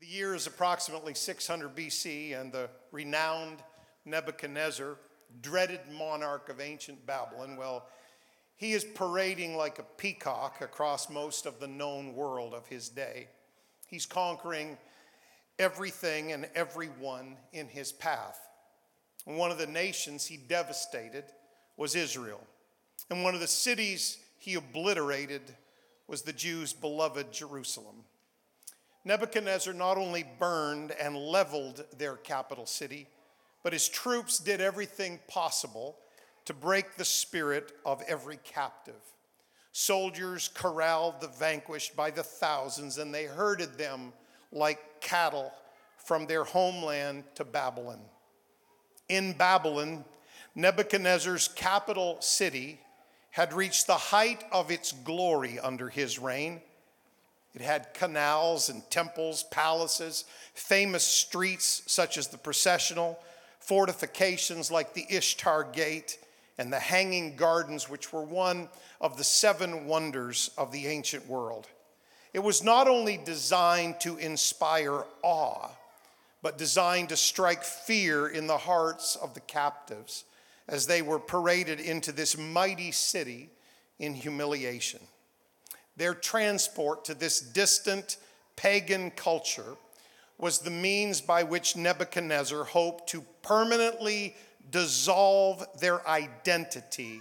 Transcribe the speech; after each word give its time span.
The 0.00 0.06
year 0.06 0.34
is 0.34 0.46
approximately 0.46 1.12
600 1.12 1.76
BC, 1.76 2.40
and 2.40 2.50
the 2.50 2.70
renowned 2.90 3.58
Nebuchadnezzar, 4.06 4.96
dreaded 5.42 5.80
monarch 5.92 6.48
of 6.48 6.58
ancient 6.58 7.04
Babylon, 7.06 7.56
well, 7.56 7.86
he 8.56 8.72
is 8.72 8.82
parading 8.82 9.56
like 9.56 9.78
a 9.78 9.84
peacock 9.98 10.62
across 10.62 11.10
most 11.10 11.44
of 11.44 11.60
the 11.60 11.68
known 11.68 12.14
world 12.14 12.54
of 12.54 12.66
his 12.66 12.88
day. 12.88 13.28
He's 13.88 14.06
conquering 14.06 14.78
everything 15.58 16.32
and 16.32 16.48
everyone 16.54 17.36
in 17.52 17.68
his 17.68 17.92
path. 17.92 18.38
And 19.26 19.36
one 19.36 19.50
of 19.50 19.58
the 19.58 19.66
nations 19.66 20.26
he 20.26 20.38
devastated 20.38 21.24
was 21.76 21.94
Israel. 21.94 22.40
And 23.10 23.22
one 23.22 23.34
of 23.34 23.40
the 23.40 23.46
cities 23.46 24.18
he 24.38 24.54
obliterated 24.54 25.42
was 26.06 26.22
the 26.22 26.32
Jews' 26.32 26.72
beloved 26.72 27.32
Jerusalem. 27.32 28.04
Nebuchadnezzar 29.04 29.72
not 29.72 29.96
only 29.96 30.24
burned 30.38 30.92
and 30.92 31.16
leveled 31.16 31.84
their 31.96 32.16
capital 32.16 32.66
city, 32.66 33.06
but 33.62 33.72
his 33.72 33.88
troops 33.88 34.38
did 34.38 34.60
everything 34.60 35.20
possible 35.28 35.96
to 36.44 36.54
break 36.54 36.96
the 36.96 37.04
spirit 37.04 37.72
of 37.84 38.02
every 38.06 38.38
captive. 38.44 39.00
Soldiers 39.72 40.50
corralled 40.52 41.20
the 41.20 41.28
vanquished 41.28 41.94
by 41.94 42.10
the 42.10 42.22
thousands, 42.22 42.98
and 42.98 43.14
they 43.14 43.24
herded 43.24 43.78
them 43.78 44.12
like 44.52 45.00
cattle 45.00 45.52
from 45.96 46.26
their 46.26 46.44
homeland 46.44 47.24
to 47.36 47.44
Babylon. 47.44 48.00
In 49.08 49.32
Babylon, 49.32 50.04
Nebuchadnezzar's 50.54 51.48
capital 51.48 52.16
city 52.20 52.80
had 53.30 53.52
reached 53.52 53.86
the 53.86 53.94
height 53.94 54.42
of 54.50 54.70
its 54.70 54.92
glory 54.92 55.60
under 55.60 55.88
his 55.88 56.18
reign 56.18 56.60
it 57.54 57.60
had 57.60 57.92
canals 57.94 58.68
and 58.68 58.88
temples, 58.90 59.42
palaces, 59.44 60.24
famous 60.54 61.04
streets 61.04 61.82
such 61.86 62.16
as 62.16 62.28
the 62.28 62.38
processional, 62.38 63.18
fortifications 63.58 64.70
like 64.70 64.94
the 64.94 65.06
Ishtar 65.08 65.64
Gate, 65.64 66.18
and 66.58 66.72
the 66.72 66.78
Hanging 66.78 67.36
Gardens, 67.36 67.88
which 67.88 68.12
were 68.12 68.22
one 68.22 68.68
of 69.00 69.16
the 69.16 69.24
seven 69.24 69.86
wonders 69.86 70.50
of 70.58 70.72
the 70.72 70.86
ancient 70.86 71.26
world. 71.26 71.66
It 72.32 72.40
was 72.40 72.62
not 72.62 72.86
only 72.86 73.16
designed 73.16 73.98
to 74.00 74.16
inspire 74.18 75.04
awe, 75.22 75.70
but 76.42 76.58
designed 76.58 77.08
to 77.08 77.16
strike 77.16 77.64
fear 77.64 78.28
in 78.28 78.46
the 78.46 78.58
hearts 78.58 79.16
of 79.16 79.34
the 79.34 79.40
captives 79.40 80.24
as 80.68 80.86
they 80.86 81.02
were 81.02 81.18
paraded 81.18 81.80
into 81.80 82.12
this 82.12 82.38
mighty 82.38 82.92
city 82.92 83.50
in 83.98 84.14
humiliation. 84.14 85.00
Their 85.96 86.14
transport 86.14 87.04
to 87.06 87.14
this 87.14 87.40
distant 87.40 88.16
pagan 88.56 89.10
culture 89.10 89.76
was 90.38 90.58
the 90.58 90.70
means 90.70 91.20
by 91.20 91.42
which 91.42 91.76
Nebuchadnezzar 91.76 92.64
hoped 92.64 93.08
to 93.10 93.22
permanently 93.42 94.34
dissolve 94.70 95.66
their 95.78 96.06
identity 96.08 97.20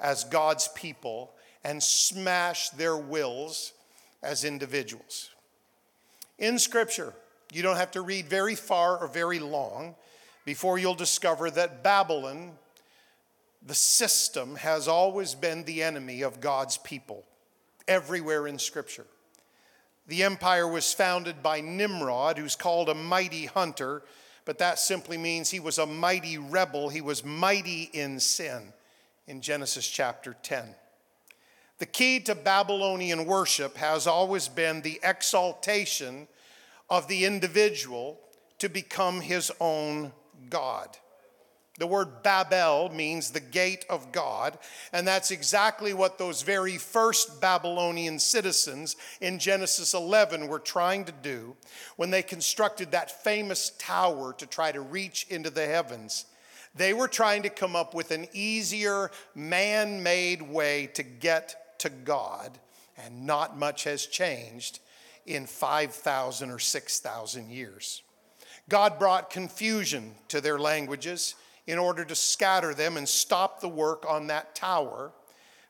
as 0.00 0.24
God's 0.24 0.68
people 0.68 1.32
and 1.64 1.82
smash 1.82 2.70
their 2.70 2.96
wills 2.96 3.72
as 4.22 4.44
individuals. 4.44 5.30
In 6.38 6.58
Scripture, 6.58 7.14
you 7.52 7.62
don't 7.62 7.76
have 7.76 7.90
to 7.92 8.02
read 8.02 8.26
very 8.28 8.54
far 8.54 8.98
or 8.98 9.08
very 9.08 9.38
long 9.38 9.94
before 10.44 10.78
you'll 10.78 10.94
discover 10.94 11.50
that 11.50 11.82
Babylon, 11.82 12.52
the 13.66 13.74
system, 13.74 14.56
has 14.56 14.88
always 14.88 15.34
been 15.34 15.64
the 15.64 15.82
enemy 15.82 16.22
of 16.22 16.40
God's 16.40 16.78
people 16.78 17.24
everywhere 17.88 18.46
in 18.46 18.58
Scripture. 18.58 19.06
The 20.06 20.22
empire 20.22 20.68
was 20.68 20.92
founded 20.92 21.42
by 21.42 21.60
Nimrod, 21.60 22.38
who's 22.38 22.56
called 22.56 22.88
a 22.88 22.94
mighty 22.94 23.46
hunter, 23.46 24.02
but 24.44 24.58
that 24.58 24.78
simply 24.78 25.18
means 25.18 25.50
he 25.50 25.60
was 25.60 25.78
a 25.78 25.86
mighty 25.86 26.38
rebel. 26.38 26.88
He 26.88 27.00
was 27.00 27.24
mighty 27.24 27.90
in 27.92 28.20
sin 28.20 28.72
in 29.26 29.42
Genesis 29.42 29.86
chapter 29.86 30.36
10. 30.42 30.74
The 31.78 31.86
key 31.86 32.20
to 32.20 32.34
Babylonian 32.34 33.26
worship 33.26 33.76
has 33.76 34.06
always 34.06 34.48
been 34.48 34.80
the 34.80 34.98
exaltation 35.02 36.26
of 36.88 37.06
the 37.08 37.24
individual 37.24 38.18
to 38.58 38.68
become 38.68 39.20
his 39.20 39.52
own 39.60 40.12
God. 40.48 40.96
The 41.78 41.86
word 41.86 42.24
Babel 42.24 42.90
means 42.92 43.30
the 43.30 43.38
gate 43.38 43.86
of 43.88 44.10
God, 44.10 44.58
and 44.92 45.06
that's 45.06 45.30
exactly 45.30 45.94
what 45.94 46.18
those 46.18 46.42
very 46.42 46.76
first 46.76 47.40
Babylonian 47.40 48.18
citizens 48.18 48.96
in 49.20 49.38
Genesis 49.38 49.94
11 49.94 50.48
were 50.48 50.58
trying 50.58 51.04
to 51.04 51.12
do 51.12 51.56
when 51.94 52.10
they 52.10 52.22
constructed 52.22 52.90
that 52.90 53.22
famous 53.22 53.70
tower 53.78 54.32
to 54.38 54.46
try 54.46 54.72
to 54.72 54.80
reach 54.80 55.26
into 55.30 55.50
the 55.50 55.66
heavens. 55.66 56.26
They 56.74 56.92
were 56.92 57.08
trying 57.08 57.42
to 57.42 57.48
come 57.48 57.76
up 57.76 57.94
with 57.94 58.10
an 58.10 58.26
easier, 58.32 59.12
man 59.36 60.02
made 60.02 60.42
way 60.42 60.88
to 60.94 61.04
get 61.04 61.78
to 61.78 61.90
God, 61.90 62.58
and 62.96 63.24
not 63.24 63.56
much 63.56 63.84
has 63.84 64.04
changed 64.04 64.80
in 65.26 65.46
5,000 65.46 66.50
or 66.50 66.58
6,000 66.58 67.50
years. 67.50 68.02
God 68.68 68.98
brought 68.98 69.30
confusion 69.30 70.14
to 70.26 70.40
their 70.40 70.58
languages 70.58 71.36
in 71.68 71.78
order 71.78 72.02
to 72.02 72.14
scatter 72.14 72.72
them 72.72 72.96
and 72.96 73.06
stop 73.06 73.60
the 73.60 73.68
work 73.68 74.06
on 74.08 74.26
that 74.28 74.54
tower. 74.54 75.12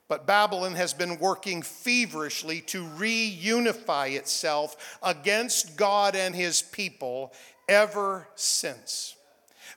But 0.06 0.28
Babylon 0.28 0.76
has 0.76 0.94
been 0.94 1.18
working 1.18 1.60
feverishly 1.60 2.60
to 2.62 2.84
reunify 2.84 4.16
itself 4.16 4.98
against 5.02 5.76
God 5.76 6.14
and 6.14 6.36
his 6.36 6.62
people 6.62 7.32
ever 7.68 8.28
since. 8.36 9.16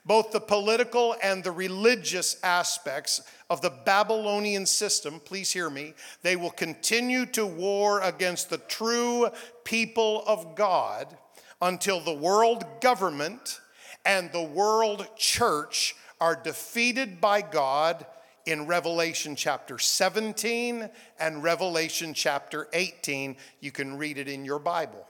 Both 0.06 0.30
the 0.30 0.40
political 0.40 1.16
and 1.22 1.42
the 1.42 1.50
religious 1.50 2.36
aspects 2.44 3.20
of 3.50 3.60
the 3.60 3.72
Babylonian 3.84 4.64
system, 4.64 5.20
please 5.20 5.50
hear 5.50 5.68
me, 5.68 5.92
they 6.22 6.36
will 6.36 6.50
continue 6.50 7.26
to 7.26 7.44
war 7.44 8.00
against 8.00 8.48
the 8.48 8.58
true 8.58 9.28
people 9.64 10.22
of 10.26 10.54
God 10.54 11.16
until 11.60 12.00
the 12.00 12.14
world 12.14 12.64
government 12.80 13.60
and 14.04 14.30
the 14.32 14.42
world 14.42 15.06
church 15.16 15.94
are 16.22 16.36
defeated 16.36 17.20
by 17.20 17.42
God 17.42 18.06
in 18.46 18.68
Revelation 18.68 19.34
chapter 19.34 19.76
17 19.76 20.88
and 21.18 21.42
Revelation 21.42 22.14
chapter 22.14 22.68
18. 22.72 23.36
You 23.58 23.72
can 23.72 23.98
read 23.98 24.18
it 24.18 24.28
in 24.28 24.44
your 24.44 24.60
Bible. 24.60 25.04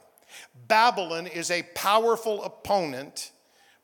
Babylon 0.69 1.27
is 1.27 1.51
a 1.51 1.65
powerful 1.75 2.43
opponent, 2.43 3.33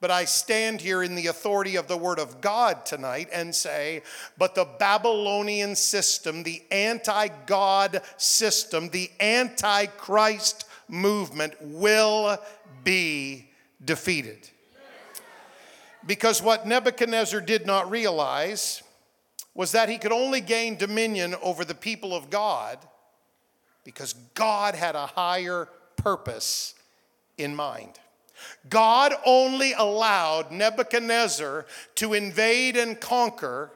but 0.00 0.10
I 0.10 0.24
stand 0.24 0.80
here 0.80 1.02
in 1.02 1.16
the 1.16 1.26
authority 1.26 1.76
of 1.76 1.86
the 1.86 1.98
Word 1.98 2.18
of 2.18 2.40
God 2.40 2.86
tonight 2.86 3.28
and 3.30 3.54
say, 3.54 4.00
but 4.38 4.54
the 4.54 4.66
Babylonian 4.78 5.76
system, 5.76 6.44
the 6.44 6.62
anti 6.70 7.28
God 7.44 8.00
system, 8.16 8.88
the 8.88 9.10
anti 9.20 9.84
Christ 9.84 10.64
movement 10.88 11.52
will 11.60 12.38
be 12.84 13.50
defeated. 13.84 14.48
Because 16.08 16.42
what 16.42 16.66
Nebuchadnezzar 16.66 17.42
did 17.42 17.66
not 17.66 17.90
realize 17.90 18.82
was 19.54 19.72
that 19.72 19.90
he 19.90 19.98
could 19.98 20.10
only 20.10 20.40
gain 20.40 20.78
dominion 20.78 21.34
over 21.42 21.66
the 21.66 21.74
people 21.74 22.14
of 22.14 22.30
God 22.30 22.78
because 23.84 24.14
God 24.32 24.74
had 24.74 24.94
a 24.94 25.04
higher 25.04 25.68
purpose 25.96 26.74
in 27.36 27.54
mind. 27.54 27.98
God 28.70 29.12
only 29.26 29.74
allowed 29.74 30.50
Nebuchadnezzar 30.50 31.66
to 31.96 32.14
invade 32.14 32.78
and 32.78 32.98
conquer 32.98 33.70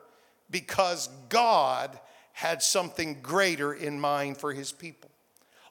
because 0.50 1.10
God 1.28 2.00
had 2.32 2.62
something 2.62 3.20
greater 3.20 3.74
in 3.74 4.00
mind 4.00 4.38
for 4.38 4.54
his 4.54 4.72
people. 4.72 5.10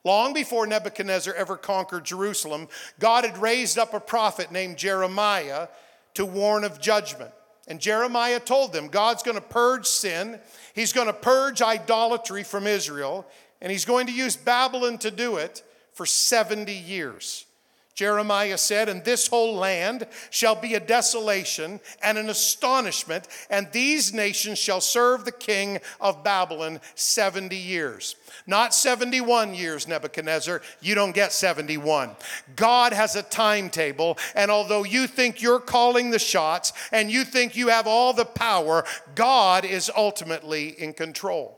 Long 0.03 0.31
before 0.31 0.67
Nebuchadnezzar 0.67 1.33
ever 1.33 1.57
conquered 1.57 2.05
Jerusalem, 2.05 2.67
God 2.99 3.23
had 3.23 3.39
raised 3.39 3.79
up 3.79 3.95
a 3.95 3.99
prophet 3.99 4.51
named 4.51 4.77
Jeremiah 4.77 5.67
to 6.15 6.25
warn 6.25 6.63
of 6.63 6.81
judgment. 6.81 7.31
And 7.67 7.79
Jeremiah 7.79 8.39
told 8.39 8.73
them 8.73 8.87
God's 8.87 9.23
going 9.23 9.37
to 9.37 9.41
purge 9.41 9.85
sin, 9.85 10.39
He's 10.73 10.93
going 10.93 11.07
to 11.07 11.13
purge 11.13 11.61
idolatry 11.61 12.43
from 12.43 12.67
Israel, 12.67 13.25
and 13.61 13.71
He's 13.71 13.85
going 13.85 14.07
to 14.07 14.13
use 14.13 14.35
Babylon 14.35 14.97
to 14.99 15.11
do 15.11 15.37
it 15.37 15.63
for 15.93 16.05
70 16.05 16.73
years. 16.73 17.45
Jeremiah 17.93 18.57
said, 18.57 18.89
And 18.89 19.03
this 19.03 19.27
whole 19.27 19.55
land 19.55 20.07
shall 20.29 20.55
be 20.55 20.73
a 20.75 20.79
desolation 20.79 21.79
and 22.01 22.17
an 22.17 22.29
astonishment, 22.29 23.27
and 23.49 23.71
these 23.71 24.13
nations 24.13 24.57
shall 24.57 24.81
serve 24.81 25.25
the 25.25 25.31
king 25.31 25.79
of 25.99 26.23
Babylon 26.23 26.79
70 26.95 27.55
years. 27.55 28.15
Not 28.51 28.73
71 28.73 29.53
years, 29.53 29.87
Nebuchadnezzar. 29.87 30.61
You 30.81 30.93
don't 30.93 31.15
get 31.15 31.31
71. 31.31 32.17
God 32.57 32.91
has 32.91 33.15
a 33.15 33.23
timetable, 33.23 34.17
and 34.35 34.51
although 34.51 34.83
you 34.83 35.07
think 35.07 35.41
you're 35.41 35.61
calling 35.61 36.09
the 36.09 36.19
shots 36.19 36.73
and 36.91 37.09
you 37.09 37.23
think 37.23 37.55
you 37.55 37.69
have 37.69 37.87
all 37.87 38.11
the 38.11 38.25
power, 38.25 38.83
God 39.15 39.63
is 39.63 39.89
ultimately 39.95 40.67
in 40.67 40.91
control. 40.91 41.57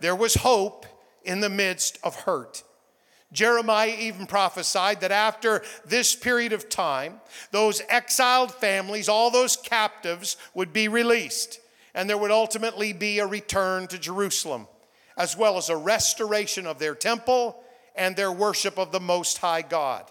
There 0.00 0.16
was 0.16 0.34
hope 0.34 0.84
in 1.22 1.38
the 1.38 1.48
midst 1.48 1.96
of 2.02 2.16
hurt. 2.22 2.64
Jeremiah 3.32 3.94
even 3.96 4.26
prophesied 4.26 5.02
that 5.02 5.12
after 5.12 5.62
this 5.84 6.16
period 6.16 6.52
of 6.52 6.68
time, 6.68 7.20
those 7.52 7.82
exiled 7.88 8.52
families, 8.52 9.08
all 9.08 9.30
those 9.30 9.56
captives, 9.56 10.36
would 10.54 10.72
be 10.72 10.88
released, 10.88 11.60
and 11.94 12.10
there 12.10 12.18
would 12.18 12.32
ultimately 12.32 12.92
be 12.92 13.20
a 13.20 13.26
return 13.28 13.86
to 13.86 13.96
Jerusalem, 13.96 14.66
as 15.16 15.36
well 15.36 15.56
as 15.56 15.68
a 15.68 15.76
restoration 15.76 16.66
of 16.66 16.78
their 16.78 16.94
temple 16.94 17.62
and 17.94 18.14
their 18.14 18.32
worship 18.32 18.78
of 18.78 18.92
the 18.92 19.00
Most 19.00 19.38
High 19.38 19.62
God. 19.62 20.10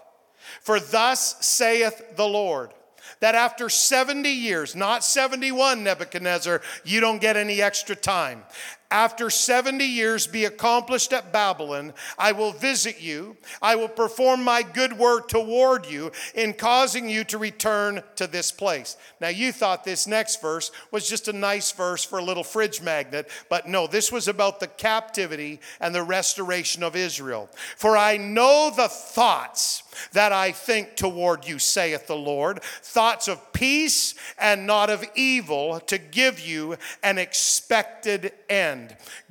For 0.60 0.80
thus 0.80 1.36
saith 1.44 2.16
the 2.16 2.26
Lord 2.26 2.72
that 3.20 3.34
after 3.34 3.68
70 3.68 4.28
years, 4.28 4.74
not 4.74 5.04
71, 5.04 5.82
Nebuchadnezzar, 5.82 6.60
you 6.84 7.00
don't 7.00 7.20
get 7.20 7.36
any 7.36 7.62
extra 7.62 7.96
time 7.96 8.42
after 8.90 9.30
70 9.30 9.84
years 9.84 10.26
be 10.26 10.44
accomplished 10.44 11.12
at 11.12 11.32
Babylon, 11.32 11.92
I 12.18 12.32
will 12.32 12.52
visit 12.52 13.00
you. 13.00 13.36
I 13.60 13.76
will 13.76 13.88
perform 13.88 14.44
my 14.44 14.62
good 14.62 14.96
work 14.98 15.28
toward 15.28 15.86
you 15.86 16.12
in 16.34 16.52
causing 16.52 17.08
you 17.08 17.24
to 17.24 17.38
return 17.38 18.02
to 18.16 18.26
this 18.26 18.52
place. 18.52 18.96
Now, 19.20 19.28
you 19.28 19.52
thought 19.52 19.84
this 19.84 20.06
next 20.06 20.40
verse 20.40 20.70
was 20.90 21.08
just 21.08 21.28
a 21.28 21.32
nice 21.32 21.72
verse 21.72 22.04
for 22.04 22.18
a 22.18 22.24
little 22.24 22.44
fridge 22.44 22.80
magnet, 22.80 23.28
but 23.48 23.68
no, 23.68 23.86
this 23.86 24.12
was 24.12 24.28
about 24.28 24.60
the 24.60 24.66
captivity 24.66 25.60
and 25.80 25.94
the 25.94 26.02
restoration 26.02 26.82
of 26.82 26.96
Israel. 26.96 27.48
For 27.76 27.96
I 27.96 28.16
know 28.16 28.70
the 28.74 28.88
thoughts 28.88 29.82
that 30.12 30.32
I 30.32 30.52
think 30.52 30.96
toward 30.96 31.46
you, 31.46 31.58
saith 31.58 32.06
the 32.06 32.16
Lord, 32.16 32.62
thoughts 32.62 33.28
of 33.28 33.52
peace 33.52 34.14
and 34.38 34.66
not 34.66 34.90
of 34.90 35.04
evil, 35.14 35.80
to 35.80 35.98
give 35.98 36.38
you 36.40 36.76
an 37.02 37.18
expected 37.18 38.32
end. 38.48 38.75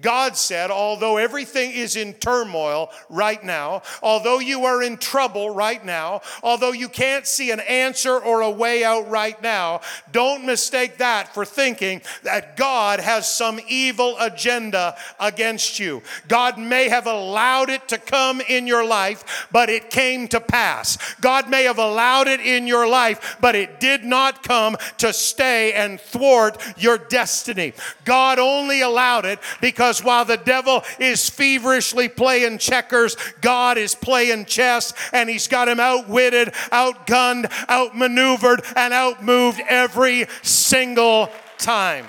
God 0.02 0.36
said, 0.36 0.72
although 0.72 1.18
everything 1.18 1.72
is 1.72 1.96
in 1.96 2.14
turmoil 2.14 2.92
right 3.10 3.44
now, 3.44 3.82
although 4.04 4.40
you 4.40 4.66
are 4.66 4.84
in 4.84 4.98
trouble 4.98 5.50
right 5.50 5.84
now, 5.84 6.22
although 6.44 6.72
you 6.72 6.90
can't 6.90 7.26
see 7.26 7.52
an 7.52 7.60
answer 7.62 8.18
or 8.18 8.42
a 8.42 8.50
way 8.50 8.84
out 8.84 9.10
right 9.10 9.42
now, 9.42 9.82
don't 10.12 10.46
mistake 10.46 10.98
that 10.98 11.34
for 11.34 11.46
thinking 11.46 12.02
that 12.24 12.58
God 12.58 13.00
has 13.00 13.32
some 13.32 13.60
evil 13.68 14.16
agenda 14.20 14.96
against 15.20 15.80
you. 15.80 16.02
God 16.28 16.58
may 16.58 16.90
have 16.90 17.08
allowed 17.08 17.70
it 17.70 17.88
to 17.90 17.98
come 17.98 18.42
in 18.42 18.68
your 18.68 18.86
life, 18.86 19.48
but 19.52 19.70
it 19.70 19.90
came 19.90 20.28
to 20.28 20.40
pass 20.40 20.56
pass. 20.56 20.98
God 21.20 21.50
may 21.50 21.64
have 21.64 21.80
allowed 21.80 22.28
it 22.28 22.40
in 22.40 22.66
your 22.66 22.88
life, 22.88 23.38
but 23.42 23.56
it 23.56 23.80
did 23.80 24.04
not 24.04 24.42
come 24.42 24.78
to 25.00 25.14
stay 25.14 25.74
and 25.74 26.00
thwart 26.00 26.62
your 26.78 26.98
destiny. 26.98 27.74
God 28.04 28.40
only 28.40 28.82
allowed 28.82 29.26
it 29.26 29.35
because 29.62 30.04
while 30.04 30.26
the 30.26 30.38
devil 30.38 30.84
is 31.00 31.30
feverishly 31.30 32.10
playing 32.10 32.58
checkers, 32.58 33.16
God 33.42 33.78
is 33.78 33.96
playing 33.96 34.46
chess 34.46 34.94
and 35.14 35.30
he's 35.30 35.48
got 35.48 35.68
him 35.68 35.80
outwitted, 35.80 36.50
outgunned, 36.72 37.52
outmaneuvered, 37.70 38.64
and 38.76 38.94
outmoved 38.94 39.60
every 39.68 40.28
single 40.42 41.30
time. 41.58 42.08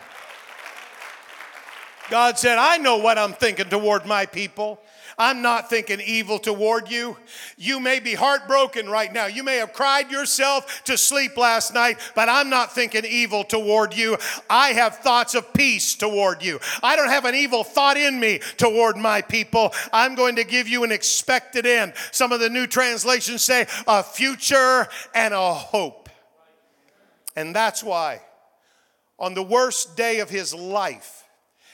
God 2.08 2.38
said, 2.38 2.58
I 2.58 2.78
know 2.78 2.99
what 2.99 3.19
I'm 3.19 3.32
thinking 3.32 3.69
toward 3.69 4.06
my 4.06 4.26
people. 4.26 4.81
I'm 5.18 5.40
not 5.40 5.70
thinking 5.70 6.00
evil 6.00 6.38
toward 6.38 6.90
you. 6.90 7.16
You 7.56 7.80
may 7.80 8.00
be 8.00 8.12
heartbroken 8.14 8.88
right 8.88 9.10
now. 9.10 9.26
You 9.26 9.42
may 9.42 9.56
have 9.56 9.72
cried 9.72 10.10
yourself 10.10 10.84
to 10.84 10.98
sleep 10.98 11.38
last 11.38 11.72
night, 11.72 11.98
but 12.14 12.28
I'm 12.28 12.50
not 12.50 12.74
thinking 12.74 13.06
evil 13.06 13.42
toward 13.42 13.96
you. 13.96 14.18
I 14.50 14.68
have 14.70 14.96
thoughts 14.98 15.34
of 15.34 15.54
peace 15.54 15.94
toward 15.94 16.42
you. 16.42 16.60
I 16.82 16.96
don't 16.96 17.08
have 17.08 17.24
an 17.24 17.34
evil 17.34 17.64
thought 17.64 17.96
in 17.96 18.20
me 18.20 18.40
toward 18.58 18.98
my 18.98 19.22
people. 19.22 19.72
I'm 19.90 20.16
going 20.16 20.36
to 20.36 20.44
give 20.44 20.68
you 20.68 20.84
an 20.84 20.92
expected 20.92 21.64
end. 21.64 21.94
Some 22.12 22.30
of 22.30 22.40
the 22.40 22.50
new 22.50 22.66
translations 22.66 23.42
say 23.42 23.66
a 23.86 24.02
future 24.02 24.86
and 25.14 25.32
a 25.32 25.54
hope. 25.54 26.10
And 27.34 27.54
that's 27.54 27.82
why, 27.82 28.20
on 29.19 29.32
the 29.32 29.42
worst 29.42 29.96
day 29.96 30.20
of 30.20 30.28
his 30.28 30.54
life, 30.54 31.24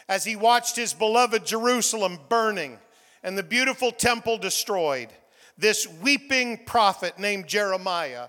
as 0.09 0.25
he 0.25 0.37
watched 0.37 0.77
his 0.77 0.93
beloved 0.95 1.45
Jerusalem 1.45 2.19
burning, 2.29 2.79
and 3.23 3.37
the 3.37 3.43
beautiful 3.43 3.93
temple 3.93 4.39
destroyed, 4.39 5.09
this 5.57 5.87
weeping 5.87 6.65
prophet 6.65 7.19
named 7.19 7.47
Jeremiah, 7.47 8.29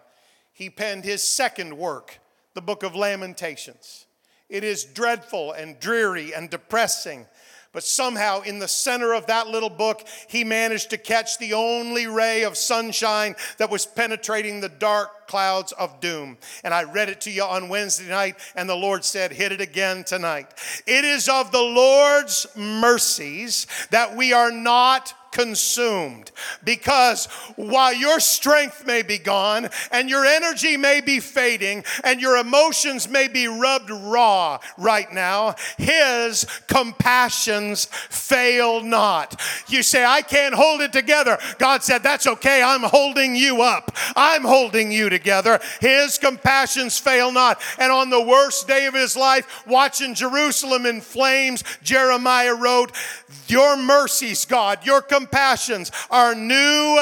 he 0.54 0.70
penned 0.70 1.04
his 1.04 1.24
second 1.24 1.78
work, 1.78 2.20
the 2.54 2.62
book 2.62 2.84
of 2.84 2.96
Lamentations. 2.96 4.06
It 4.50 4.64
is 4.64 4.84
dreadful 4.84 5.52
and 5.54 5.80
dreary 5.80 6.34
and 6.34 6.50
depressing 6.50 7.26
but 7.74 7.84
somehow, 7.84 8.42
in 8.42 8.60
the 8.60 8.68
center 8.68 9.14
of 9.14 9.26
that 9.26 9.48
little 9.48 9.70
book, 9.70 10.08
he 10.28 10.44
managed 10.44 10.92
to 10.92 10.98
catch 10.98 11.40
the 11.40 11.54
only 11.54 12.06
ray 12.06 12.44
of 12.44 12.56
sunshine 12.56 13.36
that 13.58 13.72
was 13.72 13.86
penetrating 13.86 14.62
the 14.62 14.70
dark 14.70 15.28
clouds 15.28 15.72
of 15.72 16.00
doom. 16.00 16.38
And 16.64 16.72
I 16.72 16.84
read 16.84 17.10
it 17.10 17.22
to 17.22 17.32
you 17.32 17.44
on 17.44 17.70
Wednesday 17.70 18.08
night, 18.08 18.36
and 18.56 18.70
the 18.70 18.76
Lord 18.76 19.04
said, 19.04 19.32
Hit 19.32 19.52
it 19.52 19.60
again 19.60 20.04
tonight. 20.04 20.54
It 20.86 21.04
is 21.04 21.28
of 21.28 21.52
the 21.52 21.62
Lord's 21.62 22.46
mercies 22.56 23.66
that 23.90 24.16
we 24.16 24.34
are 24.34 24.52
not 24.52 25.16
consumed. 25.34 26.32
Because 26.64 27.26
while 27.56 27.94
your 27.94 28.20
strength 28.20 28.86
may 28.86 29.02
be 29.02 29.18
gone 29.18 29.68
and 29.92 30.10
your 30.10 30.24
energy 30.24 30.78
may 30.78 31.02
be 31.02 31.20
fading 31.20 31.84
and 32.04 32.22
your 32.22 32.38
emotions 32.38 33.10
may 33.10 33.28
be 33.28 33.48
rubbed 33.48 33.90
raw 33.90 34.60
right 34.78 35.12
now, 35.12 35.56
His 35.78 36.46
compassions 36.68 37.86
fail 38.10 38.82
not. 38.82 39.42
You 39.68 39.84
say, 39.84 40.06
I 40.06 40.22
can't 40.22 40.56
hold 40.56 40.82
it 40.82 40.94
together. 40.94 41.38
God 41.58 41.84
said, 41.84 42.04
That's 42.04 42.28
okay. 42.28 42.62
I'm 42.62 42.84
holding 42.84 43.36
you 43.36 43.62
up. 43.62 43.96
I'm 44.16 44.44
holding 44.44 44.92
you 44.92 45.10
together. 45.10 45.60
His 45.82 46.18
compassions 46.18 47.00
fail 47.00 47.32
not. 47.32 47.62
And 47.80 47.92
on 47.92 48.10
the 48.10 48.22
worst 48.22 48.68
day 48.68 48.86
of 48.86 48.94
his 48.94 49.18
life, 49.18 49.66
watching 49.66 50.14
Jerusalem 50.14 50.86
in 50.86 51.02
flames, 51.02 51.64
Jeremiah 51.82 52.54
wrote, 52.54 52.92
Your 53.48 53.76
mercies, 53.76 54.46
God, 54.46 54.86
your 54.86 55.02
compassions 55.02 55.23
compassions 55.24 55.90
are 56.10 56.36
new 56.36 57.00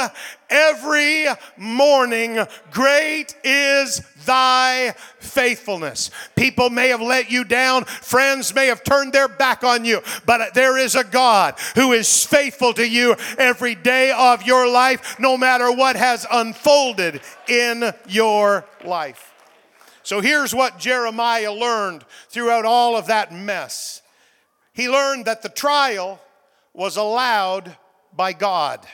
every 0.49 1.25
morning. 1.57 2.37
Great 2.69 3.35
is 3.43 4.01
thy 4.25 4.93
faithfulness. 5.19 6.11
People 6.35 6.69
may 6.69 6.89
have 6.89 7.01
let 7.01 7.31
you 7.31 7.43
down, 7.43 7.85
friends 7.85 8.53
may 8.53 8.67
have 8.67 8.83
turned 8.83 9.11
their 9.11 9.27
back 9.27 9.63
on 9.63 9.85
you, 9.85 10.01
but 10.25 10.53
there 10.53 10.77
is 10.77 10.93
a 10.93 11.03
God 11.03 11.55
who 11.73 11.93
is 11.93 12.23
faithful 12.23 12.73
to 12.73 12.87
you 12.87 13.15
every 13.39 13.73
day 13.73 14.11
of 14.11 14.43
your 14.43 14.69
life, 14.69 15.19
no 15.19 15.35
matter 15.35 15.71
what 15.71 15.95
has 15.95 16.27
unfolded 16.31 17.21
in 17.47 17.91
your 18.07 18.65
life. 18.85 19.33
So 20.03 20.21
here's 20.21 20.53
what 20.53 20.77
Jeremiah 20.77 21.53
learned 21.53 22.05
throughout 22.29 22.65
all 22.65 22.95
of 22.95 23.07
that 23.07 23.33
mess. 23.33 24.01
He 24.73 24.89
learned 24.89 25.25
that 25.25 25.41
the 25.41 25.49
trial 25.49 26.19
was 26.73 26.97
allowed 26.97 27.75
by 28.15 28.33
God. 28.33 28.85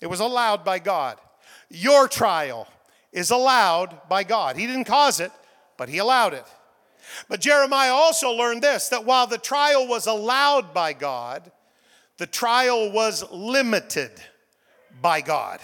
It 0.00 0.06
was 0.06 0.20
allowed 0.20 0.64
by 0.64 0.78
God. 0.78 1.18
Your 1.70 2.08
trial 2.08 2.68
is 3.12 3.30
allowed 3.30 4.08
by 4.08 4.24
God. 4.24 4.56
He 4.56 4.66
didn't 4.66 4.84
cause 4.84 5.20
it, 5.20 5.32
but 5.76 5.88
He 5.88 5.98
allowed 5.98 6.34
it. 6.34 6.44
But 7.28 7.40
Jeremiah 7.40 7.92
also 7.92 8.30
learned 8.30 8.62
this 8.62 8.88
that 8.88 9.04
while 9.04 9.26
the 9.26 9.38
trial 9.38 9.86
was 9.86 10.06
allowed 10.06 10.74
by 10.74 10.92
God, 10.92 11.50
the 12.18 12.26
trial 12.26 12.90
was 12.92 13.24
limited 13.30 14.10
by 15.00 15.20
God. 15.20 15.60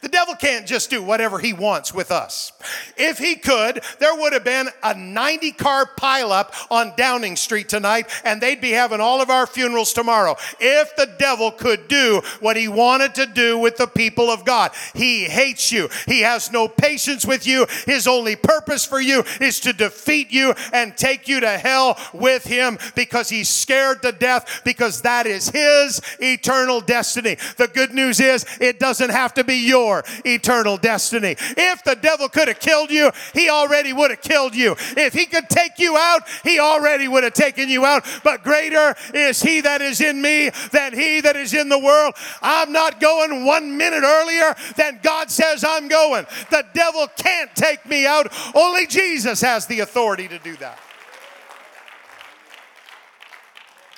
The 0.00 0.08
devil 0.08 0.34
can't 0.34 0.66
just 0.66 0.90
do 0.90 1.02
whatever 1.02 1.38
he 1.38 1.52
wants 1.52 1.92
with 1.94 2.10
us. 2.10 2.52
If 2.96 3.18
he 3.18 3.36
could, 3.36 3.82
there 3.98 4.14
would 4.14 4.32
have 4.32 4.44
been 4.44 4.68
a 4.82 4.94
90 4.94 5.52
car 5.52 5.88
pileup 5.98 6.52
on 6.70 6.92
Downing 6.96 7.36
Street 7.36 7.68
tonight, 7.68 8.10
and 8.24 8.40
they'd 8.40 8.60
be 8.60 8.70
having 8.70 9.00
all 9.00 9.20
of 9.20 9.30
our 9.30 9.46
funerals 9.46 9.92
tomorrow. 9.92 10.36
If 10.60 10.94
the 10.96 11.14
devil 11.18 11.50
could 11.50 11.88
do 11.88 12.22
what 12.40 12.56
he 12.56 12.68
wanted 12.68 13.14
to 13.16 13.26
do 13.26 13.58
with 13.58 13.76
the 13.76 13.86
people 13.86 14.30
of 14.30 14.44
God, 14.44 14.72
he 14.94 15.24
hates 15.24 15.72
you. 15.72 15.88
He 16.06 16.20
has 16.20 16.52
no 16.52 16.68
patience 16.68 17.26
with 17.26 17.46
you. 17.46 17.66
His 17.86 18.06
only 18.06 18.36
purpose 18.36 18.84
for 18.84 19.00
you 19.00 19.24
is 19.40 19.60
to 19.60 19.72
defeat 19.72 20.30
you 20.30 20.54
and 20.72 20.96
take 20.96 21.28
you 21.28 21.40
to 21.40 21.58
hell 21.58 21.98
with 22.12 22.44
him 22.44 22.78
because 22.94 23.28
he's 23.28 23.48
scared 23.48 24.02
to 24.02 24.12
death 24.12 24.62
because 24.64 25.02
that 25.02 25.26
is 25.26 25.48
his 25.50 26.00
eternal 26.20 26.80
destiny. 26.80 27.36
The 27.56 27.68
good 27.68 27.92
news 27.92 28.20
is 28.20 28.44
it 28.60 28.78
doesn't 28.78 29.10
have 29.10 29.34
to 29.34 29.44
be 29.44 29.68
your 29.76 30.02
eternal 30.24 30.78
destiny. 30.78 31.36
If 31.38 31.84
the 31.84 31.96
devil 31.96 32.30
could 32.30 32.48
have 32.48 32.60
killed 32.60 32.90
you, 32.90 33.10
he 33.34 33.50
already 33.50 33.92
would 33.92 34.10
have 34.10 34.22
killed 34.22 34.54
you. 34.54 34.74
If 34.96 35.12
he 35.12 35.26
could 35.26 35.50
take 35.50 35.78
you 35.78 35.96
out, 35.98 36.22
he 36.44 36.58
already 36.58 37.08
would 37.08 37.24
have 37.24 37.34
taken 37.34 37.68
you 37.68 37.84
out. 37.84 38.06
But 38.24 38.42
greater 38.42 38.94
is 39.12 39.42
he 39.42 39.60
that 39.60 39.82
is 39.82 40.00
in 40.00 40.22
me 40.22 40.50
than 40.72 40.94
he 40.94 41.20
that 41.20 41.36
is 41.36 41.52
in 41.52 41.68
the 41.68 41.78
world. 41.78 42.14
I'm 42.40 42.72
not 42.72 43.00
going 43.00 43.44
one 43.44 43.76
minute 43.76 44.02
earlier 44.02 44.54
than 44.76 45.00
God 45.02 45.30
says 45.30 45.62
I'm 45.62 45.88
going. 45.88 46.24
The 46.50 46.64
devil 46.72 47.06
can't 47.16 47.54
take 47.54 47.84
me 47.84 48.06
out. 48.06 48.32
Only 48.54 48.86
Jesus 48.86 49.42
has 49.42 49.66
the 49.66 49.80
authority 49.80 50.26
to 50.28 50.38
do 50.38 50.56
that. 50.56 50.78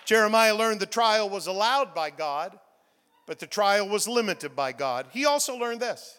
Jeremiah 0.04 0.56
learned 0.56 0.80
the 0.80 0.87
trial 0.87 1.28
was 1.28 1.47
allowed 1.47 1.94
by 1.94 2.11
God 2.11 2.58
but 3.28 3.38
the 3.38 3.47
trial 3.47 3.87
was 3.87 4.08
limited 4.08 4.56
by 4.56 4.73
God. 4.73 5.06
He 5.12 5.26
also 5.26 5.54
learned 5.54 5.80
this 5.80 6.18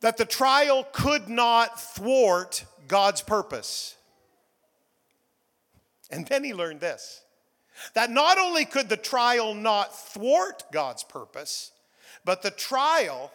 that 0.00 0.18
the 0.18 0.26
trial 0.26 0.86
could 0.92 1.30
not 1.30 1.80
thwart 1.80 2.66
God's 2.88 3.22
purpose. 3.22 3.96
And 6.10 6.26
then 6.26 6.44
he 6.44 6.52
learned 6.52 6.80
this 6.80 7.22
that 7.94 8.10
not 8.10 8.38
only 8.38 8.64
could 8.64 8.88
the 8.88 8.96
trial 8.96 9.54
not 9.54 9.96
thwart 9.96 10.64
God's 10.72 11.04
purpose, 11.04 11.70
but 12.24 12.42
the 12.42 12.50
trial 12.50 13.32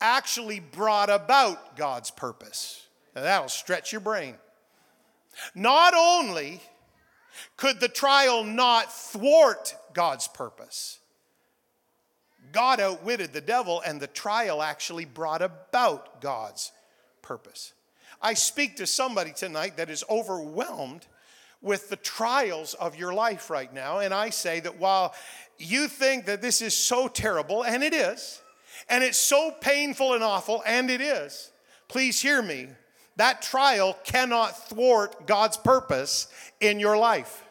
actually 0.00 0.58
brought 0.58 1.10
about 1.10 1.76
God's 1.76 2.10
purpose. 2.10 2.86
Now 3.14 3.22
that'll 3.22 3.48
stretch 3.48 3.92
your 3.92 4.00
brain. 4.00 4.34
Not 5.54 5.94
only 5.96 6.60
could 7.56 7.78
the 7.78 7.88
trial 7.88 8.42
not 8.42 8.92
thwart 8.92 9.76
God's 9.94 10.26
purpose, 10.26 10.99
God 12.52 12.80
outwitted 12.80 13.32
the 13.32 13.40
devil, 13.40 13.82
and 13.84 14.00
the 14.00 14.06
trial 14.06 14.62
actually 14.62 15.04
brought 15.04 15.42
about 15.42 16.20
God's 16.20 16.72
purpose. 17.22 17.72
I 18.22 18.34
speak 18.34 18.76
to 18.76 18.86
somebody 18.86 19.32
tonight 19.32 19.76
that 19.76 19.90
is 19.90 20.04
overwhelmed 20.10 21.06
with 21.62 21.88
the 21.88 21.96
trials 21.96 22.74
of 22.74 22.96
your 22.96 23.12
life 23.12 23.50
right 23.50 23.72
now, 23.72 23.98
and 23.98 24.14
I 24.14 24.30
say 24.30 24.60
that 24.60 24.78
while 24.78 25.14
you 25.58 25.88
think 25.88 26.26
that 26.26 26.42
this 26.42 26.62
is 26.62 26.74
so 26.74 27.08
terrible, 27.08 27.62
and 27.62 27.82
it 27.82 27.92
is, 27.92 28.40
and 28.88 29.04
it's 29.04 29.18
so 29.18 29.54
painful 29.60 30.14
and 30.14 30.24
awful, 30.24 30.62
and 30.66 30.90
it 30.90 31.00
is, 31.00 31.50
please 31.88 32.20
hear 32.20 32.40
me. 32.40 32.68
That 33.16 33.42
trial 33.42 33.96
cannot 34.04 34.68
thwart 34.68 35.26
God's 35.26 35.58
purpose 35.58 36.28
in 36.60 36.80
your 36.80 36.96
life. 36.96 37.44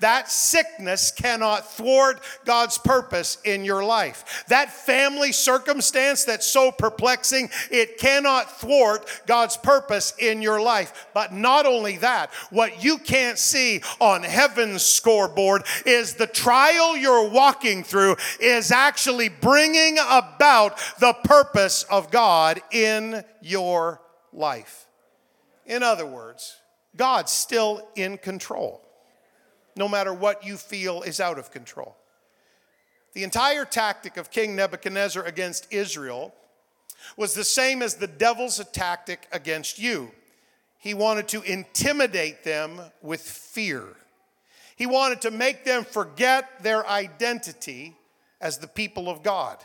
That 0.00 0.30
sickness 0.30 1.10
cannot 1.10 1.70
thwart 1.72 2.20
God's 2.44 2.78
purpose 2.78 3.38
in 3.44 3.64
your 3.64 3.84
life. 3.84 4.44
That 4.48 4.70
family 4.70 5.32
circumstance 5.32 6.24
that's 6.24 6.46
so 6.46 6.70
perplexing, 6.70 7.50
it 7.70 7.98
cannot 7.98 8.60
thwart 8.60 9.08
God's 9.26 9.56
purpose 9.56 10.14
in 10.18 10.42
your 10.42 10.60
life. 10.60 11.06
But 11.14 11.32
not 11.32 11.66
only 11.66 11.96
that, 11.98 12.32
what 12.50 12.84
you 12.84 12.98
can't 12.98 13.38
see 13.38 13.82
on 14.00 14.22
heaven's 14.22 14.82
scoreboard 14.82 15.64
is 15.86 16.14
the 16.14 16.26
trial 16.26 16.96
you're 16.96 17.28
walking 17.28 17.82
through 17.82 18.16
is 18.40 18.70
actually 18.70 19.28
bringing 19.28 19.98
about 19.98 20.78
the 20.98 21.14
purpose 21.24 21.84
of 21.84 22.10
God 22.10 22.60
in 22.70 23.24
your 23.40 24.00
life. 24.32 24.86
In 25.66 25.82
other 25.82 26.06
words, 26.06 26.56
God's 26.96 27.32
still 27.32 27.88
in 27.96 28.18
control 28.18 28.82
no 29.76 29.88
matter 29.88 30.12
what 30.12 30.44
you 30.44 30.56
feel 30.56 31.02
is 31.02 31.20
out 31.20 31.38
of 31.38 31.50
control. 31.50 31.96
The 33.14 33.24
entire 33.24 33.64
tactic 33.64 34.16
of 34.16 34.30
King 34.30 34.56
Nebuchadnezzar 34.56 35.24
against 35.24 35.72
Israel 35.72 36.34
was 37.16 37.34
the 37.34 37.44
same 37.44 37.82
as 37.82 37.94
the 37.94 38.06
devil's 38.06 38.62
tactic 38.72 39.28
against 39.32 39.78
you. 39.78 40.10
He 40.78 40.94
wanted 40.94 41.28
to 41.28 41.42
intimidate 41.42 42.44
them 42.44 42.80
with 43.02 43.20
fear. 43.20 43.84
He 44.76 44.86
wanted 44.86 45.20
to 45.22 45.30
make 45.30 45.64
them 45.64 45.84
forget 45.84 46.62
their 46.62 46.86
identity 46.88 47.96
as 48.40 48.58
the 48.58 48.66
people 48.66 49.08
of 49.08 49.22
God. 49.22 49.58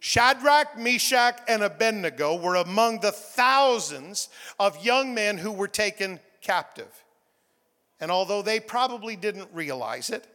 Shadrach, 0.00 0.76
Meshach, 0.78 1.40
and 1.48 1.62
Abednego 1.62 2.36
were 2.36 2.56
among 2.56 3.00
the 3.00 3.12
thousands 3.12 4.28
of 4.58 4.84
young 4.84 5.14
men 5.14 5.38
who 5.38 5.52
were 5.52 5.68
taken 5.68 6.20
captive. 6.40 7.04
And 8.00 8.10
although 8.10 8.42
they 8.42 8.60
probably 8.60 9.16
didn't 9.16 9.48
realize 9.52 10.10
it, 10.10 10.26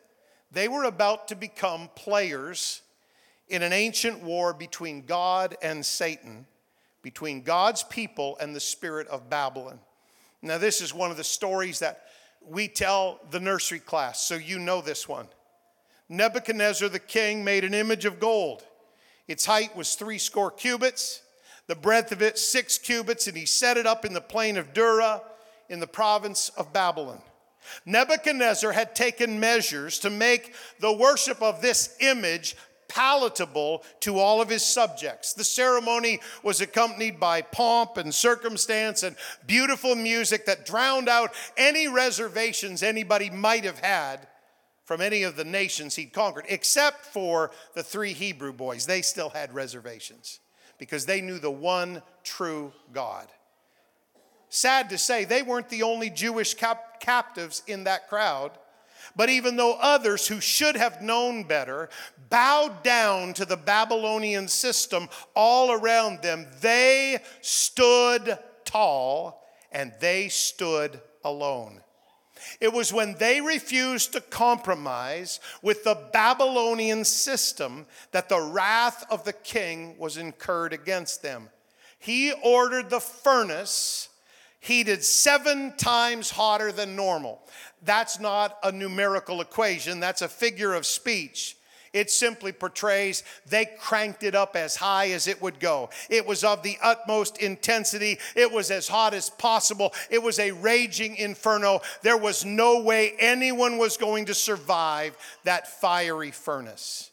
they 0.52 0.68
were 0.68 0.84
about 0.84 1.30
to 1.30 1.36
become 1.36 1.90
players 1.96 2.82
in 3.48 3.62
an 3.64 3.74
ancient 3.74 4.22
war 4.22 4.54
between 4.54 5.06
God 5.06 5.56
and 5.62 5.86
Satan, 5.86 6.46
between 7.02 7.42
God's 7.42 7.84
people 7.84 8.38
and 8.40 8.56
the 8.56 8.60
spirit 8.60 9.08
of 9.08 9.30
Babylon. 9.30 9.80
Now, 10.42 10.58
this 10.58 10.82
is 10.82 10.94
one 10.94 11.10
of 11.10 11.18
the 11.18 11.24
stories 11.24 11.80
that 11.80 12.04
we 12.46 12.68
tell 12.68 13.20
the 13.32 13.40
nursery 13.40 13.80
class, 13.80 14.22
so 14.22 14.36
you 14.36 14.60
know 14.60 14.82
this 14.82 15.08
one. 15.08 15.28
Nebuchadnezzar 16.10 16.90
the 16.90 17.00
king 17.00 17.44
made 17.44 17.64
an 17.64 17.74
image 17.74 18.06
of 18.06 18.20
gold. 18.20 18.64
Its 19.28 19.46
height 19.46 19.76
was 19.76 19.96
three 19.96 20.18
score 20.18 20.52
cubits, 20.52 21.22
the 21.68 21.76
breadth 21.76 22.12
of 22.12 22.22
it 22.22 22.38
six 22.38 22.78
cubits, 22.78 23.28
and 23.28 23.38
he 23.38 23.46
set 23.46 23.78
it 23.78 23.88
up 23.88 24.04
in 24.04 24.14
the 24.14 24.22
plain 24.22 24.58
of 24.58 24.74
Dura 24.74 25.22
in 25.70 25.80
the 25.80 25.88
province 25.88 26.50
of 26.50 26.74
Babylon. 26.74 27.22
Nebuchadnezzar 27.86 28.72
had 28.72 28.96
taken 28.96 29.40
measures 29.40 30.00
to 30.00 30.10
make 30.10 30.54
the 30.80 30.94
worship 30.94 31.42
of 31.42 31.62
this 31.62 31.96
image 32.00 32.56
palatable 32.88 33.84
to 34.02 34.20
all 34.20 34.42
of 34.42 34.50
his 34.50 34.64
subjects. 34.64 35.34
The 35.34 35.44
ceremony 35.44 36.20
was 36.44 36.62
accompanied 36.62 37.20
by 37.20 37.42
pomp 37.42 37.98
and 37.98 38.14
circumstance 38.14 39.04
and 39.04 39.16
beautiful 39.48 39.96
music 39.96 40.46
that 40.46 40.66
drowned 40.66 41.10
out 41.10 41.34
any 41.58 41.88
reservations 41.88 42.84
anybody 42.84 43.30
might 43.30 43.64
have 43.64 43.80
had 43.80 44.28
from 44.86 45.02
any 45.02 45.24
of 45.24 45.36
the 45.36 45.46
nations 45.46 45.96
he'd 45.96 46.14
conquered, 46.14 46.46
except 46.50 47.06
for 47.06 47.52
the 47.74 47.84
three 47.84 48.14
Hebrew 48.14 48.54
boys. 48.54 48.86
They 48.86 49.02
still 49.02 49.30
had 49.30 49.54
reservations 49.54 50.40
because 50.78 51.06
they 51.06 51.22
knew 51.22 51.40
the 51.40 51.52
one 51.52 52.02
true 52.24 52.74
God. 52.94 53.28
Sad 54.56 54.92
to 54.92 55.00
say, 55.00 55.26
they 55.26 55.42
weren't 55.42 55.70
the 55.70 55.82
only 55.82 56.12
Jewish 56.12 56.54
cap- 56.54 57.00
captives 57.00 57.64
in 57.66 57.86
that 57.86 58.08
crowd. 58.08 58.52
But 59.16 59.32
even 59.32 59.56
though 59.56 59.80
others 59.82 60.28
who 60.28 60.40
should 60.40 60.76
have 60.76 61.02
known 61.02 61.46
better 61.46 61.90
bowed 62.30 62.84
down 62.84 63.34
to 63.34 63.46
the 63.46 63.58
Babylonian 63.58 64.48
system 64.48 65.10
all 65.36 65.72
around 65.72 66.22
them, 66.22 66.46
they 66.62 67.18
stood 67.42 68.38
tall 68.64 69.44
and 69.72 69.92
they 70.00 70.30
stood 70.30 71.02
alone. 71.24 71.82
It 72.62 72.72
was 72.72 72.94
when 72.94 73.16
they 73.16 73.42
refused 73.42 74.14
to 74.14 74.22
compromise 74.22 75.40
with 75.64 75.84
the 75.84 75.98
Babylonian 76.14 77.06
system 77.06 77.88
that 78.12 78.30
the 78.30 78.40
wrath 78.40 79.04
of 79.10 79.24
the 79.24 79.34
king 79.34 79.98
was 79.98 80.18
incurred 80.18 80.74
against 80.74 81.24
them. 81.24 81.50
He 81.98 82.32
ordered 82.44 82.92
the 82.92 83.00
furnace 83.00 84.10
heated 84.64 85.04
seven 85.04 85.74
times 85.76 86.30
hotter 86.30 86.72
than 86.72 86.96
normal. 86.96 87.42
That's 87.84 88.20
not 88.20 88.58
a 88.64 88.72
numerical 88.72 89.42
equation, 89.42 90.00
that's 90.00 90.22
a 90.22 90.30
figure 90.30 90.74
of 90.74 90.86
speech. 90.86 91.58
It 91.92 92.10
simply 92.10 92.54
portrays 92.54 93.24
they 93.46 93.66
cranked 93.66 94.24
it 94.24 94.34
up 94.34 94.56
as 94.56 94.76
high 94.76 95.12
as 95.12 95.28
it 95.28 95.42
would 95.42 95.60
go. 95.60 95.92
It 96.10 96.26
was 96.26 96.44
of 96.44 96.64
the 96.64 96.78
utmost 96.82 97.38
intensity. 97.38 98.18
It 98.36 98.52
was 98.52 98.72
as 98.72 98.88
hot 98.88 99.14
as 99.14 99.30
possible. 99.30 99.94
It 100.10 100.24
was 100.24 100.40
a 100.40 100.52
raging 100.52 101.18
inferno. 101.18 101.82
There 102.02 102.18
was 102.18 102.46
no 102.46 102.82
way 102.82 103.14
anyone 103.20 103.78
was 103.78 103.98
going 103.98 104.26
to 104.26 104.34
survive 104.34 105.16
that 105.44 105.68
fiery 105.68 106.32
furnace. 106.32 107.12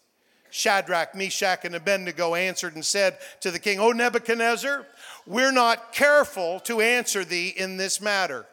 Shadrach, 0.51 1.15
Meshach, 1.15 1.65
and 1.65 1.75
Abednego 1.75 2.35
answered 2.35 2.75
and 2.75 2.85
said 2.85 3.19
to 3.41 3.51
the 3.51 3.59
king, 3.59 3.79
O 3.79 3.93
Nebuchadnezzar, 3.93 4.87
we're 5.27 5.53
not 5.53 5.93
careful 5.93 6.61
to 6.61 6.81
answer 6.81 7.25
thee 7.25 7.49
in 7.49 7.77
this 7.77 8.01
matter. 8.01 8.47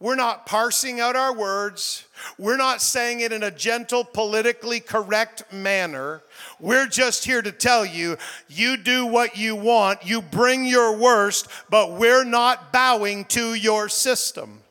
We're 0.00 0.16
not 0.16 0.46
parsing 0.46 0.98
out 0.98 1.14
our 1.14 1.34
words. 1.34 2.06
We're 2.38 2.56
not 2.56 2.80
saying 2.80 3.20
it 3.20 3.32
in 3.32 3.42
a 3.42 3.50
gentle, 3.50 4.02
politically 4.02 4.80
correct 4.80 5.52
manner. 5.52 6.22
We're 6.58 6.86
just 6.86 7.26
here 7.26 7.42
to 7.42 7.52
tell 7.52 7.84
you 7.84 8.16
you 8.48 8.78
do 8.78 9.04
what 9.04 9.36
you 9.36 9.54
want, 9.54 10.06
you 10.06 10.22
bring 10.22 10.64
your 10.64 10.96
worst, 10.96 11.48
but 11.68 11.92
we're 11.92 12.24
not 12.24 12.72
bowing 12.72 13.26
to 13.26 13.52
your 13.52 13.90
system. 13.90 14.62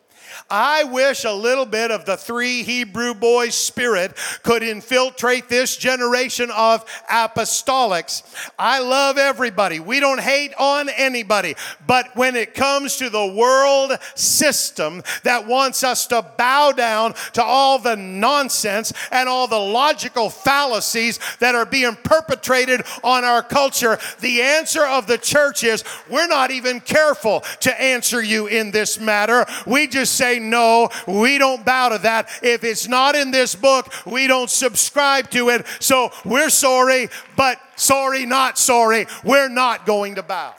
I 0.50 0.84
wish 0.84 1.24
a 1.24 1.32
little 1.32 1.66
bit 1.66 1.92
of 1.92 2.06
the 2.06 2.18
three 2.18 2.64
Hebrew 2.64 3.14
boys' 3.14 3.56
spirit 3.56 4.16
could 4.44 4.64
infiltrate 4.64 5.50
this 5.50 5.76
generation 5.78 6.52
of 6.52 6.86
apostolics. 7.10 8.24
I 8.58 8.80
love 8.80 9.18
everybody. 9.18 9.80
We 9.80 10.00
don't 10.00 10.20
hate 10.20 10.54
on 10.60 10.90
anybody. 10.90 11.56
But 11.88 12.16
when 12.16 12.36
it 12.36 12.54
comes 12.54 12.98
to 12.98 13.10
the 13.10 13.26
world 13.26 13.98
system 14.16 15.04
that 15.24 15.48
wants 15.48 15.84
us 15.84 16.08
to 16.08 16.22
bow 16.38 16.72
down 16.72 17.16
to 17.34 17.44
all 17.44 17.80
the 17.80 17.96
nonsense 17.96 18.94
and 19.12 19.28
all 19.28 19.48
the 19.48 19.60
logical 19.60 20.30
fallacies 20.30 21.20
that 21.40 21.56
are 21.56 21.66
being 21.66 21.96
perpetrated 22.04 22.82
on 23.04 23.24
our 23.24 23.42
culture, 23.42 23.98
the 24.20 24.42
answer 24.42 24.86
of 24.86 25.08
the 25.08 25.18
church 25.18 25.64
is 25.64 25.84
we're 26.10 26.28
not 26.28 26.52
even 26.52 26.80
careful 26.80 27.42
to 27.62 27.82
answer 27.82 28.22
you 28.22 28.48
in 28.48 28.72
this 28.72 29.00
matter. 29.00 29.46
We 29.66 29.88
just 29.88 30.16
say, 30.16 30.29
no, 30.38 30.90
we 31.08 31.40
don't 31.40 31.66
bow 31.66 31.90
to 31.90 31.98
that. 32.00 32.30
If 32.44 32.64
it's 32.64 32.88
not 32.88 33.16
in 33.16 33.32
this 33.32 33.56
book, 33.56 33.92
we 34.06 34.28
don't 34.28 34.50
subscribe 34.50 35.32
to 35.32 35.50
it. 35.50 35.66
So 35.80 36.12
we're 36.24 36.52
sorry, 36.52 37.10
but 37.36 37.60
sorry, 37.76 38.26
not 38.26 38.60
sorry. 38.60 39.08
We're 39.24 39.50
not 39.50 39.88
going 39.88 40.16
to 40.16 40.24
bow. 40.24 40.54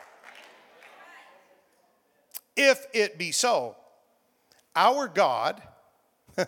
If 2.56 2.86
it 2.92 3.18
be 3.18 3.30
so, 3.30 3.76
our 4.74 5.08
God, 5.08 5.62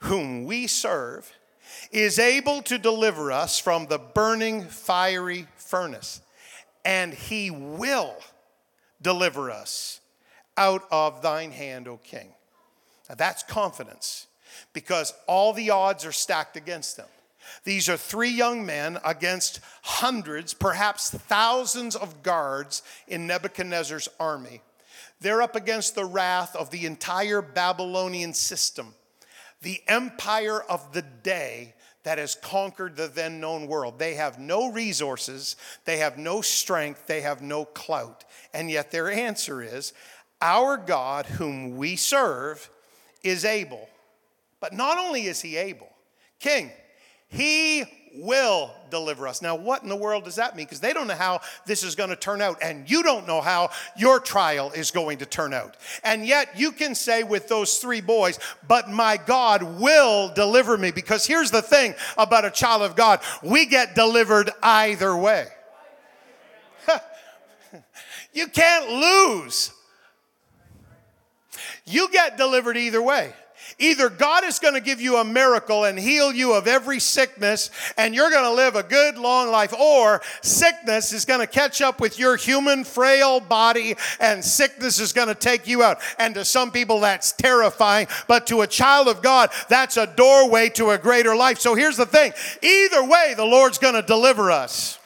whom 0.00 0.44
we 0.44 0.66
serve, 0.66 1.32
is 1.90 2.18
able 2.18 2.62
to 2.62 2.78
deliver 2.78 3.32
us 3.32 3.58
from 3.58 3.86
the 3.86 3.98
burning 3.98 4.64
fiery 4.64 5.46
furnace, 5.56 6.20
and 6.84 7.12
he 7.12 7.50
will 7.50 8.16
deliver 9.02 9.50
us 9.50 10.00
out 10.56 10.82
of 10.90 11.22
thine 11.22 11.52
hand, 11.52 11.88
O 11.88 11.96
king. 11.96 12.32
Now 13.10 13.16
that's 13.16 13.42
confidence 13.42 14.28
because 14.72 15.12
all 15.26 15.52
the 15.52 15.70
odds 15.70 16.06
are 16.06 16.12
stacked 16.12 16.56
against 16.56 16.96
them. 16.96 17.08
These 17.64 17.88
are 17.88 17.96
three 17.96 18.30
young 18.30 18.64
men 18.64 18.98
against 19.04 19.58
hundreds, 19.82 20.54
perhaps 20.54 21.10
thousands 21.10 21.96
of 21.96 22.22
guards 22.22 22.84
in 23.08 23.26
Nebuchadnezzar's 23.26 24.08
army. 24.20 24.62
They're 25.20 25.42
up 25.42 25.56
against 25.56 25.96
the 25.96 26.04
wrath 26.04 26.54
of 26.54 26.70
the 26.70 26.86
entire 26.86 27.42
Babylonian 27.42 28.32
system, 28.32 28.94
the 29.60 29.80
empire 29.88 30.62
of 30.62 30.92
the 30.92 31.02
day 31.02 31.74
that 32.04 32.18
has 32.18 32.36
conquered 32.36 32.94
the 32.94 33.08
then 33.08 33.40
known 33.40 33.66
world. 33.66 33.98
They 33.98 34.14
have 34.14 34.38
no 34.38 34.70
resources, 34.70 35.56
they 35.84 35.96
have 35.96 36.16
no 36.16 36.42
strength, 36.42 37.08
they 37.08 37.22
have 37.22 37.42
no 37.42 37.64
clout. 37.64 38.24
And 38.54 38.70
yet 38.70 38.92
their 38.92 39.10
answer 39.10 39.60
is 39.62 39.92
Our 40.40 40.76
God, 40.76 41.26
whom 41.26 41.76
we 41.76 41.96
serve, 41.96 42.70
is 43.22 43.44
able. 43.44 43.88
But 44.60 44.72
not 44.72 44.98
only 44.98 45.26
is 45.26 45.40
he 45.40 45.56
able, 45.56 45.88
King, 46.38 46.70
he 47.28 47.84
will 48.14 48.72
deliver 48.90 49.28
us. 49.28 49.40
Now, 49.40 49.54
what 49.54 49.82
in 49.82 49.88
the 49.88 49.96
world 49.96 50.24
does 50.24 50.36
that 50.36 50.56
mean? 50.56 50.66
Because 50.66 50.80
they 50.80 50.92
don't 50.92 51.06
know 51.06 51.14
how 51.14 51.40
this 51.64 51.82
is 51.82 51.94
going 51.94 52.10
to 52.10 52.16
turn 52.16 52.40
out, 52.40 52.58
and 52.62 52.90
you 52.90 53.02
don't 53.02 53.26
know 53.26 53.40
how 53.40 53.70
your 53.96 54.18
trial 54.18 54.72
is 54.72 54.90
going 54.90 55.18
to 55.18 55.26
turn 55.26 55.54
out. 55.54 55.76
And 56.02 56.26
yet, 56.26 56.58
you 56.58 56.72
can 56.72 56.94
say 56.94 57.22
with 57.22 57.48
those 57.48 57.78
three 57.78 58.00
boys, 58.00 58.38
But 58.66 58.90
my 58.90 59.16
God 59.16 59.62
will 59.80 60.32
deliver 60.34 60.76
me. 60.76 60.90
Because 60.90 61.24
here's 61.24 61.50
the 61.50 61.62
thing 61.62 61.94
about 62.18 62.44
a 62.44 62.50
child 62.50 62.82
of 62.82 62.96
God 62.96 63.20
we 63.42 63.66
get 63.66 63.94
delivered 63.94 64.50
either 64.62 65.16
way. 65.16 65.46
you 68.32 68.48
can't 68.48 68.90
lose. 68.90 69.72
You 71.90 72.08
get 72.10 72.36
delivered 72.36 72.76
either 72.76 73.02
way. 73.02 73.34
Either 73.78 74.10
God 74.10 74.44
is 74.44 74.58
going 74.58 74.74
to 74.74 74.80
give 74.80 75.00
you 75.00 75.16
a 75.16 75.24
miracle 75.24 75.84
and 75.84 75.98
heal 75.98 76.32
you 76.32 76.52
of 76.52 76.66
every 76.66 77.00
sickness, 77.00 77.70
and 77.96 78.14
you're 78.14 78.30
going 78.30 78.44
to 78.44 78.52
live 78.52 78.76
a 78.76 78.82
good 78.82 79.16
long 79.16 79.50
life, 79.50 79.72
or 79.72 80.20
sickness 80.42 81.12
is 81.12 81.24
going 81.24 81.40
to 81.40 81.46
catch 81.46 81.80
up 81.80 82.00
with 82.00 82.18
your 82.18 82.36
human, 82.36 82.84
frail 82.84 83.40
body, 83.40 83.96
and 84.20 84.44
sickness 84.44 85.00
is 85.00 85.12
going 85.12 85.28
to 85.28 85.34
take 85.34 85.66
you 85.66 85.82
out. 85.82 85.98
And 86.18 86.34
to 86.34 86.44
some 86.44 86.70
people, 86.70 87.00
that's 87.00 87.32
terrifying, 87.32 88.06
but 88.28 88.46
to 88.48 88.60
a 88.60 88.66
child 88.66 89.08
of 89.08 89.22
God, 89.22 89.50
that's 89.68 89.96
a 89.96 90.06
doorway 90.06 90.68
to 90.70 90.90
a 90.90 90.98
greater 90.98 91.34
life. 91.34 91.58
So 91.58 91.74
here's 91.74 91.96
the 91.96 92.06
thing 92.06 92.32
either 92.62 93.02
way, 93.04 93.34
the 93.34 93.46
Lord's 93.46 93.78
going 93.78 93.94
to 93.94 94.02
deliver 94.02 94.50
us. 94.50 94.99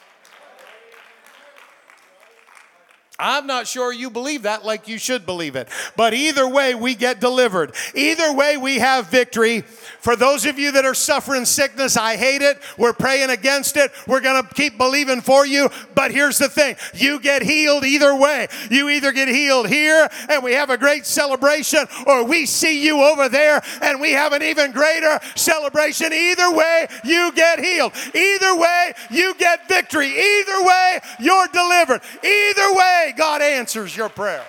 I'm 3.17 3.47
not 3.47 3.69
sure 3.69 3.93
you 3.93 4.11
believe 4.11 4.43
that 4.43 4.65
like 4.65 4.89
you 4.89 4.99
should 4.99 5.25
believe 5.25 5.55
it. 5.55 5.69
But 5.97 6.15
either 6.15 6.49
way, 6.49 6.75
we 6.75 6.97
get 6.97 7.21
delivered. 7.21 7.73
Either 7.95 8.33
way, 8.33 8.57
we 8.57 8.81
have 8.81 9.07
victory. 9.07 9.61
For 9.61 10.17
those 10.17 10.47
of 10.47 10.59
you 10.59 10.73
that 10.73 10.85
are 10.85 10.95
suffering 10.95 11.45
sickness, 11.45 11.97
I 11.97 12.17
hate 12.17 12.43
it. 12.43 12.59
We're 12.77 12.93
praying 12.93 13.31
against 13.31 13.77
it. 13.77 13.93
We're 14.09 14.21
going 14.21 14.43
to 14.43 14.55
keep 14.55 14.77
believing 14.79 15.21
for 15.21 15.47
you. 15.47 15.71
But 15.95 16.11
here's 16.11 16.39
the 16.39 16.49
thing 16.49 16.75
you 16.93 17.21
get 17.21 17.43
healed 17.43 17.85
either 17.85 18.17
way. 18.17 18.49
You 18.69 18.89
either 18.89 19.13
get 19.13 19.29
healed 19.29 19.69
here 19.69 20.09
and 20.29 20.43
we 20.43 20.55
have 20.55 20.71
a 20.71 20.77
great 20.77 21.07
celebration, 21.07 21.87
or 22.09 22.25
we 22.25 22.47
see 22.47 22.85
you 22.85 23.01
over 23.01 23.29
there 23.29 23.63
and 23.81 24.01
we 24.01 24.11
have 24.11 24.33
an 24.33 24.43
even 24.43 24.73
greater 24.73 25.21
celebration. 25.37 26.13
Either 26.13 26.51
way, 26.51 26.89
you 27.05 27.31
get 27.37 27.61
healed. 27.61 27.93
Either 28.13 28.57
way, 28.57 28.93
you 29.13 29.35
get 29.39 29.69
victory. 29.69 30.09
Either 30.09 30.65
way, 30.65 30.99
you're 31.21 31.47
delivered. 31.49 32.01
Either 32.25 32.75
way, 32.75 33.04
God 33.13 33.43
answers 33.43 33.97
your 33.97 34.09
prayer. 34.09 34.45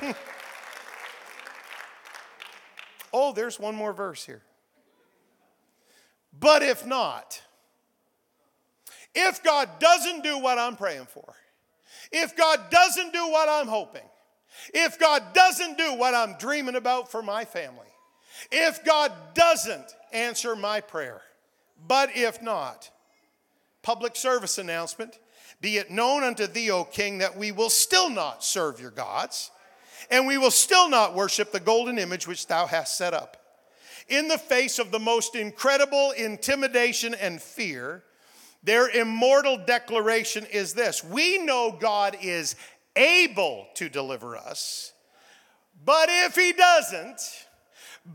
oh, 3.12 3.32
there's 3.32 3.58
one 3.58 3.74
more 3.74 3.92
verse 3.92 4.24
here. 4.24 4.42
But 6.38 6.62
if 6.62 6.86
not, 6.86 7.42
if 9.14 9.42
God 9.42 9.68
doesn't 9.78 10.22
do 10.22 10.38
what 10.38 10.58
I'm 10.58 10.76
praying 10.76 11.06
for, 11.06 11.34
if 12.12 12.36
God 12.36 12.70
doesn't 12.70 13.12
do 13.12 13.28
what 13.28 13.48
I'm 13.48 13.68
hoping, 13.68 14.02
if 14.74 14.98
God 14.98 15.22
doesn't 15.32 15.78
do 15.78 15.94
what 15.94 16.14
I'm 16.14 16.36
dreaming 16.38 16.76
about 16.76 17.10
for 17.10 17.22
my 17.22 17.44
family, 17.44 17.86
if 18.52 18.84
God 18.84 19.12
doesn't 19.34 19.94
answer 20.12 20.54
my 20.54 20.80
prayer, 20.80 21.22
but 21.86 22.10
if 22.14 22.42
not, 22.42 22.90
public 23.82 24.16
service 24.16 24.58
announcement 24.58 25.18
be 25.60 25.78
it 25.78 25.90
known 25.90 26.22
unto 26.22 26.46
thee, 26.46 26.70
O 26.70 26.84
king, 26.84 27.18
that 27.18 27.36
we 27.36 27.52
will 27.52 27.70
still 27.70 28.10
not 28.10 28.44
serve 28.44 28.80
your 28.80 28.90
gods, 28.90 29.50
and 30.10 30.26
we 30.26 30.38
will 30.38 30.50
still 30.50 30.88
not 30.88 31.14
worship 31.14 31.52
the 31.52 31.60
golden 31.60 31.98
image 31.98 32.26
which 32.26 32.46
thou 32.46 32.66
hast 32.66 32.96
set 32.96 33.14
up. 33.14 33.36
In 34.08 34.28
the 34.28 34.38
face 34.38 34.78
of 34.78 34.90
the 34.90 35.00
most 35.00 35.34
incredible 35.34 36.12
intimidation 36.12 37.14
and 37.14 37.42
fear, 37.42 38.04
their 38.62 38.88
immortal 38.88 39.56
declaration 39.56 40.46
is 40.46 40.74
this 40.74 41.02
We 41.02 41.38
know 41.38 41.76
God 41.78 42.16
is 42.20 42.54
able 42.94 43.66
to 43.74 43.88
deliver 43.88 44.36
us, 44.36 44.92
but 45.84 46.08
if 46.08 46.34
he 46.34 46.52
doesn't, 46.52 47.20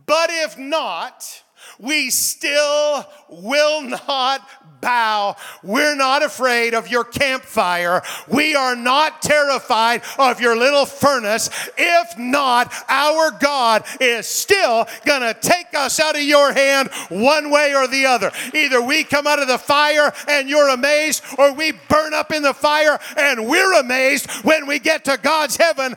but 0.06 0.30
if 0.32 0.58
not, 0.58 1.44
we 1.80 2.10
still 2.10 3.06
will 3.30 3.82
not 3.82 4.48
bow. 4.82 5.36
We're 5.64 5.96
not 5.96 6.24
afraid 6.24 6.74
of 6.74 6.90
your 6.90 7.04
campfire. 7.04 8.02
We 8.28 8.56
are 8.56 8.76
not 8.76 9.22
terrified 9.22 10.02
of 10.18 10.42
your 10.42 10.58
little 10.58 10.86
furnace. 10.86 11.50
If 11.78 12.18
not, 12.18 12.74
our 12.90 13.32
God 13.32 13.86
is 14.00 14.26
still 14.26 14.88
going 15.06 15.22
to 15.22 15.40
take 15.40 15.74
us 15.76 16.00
out 16.00 16.16
of 16.16 16.24
your 16.24 16.52
hand 16.52 16.90
one 17.10 17.52
way 17.52 17.74
or 17.76 17.88
the 17.88 18.08
other. 18.08 18.32
Either 18.54 18.82
we 18.82 19.04
come 19.04 19.28
out 19.28 19.40
of 19.40 19.48
the 19.48 19.58
fire 19.58 20.12
and 20.28 20.50
you're 20.50 20.70
amazed, 20.70 21.24
or 21.38 21.54
we 21.54 21.74
burn 21.88 22.14
up 22.14 22.32
in 22.32 22.42
the 22.42 22.54
fire 22.54 23.00
and 23.18 23.48
we're 23.48 23.80
amazed 23.80 24.30
when 24.44 24.68
we 24.68 24.80
get 24.80 25.06
to 25.06 25.18
God's 25.22 25.58
heaven. 25.58 25.96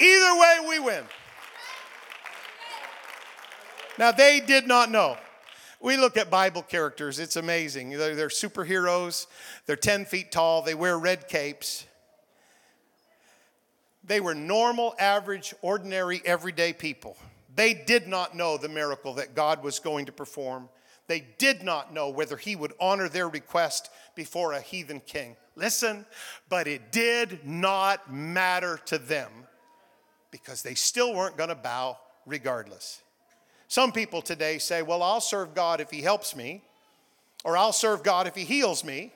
Either 0.00 0.40
way, 0.40 0.58
we 0.68 0.78
win. 0.80 1.04
Now, 3.98 4.10
they 4.12 4.40
did 4.40 4.66
not 4.66 4.90
know. 4.90 5.16
We 5.80 5.96
look 5.96 6.16
at 6.16 6.30
Bible 6.30 6.62
characters, 6.62 7.18
it's 7.18 7.36
amazing. 7.36 7.90
They're, 7.90 8.14
they're, 8.14 8.28
superheroes, 8.28 9.26
they're 9.66 9.76
10 9.76 10.06
feet 10.06 10.32
tall, 10.32 10.62
they 10.62 10.74
wear 10.74 10.98
red 10.98 11.28
capes. 11.28 11.86
They 14.02 14.20
were 14.20 14.34
normal, 14.34 14.94
average, 14.98 15.54
ordinary, 15.62 16.22
everyday 16.24 16.72
people. 16.72 17.16
They 17.54 17.74
did 17.74 18.08
not 18.08 18.34
know 18.34 18.56
the 18.56 18.68
miracle 18.68 19.14
that 19.14 19.34
God 19.34 19.62
was 19.62 19.78
going 19.78 20.06
to 20.06 20.12
perform. 20.12 20.68
They 21.06 21.26
did 21.38 21.62
not 21.62 21.92
know 21.92 22.08
whether 22.08 22.36
He 22.36 22.56
would 22.56 22.72
honor 22.80 23.08
their 23.08 23.28
request 23.28 23.90
before 24.14 24.52
a 24.52 24.60
heathen 24.60 25.00
king. 25.00 25.36
Listen, 25.54 26.04
but 26.48 26.66
it 26.66 26.92
did 26.92 27.46
not 27.46 28.12
matter 28.12 28.80
to 28.86 28.98
them 28.98 29.30
because 30.30 30.62
they 30.62 30.74
still 30.74 31.14
weren't 31.14 31.36
going 31.36 31.50
to 31.50 31.54
bow 31.54 31.98
regardless. 32.26 33.02
Some 33.74 33.90
people 33.90 34.22
today 34.22 34.58
say, 34.58 34.82
Well, 34.82 35.02
I'll 35.02 35.20
serve 35.20 35.52
God 35.52 35.80
if 35.80 35.90
He 35.90 36.00
helps 36.00 36.36
me, 36.36 36.62
or 37.44 37.56
I'll 37.56 37.72
serve 37.72 38.04
God 38.04 38.28
if 38.28 38.36
He 38.36 38.44
heals 38.44 38.84
me, 38.84 39.12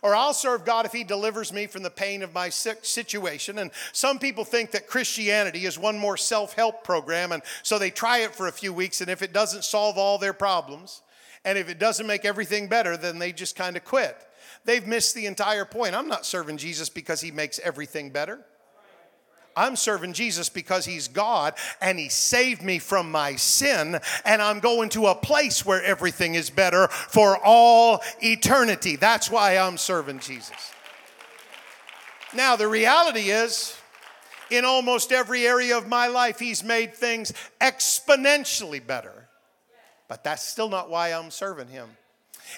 or 0.00 0.14
I'll 0.14 0.32
serve 0.32 0.64
God 0.64 0.86
if 0.86 0.92
He 0.92 1.02
delivers 1.02 1.52
me 1.52 1.66
from 1.66 1.82
the 1.82 1.90
pain 1.90 2.22
of 2.22 2.32
my 2.32 2.50
situation. 2.50 3.58
And 3.58 3.72
some 3.92 4.20
people 4.20 4.44
think 4.44 4.70
that 4.70 4.86
Christianity 4.86 5.66
is 5.66 5.76
one 5.76 5.98
more 5.98 6.16
self 6.16 6.52
help 6.52 6.84
program, 6.84 7.32
and 7.32 7.42
so 7.64 7.80
they 7.80 7.90
try 7.90 8.18
it 8.18 8.32
for 8.32 8.46
a 8.46 8.52
few 8.52 8.72
weeks, 8.72 9.00
and 9.00 9.10
if 9.10 9.22
it 9.22 9.32
doesn't 9.32 9.64
solve 9.64 9.98
all 9.98 10.18
their 10.18 10.34
problems, 10.34 11.02
and 11.44 11.58
if 11.58 11.68
it 11.68 11.80
doesn't 11.80 12.06
make 12.06 12.24
everything 12.24 12.68
better, 12.68 12.96
then 12.96 13.18
they 13.18 13.32
just 13.32 13.56
kind 13.56 13.76
of 13.76 13.84
quit. 13.84 14.16
They've 14.64 14.86
missed 14.86 15.16
the 15.16 15.26
entire 15.26 15.64
point. 15.64 15.96
I'm 15.96 16.06
not 16.06 16.24
serving 16.24 16.58
Jesus 16.58 16.88
because 16.88 17.20
He 17.20 17.32
makes 17.32 17.58
everything 17.58 18.10
better. 18.10 18.38
I'm 19.56 19.76
serving 19.76 20.12
Jesus 20.12 20.48
because 20.48 20.84
He's 20.84 21.08
God 21.08 21.54
and 21.80 21.98
He 21.98 22.08
saved 22.08 22.62
me 22.62 22.78
from 22.78 23.10
my 23.10 23.36
sin, 23.36 24.00
and 24.24 24.42
I'm 24.42 24.60
going 24.60 24.88
to 24.90 25.06
a 25.06 25.14
place 25.14 25.64
where 25.64 25.82
everything 25.82 26.34
is 26.34 26.50
better 26.50 26.88
for 26.88 27.38
all 27.44 28.02
eternity. 28.20 28.96
That's 28.96 29.30
why 29.30 29.58
I'm 29.58 29.76
serving 29.76 30.20
Jesus. 30.20 30.72
Now, 32.34 32.56
the 32.56 32.68
reality 32.68 33.30
is, 33.30 33.76
in 34.50 34.64
almost 34.64 35.12
every 35.12 35.46
area 35.46 35.76
of 35.76 35.88
my 35.88 36.06
life, 36.06 36.38
He's 36.38 36.62
made 36.62 36.94
things 36.94 37.32
exponentially 37.60 38.84
better. 38.84 39.28
But 40.08 40.24
that's 40.24 40.44
still 40.44 40.68
not 40.68 40.90
why 40.90 41.12
I'm 41.12 41.30
serving 41.30 41.68
Him. 41.68 41.88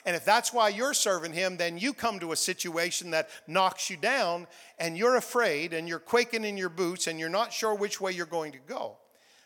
And 0.05 0.17
if 0.17 0.25
that's 0.25 0.53
why 0.53 0.69
you're 0.69 0.95
serving 0.95 1.33
him, 1.33 1.57
then 1.57 1.79
you 1.79 1.93
come 1.93 2.19
to 2.21 2.33
a 2.33 2.37
situation 2.37 3.11
that 3.11 3.29
knocks 3.47 3.91
you 3.91 3.97
down 3.97 4.47
and 4.79 4.97
you're 4.97 5.17
afraid 5.17 5.73
and 5.73 5.89
you're 5.89 5.99
quaking 5.99 6.45
in 6.45 6.57
your 6.57 6.69
boots 6.69 7.07
and 7.07 7.19
you're 7.19 7.29
not 7.29 7.53
sure 7.53 7.75
which 7.75 8.01
way 8.01 8.13
you're 8.13 8.27
going 8.27 8.53
to 8.53 8.59
go. 8.59 8.97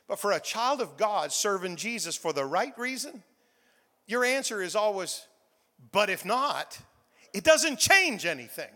But 0.09 0.19
for 0.19 0.33
a 0.33 0.41
child 0.41 0.81
of 0.81 0.97
God 0.97 1.33
serving 1.33 1.77
Jesus 1.77 2.17
for 2.17 2.33
the 2.33 2.45
right 2.45 2.77
reason, 2.79 3.23
your 4.07 4.25
answer 4.25 4.63
is 4.63 4.77
always, 4.77 5.27
but 5.93 6.11
if 6.11 6.25
not, 6.25 6.79
it 7.33 7.45
doesn't 7.45 7.79
change 7.79 8.25
anything. 8.25 8.71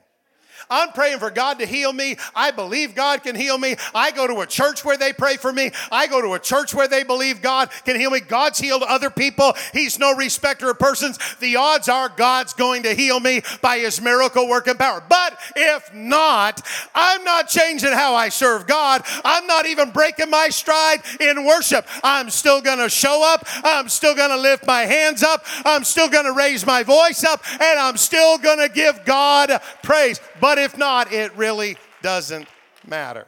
I'm 0.69 0.91
praying 0.93 1.19
for 1.19 1.31
God 1.31 1.59
to 1.61 1.67
heal 1.67 1.93
me. 1.93 2.17
I 2.35 2.51
believe 2.51 2.95
God 2.95 3.23
can 3.23 3.35
heal 3.35 3.57
me. 3.57 3.77
I 3.95 4.11
go 4.11 4.27
to 4.27 4.41
a 4.41 4.47
church 4.47 4.85
where 4.85 4.97
they 4.97 5.13
pray 5.13 5.37
for 5.37 5.53
me. 5.53 5.71
I 5.91 6.07
go 6.07 6.21
to 6.21 6.35
a 6.35 6.39
church 6.39 6.75
where 6.75 6.89
they 6.89 7.03
believe 7.03 7.43
God 7.43 7.71
can 7.85 7.99
heal 7.99 8.11
me. 8.11 8.21
God's 8.21 8.59
healed 8.59 8.83
other 8.83 9.11
people. 9.11 9.55
He's 9.73 9.99
no 9.99 10.15
respecter 10.15 10.71
of 10.71 10.79
persons. 10.79 11.19
The 11.41 11.57
odds 11.57 11.89
are 11.89 12.09
God's 12.09 12.53
going 12.53 12.83
to 12.83 12.95
heal 12.95 13.21
me 13.21 13.43
by 13.63 13.79
his 13.79 14.01
miracle 14.01 14.49
working 14.49 14.77
power. 14.77 15.03
But 15.09 15.39
if 15.57 15.95
not, 15.95 16.61
I'm 16.95 17.25
not 17.25 17.49
changing 17.49 17.93
how 17.93 18.15
I 18.15 18.29
serve 18.29 18.67
God. 18.67 19.03
I'm 19.25 19.47
not 19.47 19.67
even 19.67 19.91
breaking 19.91 20.31
my 20.31 20.49
stride 20.49 21.03
in 21.21 21.45
worship. 21.45 21.87
I'm 22.03 22.31
still 22.31 22.61
going 22.61 22.79
to 22.79 22.89
show 22.89 23.23
up. 23.25 23.47
I'm 23.65 23.89
still 23.89 24.15
going 24.15 24.31
to 24.31 24.39
lift 24.39 24.67
my 24.67 24.83
hands 24.83 25.23
up. 25.23 25.45
I'm 25.65 25.85
still 25.85 26.09
going 26.09 26.27
to 26.27 26.33
raise 26.33 26.67
my 26.67 26.83
voice 26.83 27.25
up. 27.25 27.43
And 27.61 27.79
I'm 27.79 27.97
still 27.97 28.39
going 28.39 28.59
to 28.59 28.69
give 28.69 29.05
God 29.05 29.61
praise. 29.83 30.21
But 30.41 30.59
if 30.59 30.79
not, 30.79 31.13
it 31.13 31.37
really 31.37 31.77
doesn't 32.03 32.49
matter. 32.87 33.27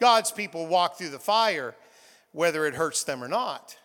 God's 0.00 0.32
people 0.32 0.66
walk 0.66 0.96
through 0.96 1.10
the 1.10 1.18
fire 1.18 1.74
whether 2.32 2.66
it 2.66 2.74
hurts 2.74 3.04
them 3.04 3.22
or 3.22 3.28
not 3.28 3.76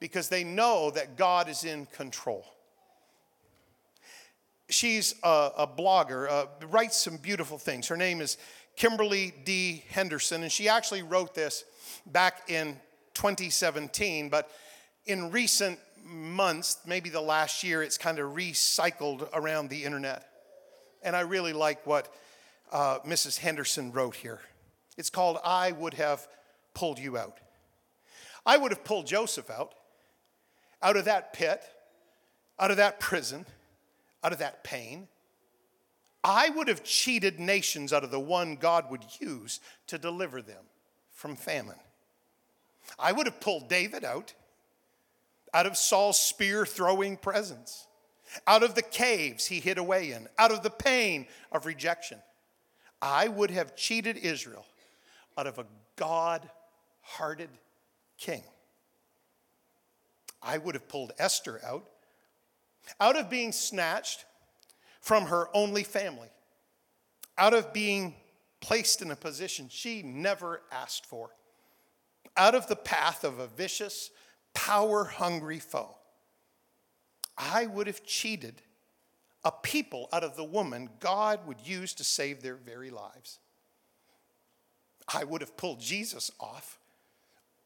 because 0.00 0.28
they 0.28 0.44
know 0.44 0.90
that 0.92 1.16
God 1.16 1.48
is 1.48 1.64
in 1.64 1.86
control. 1.86 2.44
She's 4.70 5.14
a, 5.24 5.50
a 5.58 5.66
blogger, 5.66 6.30
uh, 6.30 6.46
writes 6.68 6.98
some 6.98 7.16
beautiful 7.16 7.58
things. 7.58 7.88
Her 7.88 7.96
name 7.96 8.20
is 8.20 8.36
Kimberly 8.76 9.34
D. 9.44 9.82
Henderson, 9.88 10.42
and 10.42 10.52
she 10.52 10.68
actually 10.68 11.02
wrote 11.02 11.34
this 11.34 11.64
back 12.06 12.48
in 12.48 12.78
2017, 13.14 14.28
but 14.28 14.50
in 15.06 15.32
recent 15.32 15.80
months, 16.04 16.78
maybe 16.86 17.10
the 17.10 17.20
last 17.20 17.64
year, 17.64 17.82
it's 17.82 17.98
kind 17.98 18.18
of 18.18 18.34
recycled 18.34 19.28
around 19.32 19.68
the 19.68 19.84
internet. 19.84 20.37
And 21.02 21.14
I 21.14 21.20
really 21.20 21.52
like 21.52 21.86
what 21.86 22.12
uh, 22.72 22.98
Mrs. 23.06 23.38
Henderson 23.38 23.92
wrote 23.92 24.16
here. 24.16 24.40
It's 24.96 25.10
called 25.10 25.38
I 25.44 25.72
Would 25.72 25.94
Have 25.94 26.26
Pulled 26.74 26.98
You 26.98 27.16
Out. 27.16 27.38
I 28.44 28.56
would 28.56 28.72
have 28.72 28.84
pulled 28.84 29.06
Joseph 29.06 29.50
out, 29.50 29.74
out 30.82 30.96
of 30.96 31.04
that 31.04 31.32
pit, 31.32 31.62
out 32.58 32.70
of 32.70 32.78
that 32.78 32.98
prison, 33.00 33.46
out 34.24 34.32
of 34.32 34.38
that 34.38 34.64
pain. 34.64 35.08
I 36.24 36.50
would 36.50 36.68
have 36.68 36.82
cheated 36.82 37.38
nations 37.38 37.92
out 37.92 38.04
of 38.04 38.10
the 38.10 38.20
one 38.20 38.56
God 38.56 38.90
would 38.90 39.04
use 39.20 39.60
to 39.86 39.98
deliver 39.98 40.42
them 40.42 40.64
from 41.12 41.36
famine. 41.36 41.78
I 42.98 43.12
would 43.12 43.26
have 43.26 43.40
pulled 43.40 43.68
David 43.68 44.04
out, 44.04 44.34
out 45.52 45.66
of 45.66 45.76
Saul's 45.76 46.18
spear 46.18 46.64
throwing 46.64 47.16
presence 47.16 47.87
out 48.46 48.62
of 48.62 48.74
the 48.74 48.82
caves 48.82 49.46
he 49.46 49.60
hid 49.60 49.78
away 49.78 50.12
in, 50.12 50.28
out 50.38 50.52
of 50.52 50.62
the 50.62 50.70
pain 50.70 51.26
of 51.52 51.66
rejection. 51.66 52.18
I 53.00 53.28
would 53.28 53.50
have 53.50 53.76
cheated 53.76 54.16
Israel 54.16 54.66
out 55.36 55.46
of 55.46 55.58
a 55.58 55.66
God 55.96 56.48
hearted 57.00 57.50
king. 58.18 58.42
I 60.42 60.58
would 60.58 60.74
have 60.74 60.88
pulled 60.88 61.12
Esther 61.18 61.60
out, 61.64 61.88
out 63.00 63.16
of 63.16 63.30
being 63.30 63.52
snatched 63.52 64.24
from 65.00 65.26
her 65.26 65.48
only 65.54 65.84
family, 65.84 66.28
out 67.36 67.54
of 67.54 67.72
being 67.72 68.14
placed 68.60 69.02
in 69.02 69.10
a 69.10 69.16
position 69.16 69.68
she 69.70 70.02
never 70.02 70.62
asked 70.72 71.06
for, 71.06 71.30
out 72.36 72.54
of 72.54 72.66
the 72.66 72.76
path 72.76 73.24
of 73.24 73.38
a 73.38 73.46
vicious, 73.46 74.10
power 74.54 75.04
hungry 75.04 75.58
foe. 75.58 75.97
I 77.38 77.66
would 77.66 77.86
have 77.86 78.04
cheated 78.04 78.62
a 79.44 79.52
people 79.52 80.08
out 80.12 80.24
of 80.24 80.36
the 80.36 80.44
woman 80.44 80.90
God 80.98 81.46
would 81.46 81.60
use 81.64 81.94
to 81.94 82.04
save 82.04 82.42
their 82.42 82.56
very 82.56 82.90
lives. 82.90 83.38
I 85.12 85.24
would 85.24 85.40
have 85.40 85.56
pulled 85.56 85.80
Jesus 85.80 86.30
off, 86.40 86.78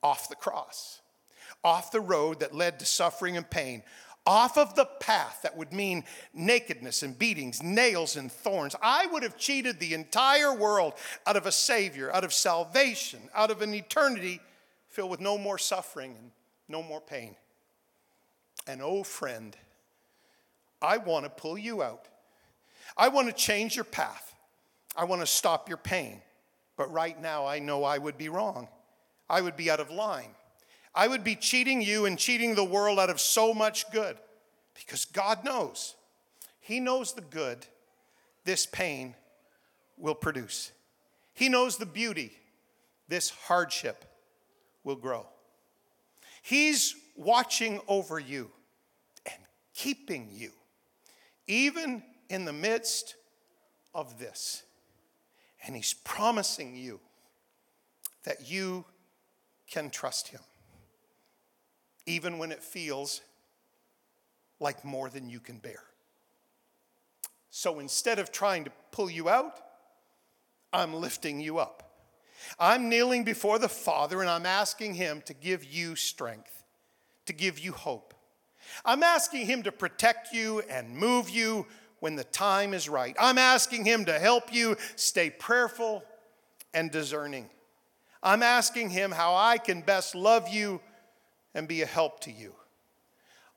off 0.03 0.29
the 0.29 0.37
cross, 0.37 1.01
off 1.65 1.91
the 1.91 2.01
road 2.01 2.41
that 2.41 2.55
led 2.55 2.79
to 2.79 2.87
suffering 2.87 3.37
and 3.37 3.49
pain, 3.49 3.83
off 4.25 4.57
of 4.57 4.77
the 4.77 4.85
path 4.85 5.41
that 5.43 5.57
would 5.57 5.73
mean 5.73 6.05
nakedness 6.33 7.03
and 7.03 7.19
beatings, 7.19 7.63
nails 7.63 8.17
and 8.17 8.31
thorns. 8.31 8.77
I 8.81 9.07
would 9.07 9.25
have 9.25 9.37
cheated 9.37 9.81
the 9.81 9.95
entire 9.95 10.55
world 10.55 10.95
out 11.27 11.37
of 11.37 11.47
a 11.47 11.53
Savior, 11.53 12.13
out 12.15 12.23
of 12.23 12.33
salvation, 12.33 13.21
out 13.35 13.51
of 13.51 13.63
an 13.63 13.75
eternity 13.75 14.41
filled 14.89 15.11
with 15.11 15.21
no 15.21 15.39
more 15.39 15.59
suffering 15.59 16.15
and 16.17 16.31
no 16.69 16.83
more 16.83 17.01
pain. 17.01 17.35
And 18.66 18.81
oh, 18.83 19.03
friend, 19.03 19.57
I 20.81 20.98
want 20.98 21.25
to 21.25 21.31
pull 21.31 21.59
you 21.59 21.83
out. 21.83 22.07
I 22.96 23.09
want 23.09 23.29
to 23.29 23.33
change 23.33 23.75
your 23.75 23.85
path. 23.85 24.35
I 24.96 25.05
want 25.05 25.22
to 25.22 25.27
stop 25.27 25.68
your 25.68 25.79
pain. 25.79 26.20
But 26.77 26.92
right 26.92 27.20
now, 27.20 27.46
I 27.46 27.59
know 27.59 27.85
I 27.85 27.98
would 27.98 28.18
be 28.18 28.29
wrong. 28.29 28.68
I 29.29 29.40
would 29.40 29.57
be 29.57 29.70
out 29.70 29.81
of 29.81 29.90
line. 29.90 30.35
I 30.94 31.09
would 31.09 31.25
be 31.25 31.37
cheating 31.37 31.81
you 31.81 32.05
and 32.07 32.18
cheating 32.18 32.55
the 32.55 32.64
world 32.64 32.98
out 32.98 33.11
of 33.11 33.20
so 33.20 33.55
much 33.55 33.90
good 33.90 34.16
because 34.75 35.07
God 35.07 35.44
knows. 35.44 35.94
He 36.61 36.81
knows 36.81 37.14
the 37.14 37.22
good 37.22 37.66
this 38.44 38.66
pain 38.66 39.14
will 39.96 40.14
produce. 40.14 40.72
He 41.35 41.48
knows 41.48 41.77
the 41.77 41.87
beauty 41.87 42.33
this 43.09 43.31
hardship 43.31 44.05
will 44.85 44.96
grow. 44.96 45.27
He's 46.42 46.94
watching 47.16 47.81
over 47.88 48.18
you 48.18 48.50
and 49.24 49.42
keeping 49.74 50.28
you 50.31 50.50
even 51.46 52.02
in 52.28 52.44
the 52.44 52.52
midst 52.52 53.16
of 53.94 54.18
this. 54.18 54.62
And 55.66 55.76
He's 55.76 55.94
promising 55.94 56.76
you 56.76 57.00
that 58.24 58.50
you 58.50 58.85
can 59.70 59.90
trust 59.90 60.28
Him, 60.28 60.40
even 62.07 62.38
when 62.38 62.52
it 62.52 62.62
feels 62.62 63.20
like 64.61 64.85
more 64.85 65.09
than 65.09 65.28
you 65.28 65.40
can 65.40 65.59
bear. 65.59 65.83
So 67.50 67.81
instead 67.81 68.18
of 68.18 68.33
trying 68.33 68.64
to 68.64 68.72
pull 68.92 69.11
you 69.11 69.28
out, 69.28 69.61
I'm 70.72 70.94
lifting 70.94 71.40
you 71.40 71.59
up. 71.59 71.91
I'm 72.59 72.88
kneeling 72.88 73.24
before 73.24 73.59
the 73.59 73.68
Father 73.68 74.20
and 74.20 74.31
I'm 74.31 74.46
asking 74.46 74.94
Him 74.94 75.22
to 75.26 75.35
give 75.35 75.64
you 75.64 75.96
strength, 75.96 76.62
to 77.26 77.33
give 77.33 77.59
you 77.59 77.72
hope, 77.72 78.12
I'm 78.85 79.02
asking 79.02 79.46
Him 79.46 79.62
to 79.64 79.72
protect 79.72 80.33
you 80.33 80.61
and 80.61 80.96
move 80.96 81.28
you 81.31 81.66
when 82.00 82.16
the 82.16 82.24
time 82.24 82.74
is 82.74 82.88
right. 82.88 83.14
I'm 83.18 83.38
asking 83.38 83.85
Him 83.85 84.05
to 84.07 84.18
help 84.18 84.52
you 84.52 84.76
stay 84.96 85.31
prayerful 85.31 86.05
and 86.74 86.90
discerning. 86.90 87.48
I'm 88.22 88.42
asking 88.42 88.90
Him 88.90 89.11
how 89.11 89.35
I 89.35 89.59
can 89.59 89.83
best 89.83 90.14
love 90.14 90.48
you 90.48 90.81
and 91.55 91.68
be 91.68 91.83
a 91.83 91.87
help 91.87 92.20
to 92.20 92.33
you. 92.33 92.55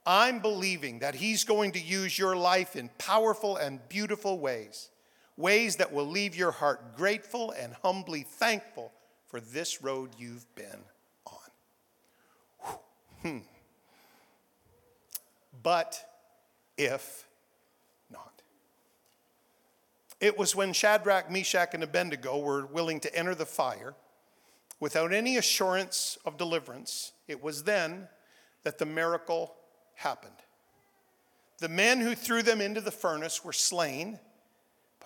I'm 0.06 0.40
believing 0.40 1.00
that 1.00 1.16
He's 1.16 1.44
going 1.44 1.72
to 1.74 1.80
use 1.80 2.18
your 2.18 2.36
life 2.36 2.76
in 2.76 2.90
powerful 2.98 3.58
and 3.58 3.80
beautiful 3.90 4.40
ways, 4.40 4.90
ways 5.38 5.78
that 5.78 5.92
will 5.92 6.06
leave 6.06 6.36
your 6.36 6.52
heart 6.52 6.96
grateful 6.96 7.52
and 7.52 7.74
humbly 7.84 8.24
thankful 8.24 8.92
for 9.28 9.40
this 9.40 9.82
road 9.82 10.12
you've 10.18 10.46
been 10.56 10.84
on. 11.26 11.50
Hmm 13.22 13.40
but 15.66 16.00
if 16.78 17.28
not. 18.12 18.44
It 20.22 20.38
was 20.38 20.56
when 20.56 20.74
Shadrach, 20.74 21.32
Meshach, 21.32 21.74
and 21.74 21.82
Abednego 21.82 22.38
were 22.38 22.68
willing 22.68 23.00
to 23.00 23.16
enter 23.16 23.34
the 23.34 23.48
fire 23.48 23.96
without 24.80 25.12
any 25.12 25.38
assurance 25.38 26.20
of 26.24 26.38
deliverance, 26.38 27.14
it 27.28 27.42
was 27.42 27.64
then 27.64 28.08
that 28.62 28.78
the 28.78 28.86
miracle 28.86 29.56
happened. 29.96 30.36
The 31.58 31.70
men 31.70 32.00
who 32.00 32.14
threw 32.14 32.44
them 32.44 32.62
into 32.62 32.80
the 32.80 32.92
furnace 32.92 33.44
were 33.44 33.52
slain, 33.52 34.20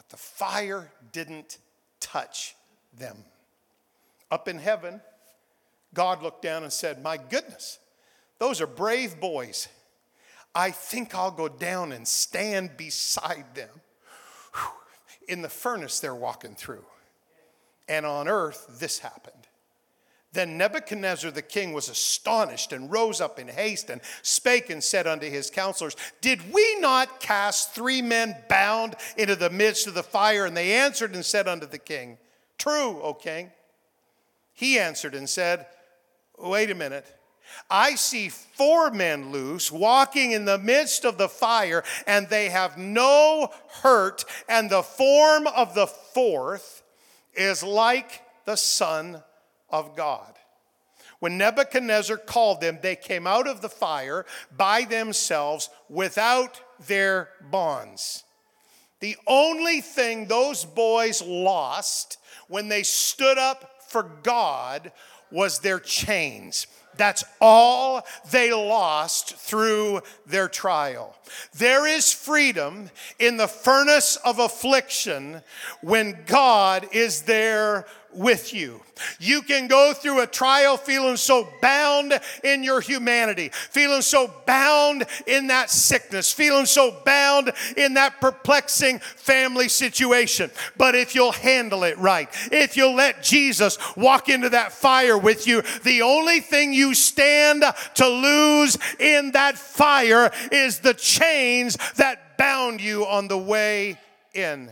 the 0.10 0.18
fire 0.18 0.92
didn't 1.12 1.58
touch 2.00 2.56
them. 2.98 3.18
Up 4.32 4.48
in 4.48 4.60
heaven, 4.60 5.02
God 5.94 6.22
looked 6.22 6.42
down 6.42 6.64
and 6.64 6.72
said, 6.72 7.02
My 7.02 7.18
goodness, 7.18 7.80
those 8.38 8.62
are 8.62 8.68
brave 8.68 9.20
boys. 9.20 9.68
I 10.54 10.72
think 10.72 11.14
I'll 11.14 11.32
go 11.32 11.48
down 11.48 11.92
and 11.92 12.08
stand 12.08 12.76
beside 12.78 13.56
them 13.56 13.70
in 15.28 15.42
the 15.42 15.50
furnace 15.50 16.00
they're 16.00 16.16
walking 16.16 16.56
through. 16.56 16.86
And 17.88 18.06
on 18.06 18.28
earth, 18.28 18.78
this 18.80 19.00
happened. 19.00 19.39
Then 20.32 20.58
Nebuchadnezzar 20.58 21.32
the 21.32 21.42
king 21.42 21.74
was 21.74 21.90
astonished 21.90 22.72
and 22.72 22.92
rose 22.92 23.20
up 23.20 23.40
in 23.40 23.48
haste 23.48 23.90
and 23.90 24.00
spake 24.22 24.70
and 24.70 24.84
said 24.84 25.08
unto 25.08 25.28
his 25.28 25.50
counselors, 25.50 25.96
Did 26.22 26.54
we 26.54 26.80
not 26.80 27.20
cast 27.20 27.74
three 27.74 28.02
men 28.02 28.36
bound 28.48 28.96
into 29.18 29.36
the 29.36 29.50
midst 29.50 29.88
of 29.88 29.96
the 29.96 30.04
fire? 30.04 30.46
And 30.46 30.56
they 30.56 30.74
answered 30.74 31.16
and 31.16 31.26
said 31.26 31.48
unto 31.48 31.66
the 31.66 31.80
king, 31.80 32.20
True, 32.60 33.02
O 33.02 33.14
king. 33.14 33.50
He 34.54 34.78
answered 34.78 35.16
and 35.16 35.28
said, 35.28 35.66
Wait 36.38 36.70
a 36.70 36.76
minute. 36.76 37.08
I 37.68 37.96
see 37.96 38.30
four 38.30 38.92
men 38.92 39.32
loose 39.32 39.72
walking 39.72 40.32
in 40.32 40.46
the 40.46 40.60
midst 40.60 41.06
of 41.06 41.18
the 41.18 41.30
fire, 41.30 41.84
and 42.06 42.30
they 42.30 42.50
have 42.50 42.78
no 42.78 43.52
hurt, 43.82 44.26
and 44.48 44.70
the 44.70 44.84
form 44.84 45.48
of 45.48 45.74
the 45.74 45.88
fourth 45.88 46.84
is 47.34 47.64
like 47.64 48.22
the 48.46 48.58
Son 48.58 49.24
of 49.72 49.96
God. 49.96 50.34
When 51.20 51.38
Nebuchadnezzar 51.38 52.18
called 52.18 52.62
them, 52.62 52.80
they 52.82 52.96
came 52.96 53.28
out 53.28 53.48
of 53.48 53.62
the 53.62 53.70
fire 53.70 54.26
by 54.56 54.84
themselves 54.86 55.70
without 55.90 56.62
their 56.88 57.30
bonds. 57.52 58.24
The 59.02 59.18
only 59.28 59.82
thing 59.82 60.26
those 60.26 60.66
boys 60.66 61.22
lost 61.22 62.18
when 62.48 62.68
they 62.70 62.84
stood 62.84 63.38
up 63.38 63.84
for 63.88 64.04
God 64.24 64.92
was 65.32 65.60
their 65.60 65.80
chains. 65.80 66.68
That's 66.98 67.24
all 67.40 68.06
they 68.30 68.52
lost 68.52 69.36
through 69.36 70.02
their 70.26 70.50
trial. 70.50 71.16
There 71.56 71.88
is 71.88 72.12
freedom 72.12 72.90
in 73.20 73.38
the 73.38 73.48
furnace 73.48 74.18
of 74.18 74.40
affliction 74.40 75.42
when 75.82 76.24
God 76.26 76.88
is 76.92 77.22
there 77.22 77.86
with 78.14 78.54
you. 78.54 78.82
You 79.20 79.42
can 79.42 79.68
go 79.68 79.94
through 79.94 80.22
a 80.22 80.28
trial 80.28 80.78
feeling 80.78 81.18
so 81.18 81.48
bound 81.62 82.20
in 82.44 82.64
your 82.64 82.82
humanity, 82.82 83.50
feeling 83.54 84.02
so 84.02 84.34
bound 84.46 85.06
in 85.28 85.48
that 85.48 85.70
sickness, 85.70 86.32
feeling 86.32 86.66
so 86.66 86.96
bound 87.06 87.52
in 87.78 87.94
that 87.94 88.20
perplexing 88.20 89.00
family 89.00 89.70
situation. 89.70 90.52
But 90.78 90.96
if 90.96 91.16
you'll 91.16 91.32
handle 91.32 91.84
it 91.84 91.98
right, 91.98 92.30
if 92.52 92.76
you'll 92.76 92.96
let 92.96 93.24
Jesus 93.24 93.78
walk 93.96 94.30
into 94.30 94.50
that 94.50 94.74
fire 94.74 95.18
with 95.18 95.48
you, 95.48 95.62
the 95.84 96.02
only 96.02 96.40
thing 96.40 96.74
you 96.74 96.94
stand 96.94 97.64
to 97.96 98.08
lose 98.08 98.78
in 99.00 99.32
that 99.32 99.58
fire 99.58 100.32
is 100.52 100.80
the 100.80 100.94
chains 100.94 101.78
that 101.96 102.38
bound 102.38 102.82
you 102.82 103.06
on 103.06 103.28
the 103.28 103.38
way 103.38 103.98
in 104.34 104.70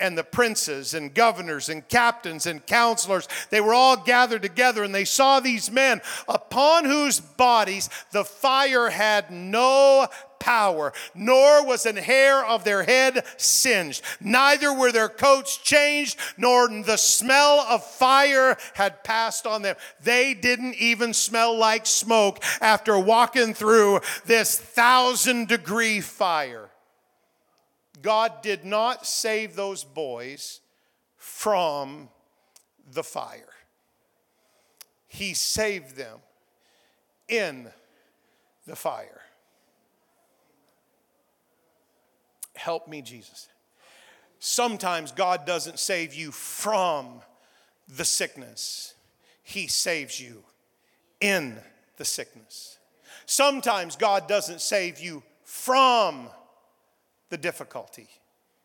and 0.00 0.16
the 0.16 0.24
princes 0.24 0.94
and 0.94 1.14
governors 1.14 1.68
and 1.68 1.86
captains 1.88 2.46
and 2.46 2.64
counselors, 2.66 3.28
they 3.50 3.60
were 3.60 3.74
all 3.74 3.96
gathered 3.96 4.42
together 4.42 4.82
and 4.82 4.94
they 4.94 5.04
saw 5.04 5.40
these 5.40 5.70
men 5.70 6.00
upon 6.28 6.84
whose 6.84 7.20
bodies 7.20 7.88
the 8.12 8.24
fire 8.24 8.90
had 8.90 9.30
no 9.30 10.08
power, 10.40 10.92
nor 11.14 11.64
was 11.64 11.86
an 11.86 11.96
hair 11.96 12.44
of 12.44 12.64
their 12.64 12.82
head 12.82 13.24
singed. 13.36 14.02
Neither 14.20 14.72
were 14.72 14.90
their 14.90 15.08
coats 15.08 15.56
changed, 15.58 16.18
nor 16.36 16.66
the 16.68 16.96
smell 16.96 17.60
of 17.60 17.84
fire 17.84 18.56
had 18.74 19.04
passed 19.04 19.46
on 19.46 19.62
them. 19.62 19.76
They 20.02 20.34
didn't 20.34 20.74
even 20.76 21.14
smell 21.14 21.56
like 21.56 21.86
smoke 21.86 22.42
after 22.60 22.98
walking 22.98 23.54
through 23.54 24.00
this 24.24 24.58
thousand 24.58 25.46
degree 25.48 26.00
fire. 26.00 26.69
God 28.02 28.42
did 28.42 28.64
not 28.64 29.06
save 29.06 29.54
those 29.56 29.84
boys 29.84 30.60
from 31.16 32.08
the 32.92 33.04
fire, 33.04 33.54
He 35.08 35.34
saved 35.34 35.96
them 35.96 36.18
in 37.28 37.68
the 38.66 38.76
fire. 38.76 39.20
Help 42.56 42.88
me, 42.88 43.00
Jesus. 43.00 43.48
Sometimes 44.38 45.12
God 45.12 45.46
doesn't 45.46 45.78
save 45.78 46.14
you 46.14 46.32
from 46.32 47.20
the 47.88 48.04
sickness, 48.04 48.94
He 49.42 49.66
saves 49.66 50.20
you 50.20 50.42
in 51.20 51.58
the 51.96 52.04
sickness. 52.04 52.78
Sometimes 53.26 53.96
God 53.96 54.26
doesn't 54.26 54.60
save 54.60 54.98
you 54.98 55.22
from 55.44 56.28
the 57.30 57.38
difficulty, 57.38 58.08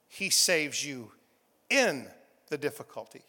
He 0.07 0.29
saves 0.29 0.85
you 0.85 1.11
in 1.69 2.07
the 2.49 2.57
difficulty. 2.57 3.21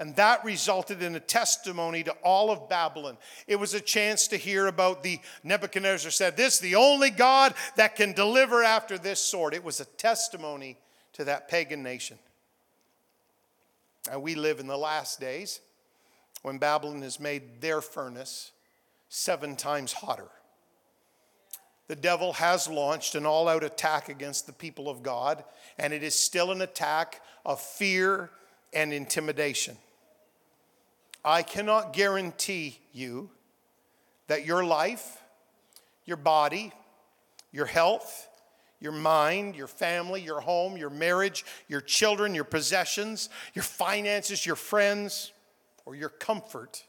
And 0.00 0.16
that 0.16 0.44
resulted 0.44 1.02
in 1.02 1.14
a 1.14 1.20
testimony 1.20 2.02
to 2.02 2.12
all 2.24 2.50
of 2.50 2.68
Babylon. 2.68 3.16
It 3.46 3.56
was 3.56 3.74
a 3.74 3.80
chance 3.80 4.26
to 4.28 4.36
hear 4.36 4.66
about 4.66 5.04
the 5.04 5.20
Nebuchadnezzar 5.44 6.10
said, 6.10 6.36
This 6.36 6.58
the 6.58 6.74
only 6.74 7.10
God 7.10 7.54
that 7.76 7.94
can 7.94 8.12
deliver 8.12 8.64
after 8.64 8.98
this 8.98 9.20
sword. 9.20 9.54
It 9.54 9.62
was 9.62 9.78
a 9.78 9.84
testimony 9.84 10.76
to 11.12 11.24
that 11.24 11.48
pagan 11.48 11.84
nation. 11.84 12.18
And 14.10 14.20
we 14.20 14.34
live 14.34 14.58
in 14.58 14.66
the 14.66 14.76
last 14.76 15.20
days 15.20 15.60
when 16.42 16.58
Babylon 16.58 17.02
has 17.02 17.20
made 17.20 17.60
their 17.60 17.80
furnace 17.80 18.50
seven 19.08 19.54
times 19.54 19.92
hotter 19.92 20.28
the 21.86 21.96
devil 21.96 22.32
has 22.34 22.68
launched 22.68 23.14
an 23.14 23.26
all 23.26 23.48
out 23.48 23.62
attack 23.62 24.08
against 24.08 24.46
the 24.46 24.52
people 24.52 24.88
of 24.88 25.02
God, 25.02 25.44
and 25.78 25.92
it 25.92 26.02
is 26.02 26.18
still 26.18 26.50
an 26.50 26.62
attack 26.62 27.20
of 27.44 27.60
fear 27.60 28.30
and 28.72 28.92
intimidation. 28.92 29.76
I 31.24 31.42
cannot 31.42 31.92
guarantee 31.92 32.78
you 32.92 33.30
that 34.26 34.46
your 34.46 34.64
life, 34.64 35.22
your 36.04 36.16
body, 36.16 36.72
your 37.52 37.66
health, 37.66 38.28
your 38.80 38.92
mind, 38.92 39.54
your 39.54 39.66
family, 39.66 40.20
your 40.20 40.40
home, 40.40 40.76
your 40.76 40.90
marriage, 40.90 41.44
your 41.68 41.80
children, 41.80 42.34
your 42.34 42.44
possessions, 42.44 43.28
your 43.54 43.62
finances, 43.62 44.44
your 44.44 44.56
friends, 44.56 45.32
or 45.86 45.94
your 45.94 46.08
comfort 46.08 46.84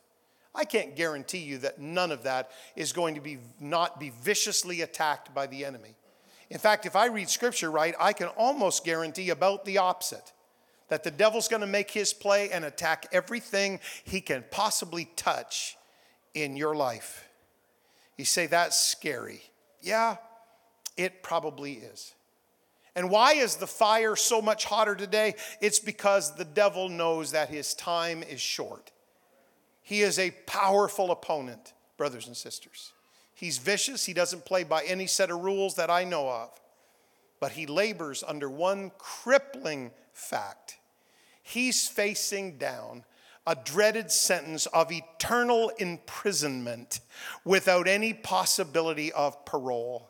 I 0.56 0.66
can't 0.66 0.96
guarantee 0.96 1.40
you 1.40 1.58
that 1.60 1.80
none 1.80 2.12
of 2.12 2.24
that 2.24 2.52
is 2.76 2.94
going 2.94 3.16
to 3.16 3.22
be 3.22 3.40
not 3.60 4.00
be 4.00 4.12
viciously 4.22 4.82
attacked 4.82 5.34
by 5.34 5.48
the 5.48 5.66
enemy. 5.66 5.96
In 6.50 6.60
fact, 6.60 6.86
if 6.86 6.96
I 6.96 7.08
read 7.08 7.30
scripture 7.30 7.70
right, 7.70 7.96
I 8.00 8.14
can 8.14 8.28
almost 8.30 8.86
guarantee 8.86 9.30
about 9.32 9.66
the 9.66 9.80
opposite 9.80 10.32
that 10.90 11.04
the 11.04 11.12
devil's 11.12 11.48
going 11.48 11.62
to 11.62 11.68
make 11.68 11.92
his 11.92 12.14
play 12.14 12.52
and 12.52 12.64
attack 12.64 13.08
everything 13.12 13.80
he 14.04 14.22
can 14.22 14.44
possibly 14.52 15.10
touch 15.16 15.78
in 16.34 16.56
your 16.56 16.76
life. 16.76 17.28
You 18.18 18.26
say 18.26 18.46
that's 18.46 18.80
scary. 18.80 19.42
Yeah, 19.82 20.18
it 20.96 21.24
probably 21.24 21.74
is. 21.74 22.14
And 22.96 23.10
why 23.10 23.34
is 23.34 23.58
the 23.58 23.68
fire 23.68 24.16
so 24.16 24.42
much 24.42 24.66
hotter 24.66 24.96
today? 24.96 25.36
It's 25.60 25.80
because 25.80 26.36
the 26.36 26.46
devil 26.46 26.88
knows 26.88 27.32
that 27.32 27.50
his 27.50 27.74
time 27.74 28.24
is 28.24 28.40
short. 28.40 28.92
He 29.86 30.02
is 30.02 30.18
a 30.18 30.32
powerful 30.48 31.12
opponent, 31.12 31.74
brothers 31.96 32.26
and 32.26 32.36
sisters. 32.36 32.92
He's 33.36 33.60
vicious. 33.60 34.04
He 34.06 34.14
doesn't 34.14 34.44
play 34.44 34.64
by 34.64 34.84
any 34.84 35.06
set 35.06 35.30
of 35.30 35.44
rules 35.44 35.76
that 35.76 35.92
I 35.92 36.04
know 36.04 36.28
of. 36.28 36.50
But 37.40 37.52
he 37.52 37.68
labors 37.68 38.24
under 38.28 38.50
one 38.50 38.92
crippling 38.98 39.92
fact 40.12 40.78
he's 41.44 41.88
facing 41.88 42.58
down 42.58 43.04
a 43.46 43.56
dreaded 43.56 44.10
sentence 44.10 44.66
of 44.68 44.92
eternal 44.92 45.70
imprisonment 45.78 47.00
without 47.44 47.88
any 47.88 48.12
possibility 48.12 49.12
of 49.12 49.46
parole. 49.46 50.10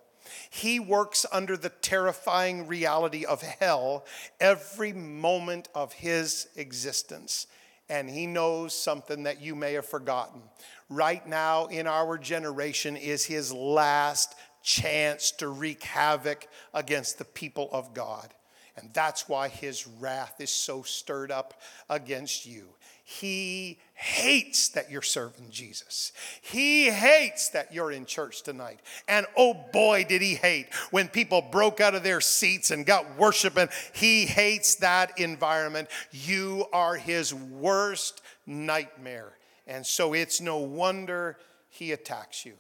He 0.50 0.80
works 0.80 1.26
under 1.34 1.58
the 1.58 1.70
terrifying 1.70 2.66
reality 2.66 3.26
of 3.26 3.42
hell 3.42 4.06
every 4.40 4.94
moment 4.94 5.68
of 5.76 5.92
his 5.92 6.48
existence 6.56 7.48
and 7.90 8.10
he 8.10 8.28
knows 8.28 8.74
something 8.74 9.24
that 9.24 9.42
you 9.42 9.56
may 9.56 9.74
have 9.74 9.86
forgotten. 9.86 10.42
Right 10.90 11.26
now, 11.28 11.68
in 11.68 11.88
our 11.88 12.18
generation, 12.18 12.96
is 12.98 13.26
his 13.26 13.52
last 13.54 14.36
chance 14.64 15.32
to 15.32 15.48
wreak 15.48 15.84
havoc 15.84 16.48
against 16.74 17.18
the 17.18 17.26
people 17.26 17.70
of 17.72 17.94
God. 17.94 18.34
And 18.78 18.94
that's 18.94 19.30
why 19.30 19.48
his 19.48 19.88
wrath 19.88 20.36
is 20.40 20.50
so 20.50 20.82
stirred 20.82 21.32
up 21.32 21.62
against 21.90 22.46
you. 22.46 22.75
He 23.08 23.78
hates 23.94 24.70
that 24.70 24.90
you're 24.90 25.04
serving 25.04 25.52
Jesus. 25.52 26.12
He 26.42 26.90
hates 26.90 27.50
that 27.50 27.72
you're 27.72 27.92
in 27.92 28.08
church 28.08 28.42
tonight. 28.42 28.80
And 29.08 29.28
oh 29.38 29.54
boy, 29.72 30.06
did 30.10 30.24
he 30.24 30.34
hate 30.34 30.74
when 30.90 31.08
people 31.08 31.44
broke 31.44 31.80
out 31.80 31.94
of 31.94 32.02
their 32.02 32.20
seats 32.20 32.72
and 32.72 32.84
got 32.84 33.16
worshiping. 33.16 33.70
He 33.94 34.26
hates 34.26 34.76
that 34.78 35.20
environment. 35.20 35.88
You 36.12 36.66
are 36.74 36.96
his 36.96 37.32
worst 37.32 38.24
nightmare. 38.48 39.38
And 39.68 39.86
so 39.86 40.14
it's 40.14 40.42
no 40.42 40.58
wonder 40.58 41.38
he 41.70 41.92
attacks 41.92 42.44
you. 42.44 42.54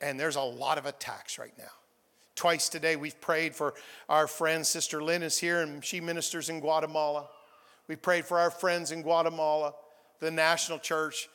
And 0.00 0.18
there's 0.18 0.36
a 0.36 0.40
lot 0.40 0.78
of 0.78 0.86
attacks 0.86 1.38
right 1.38 1.52
now. 1.58 1.81
Twice 2.42 2.68
today, 2.68 2.96
we've 2.96 3.20
prayed 3.20 3.54
for 3.54 3.72
our 4.08 4.26
friend, 4.26 4.66
Sister 4.66 5.00
Lynn 5.00 5.22
is 5.22 5.38
here, 5.38 5.60
and 5.60 5.84
she 5.84 6.00
ministers 6.00 6.48
in 6.48 6.58
Guatemala. 6.58 7.28
We 7.86 7.94
prayed 7.94 8.24
for 8.24 8.36
our 8.40 8.50
friends 8.50 8.90
in 8.90 9.02
Guatemala, 9.02 9.74
the 10.18 10.32
national 10.32 10.80
church. 10.80 11.28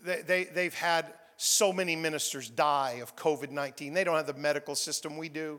They, 0.00 0.22
they, 0.22 0.44
they've 0.44 0.72
had 0.72 1.14
so 1.36 1.72
many 1.72 1.96
ministers 1.96 2.48
die 2.48 3.00
of 3.02 3.16
COVID 3.16 3.50
19. 3.50 3.92
They 3.92 4.04
don't 4.04 4.14
have 4.14 4.28
the 4.28 4.34
medical 4.34 4.76
system 4.76 5.16
we 5.16 5.28
do. 5.28 5.58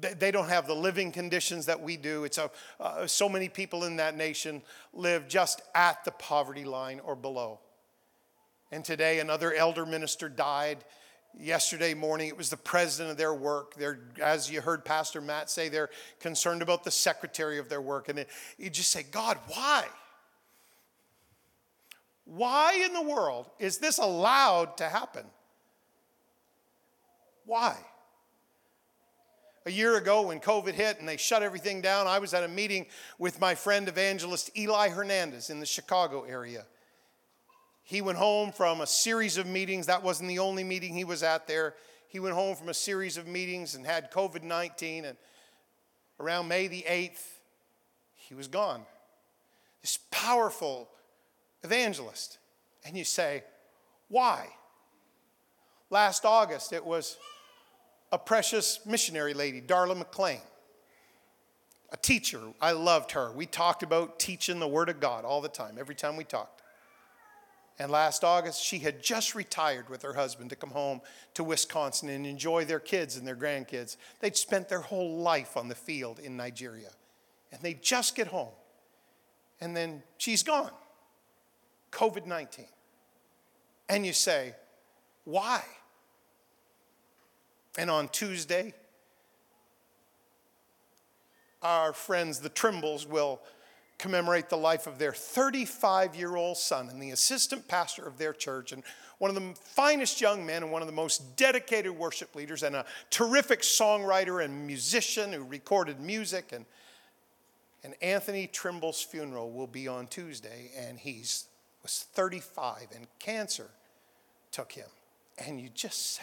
they 0.00 0.30
don't 0.30 0.48
have 0.48 0.66
the 0.66 0.74
living 0.74 1.12
conditions 1.12 1.66
that 1.66 1.82
we 1.82 1.98
do. 1.98 2.24
It's 2.24 2.38
a, 2.38 2.50
uh, 2.80 3.06
so 3.06 3.28
many 3.28 3.50
people 3.50 3.84
in 3.84 3.96
that 3.96 4.16
nation 4.16 4.62
live 4.94 5.28
just 5.28 5.60
at 5.74 6.06
the 6.06 6.12
poverty 6.12 6.64
line 6.64 7.00
or 7.00 7.14
below. 7.14 7.60
And 8.72 8.82
today, 8.82 9.20
another 9.20 9.52
elder 9.52 9.84
minister 9.84 10.30
died. 10.30 10.86
Yesterday 11.38 11.94
morning, 11.94 12.28
it 12.28 12.36
was 12.36 12.50
the 12.50 12.56
president 12.56 13.12
of 13.12 13.16
their 13.16 13.32
work. 13.32 13.74
They're, 13.74 14.00
as 14.22 14.50
you 14.50 14.60
heard 14.60 14.84
Pastor 14.84 15.20
Matt 15.20 15.48
say, 15.48 15.68
they're 15.68 15.90
concerned 16.18 16.60
about 16.60 16.84
the 16.84 16.90
secretary 16.90 17.58
of 17.58 17.68
their 17.68 17.80
work. 17.80 18.08
And 18.08 18.18
it, 18.18 18.28
you 18.58 18.68
just 18.68 18.90
say, 18.90 19.04
God, 19.04 19.38
why? 19.46 19.84
Why 22.24 22.82
in 22.84 22.92
the 22.92 23.02
world 23.02 23.50
is 23.58 23.78
this 23.78 23.98
allowed 23.98 24.76
to 24.78 24.84
happen? 24.84 25.24
Why? 27.46 27.76
A 29.66 29.70
year 29.70 29.96
ago, 29.96 30.22
when 30.22 30.40
COVID 30.40 30.72
hit 30.72 31.00
and 31.00 31.08
they 31.08 31.16
shut 31.16 31.42
everything 31.42 31.80
down, 31.80 32.06
I 32.06 32.18
was 32.18 32.32
at 32.32 32.44
a 32.44 32.48
meeting 32.48 32.86
with 33.18 33.40
my 33.40 33.54
friend 33.54 33.88
evangelist 33.88 34.56
Eli 34.56 34.88
Hernandez 34.88 35.50
in 35.50 35.60
the 35.60 35.66
Chicago 35.66 36.22
area. 36.22 36.64
He 37.90 38.02
went 38.02 38.18
home 38.18 38.52
from 38.52 38.82
a 38.82 38.86
series 38.86 39.36
of 39.36 39.48
meetings. 39.48 39.86
That 39.86 40.04
wasn't 40.04 40.28
the 40.28 40.38
only 40.38 40.62
meeting 40.62 40.94
he 40.94 41.02
was 41.02 41.24
at 41.24 41.48
there. 41.48 41.74
He 42.06 42.20
went 42.20 42.36
home 42.36 42.54
from 42.54 42.68
a 42.68 42.74
series 42.74 43.16
of 43.16 43.26
meetings 43.26 43.74
and 43.74 43.84
had 43.84 44.12
COVID 44.12 44.44
19. 44.44 45.06
And 45.06 45.18
around 46.20 46.46
May 46.46 46.68
the 46.68 46.84
8th, 46.88 47.20
he 48.14 48.32
was 48.32 48.46
gone. 48.46 48.82
This 49.82 49.98
powerful 50.12 50.88
evangelist. 51.64 52.38
And 52.84 52.96
you 52.96 53.02
say, 53.02 53.42
why? 54.06 54.46
Last 55.90 56.24
August, 56.24 56.72
it 56.72 56.86
was 56.86 57.16
a 58.12 58.18
precious 58.18 58.78
missionary 58.86 59.34
lady, 59.34 59.60
Darla 59.60 59.96
McLean, 59.96 60.42
a 61.90 61.96
teacher. 61.96 62.40
I 62.60 62.70
loved 62.70 63.10
her. 63.10 63.32
We 63.32 63.46
talked 63.46 63.82
about 63.82 64.20
teaching 64.20 64.60
the 64.60 64.68
Word 64.68 64.90
of 64.90 65.00
God 65.00 65.24
all 65.24 65.40
the 65.40 65.48
time, 65.48 65.74
every 65.76 65.96
time 65.96 66.16
we 66.16 66.22
talked. 66.22 66.59
And 67.80 67.90
last 67.90 68.24
August, 68.24 68.62
she 68.62 68.80
had 68.80 69.02
just 69.02 69.34
retired 69.34 69.88
with 69.88 70.02
her 70.02 70.12
husband 70.12 70.50
to 70.50 70.56
come 70.56 70.68
home 70.68 71.00
to 71.32 71.42
Wisconsin 71.42 72.10
and 72.10 72.26
enjoy 72.26 72.66
their 72.66 72.78
kids 72.78 73.16
and 73.16 73.26
their 73.26 73.34
grandkids. 73.34 73.96
They'd 74.20 74.36
spent 74.36 74.68
their 74.68 74.82
whole 74.82 75.16
life 75.16 75.56
on 75.56 75.68
the 75.68 75.74
field 75.74 76.18
in 76.18 76.36
Nigeria. 76.36 76.90
And 77.50 77.62
they 77.62 77.72
just 77.72 78.14
get 78.14 78.26
home. 78.26 78.52
And 79.62 79.74
then 79.74 80.02
she's 80.18 80.42
gone. 80.42 80.72
COVID 81.90 82.26
19. 82.26 82.66
And 83.88 84.04
you 84.04 84.12
say, 84.12 84.54
why? 85.24 85.64
And 87.78 87.90
on 87.90 88.08
Tuesday, 88.08 88.74
our 91.62 91.94
friends, 91.94 92.40
the 92.40 92.50
Trimbles, 92.50 93.06
will 93.06 93.40
commemorate 94.00 94.48
the 94.48 94.56
life 94.56 94.86
of 94.86 94.98
their 94.98 95.12
35 95.12 96.16
year 96.16 96.34
old 96.34 96.56
son 96.56 96.88
and 96.88 97.00
the 97.00 97.10
assistant 97.10 97.68
pastor 97.68 98.06
of 98.06 98.18
their 98.18 98.32
church, 98.32 98.72
and 98.72 98.82
one 99.18 99.28
of 99.28 99.34
the 99.34 99.54
finest 99.62 100.20
young 100.20 100.44
men, 100.46 100.62
and 100.62 100.72
one 100.72 100.80
of 100.80 100.88
the 100.88 100.94
most 100.94 101.36
dedicated 101.36 101.92
worship 101.92 102.34
leaders, 102.34 102.62
and 102.62 102.74
a 102.74 102.86
terrific 103.10 103.60
songwriter 103.60 104.42
and 104.42 104.66
musician 104.66 105.32
who 105.32 105.44
recorded 105.44 106.00
music. 106.00 106.52
And, 106.52 106.64
and 107.84 107.94
Anthony 108.00 108.46
Trimble's 108.46 109.02
funeral 109.02 109.50
will 109.50 109.66
be 109.66 109.86
on 109.86 110.06
Tuesday, 110.06 110.70
and 110.76 110.98
he's 110.98 111.44
was 111.82 112.06
35, 112.12 112.88
and 112.94 113.06
cancer 113.18 113.68
took 114.52 114.72
him. 114.72 114.88
And 115.38 115.60
you 115.60 115.68
just 115.74 116.14
say, 116.14 116.22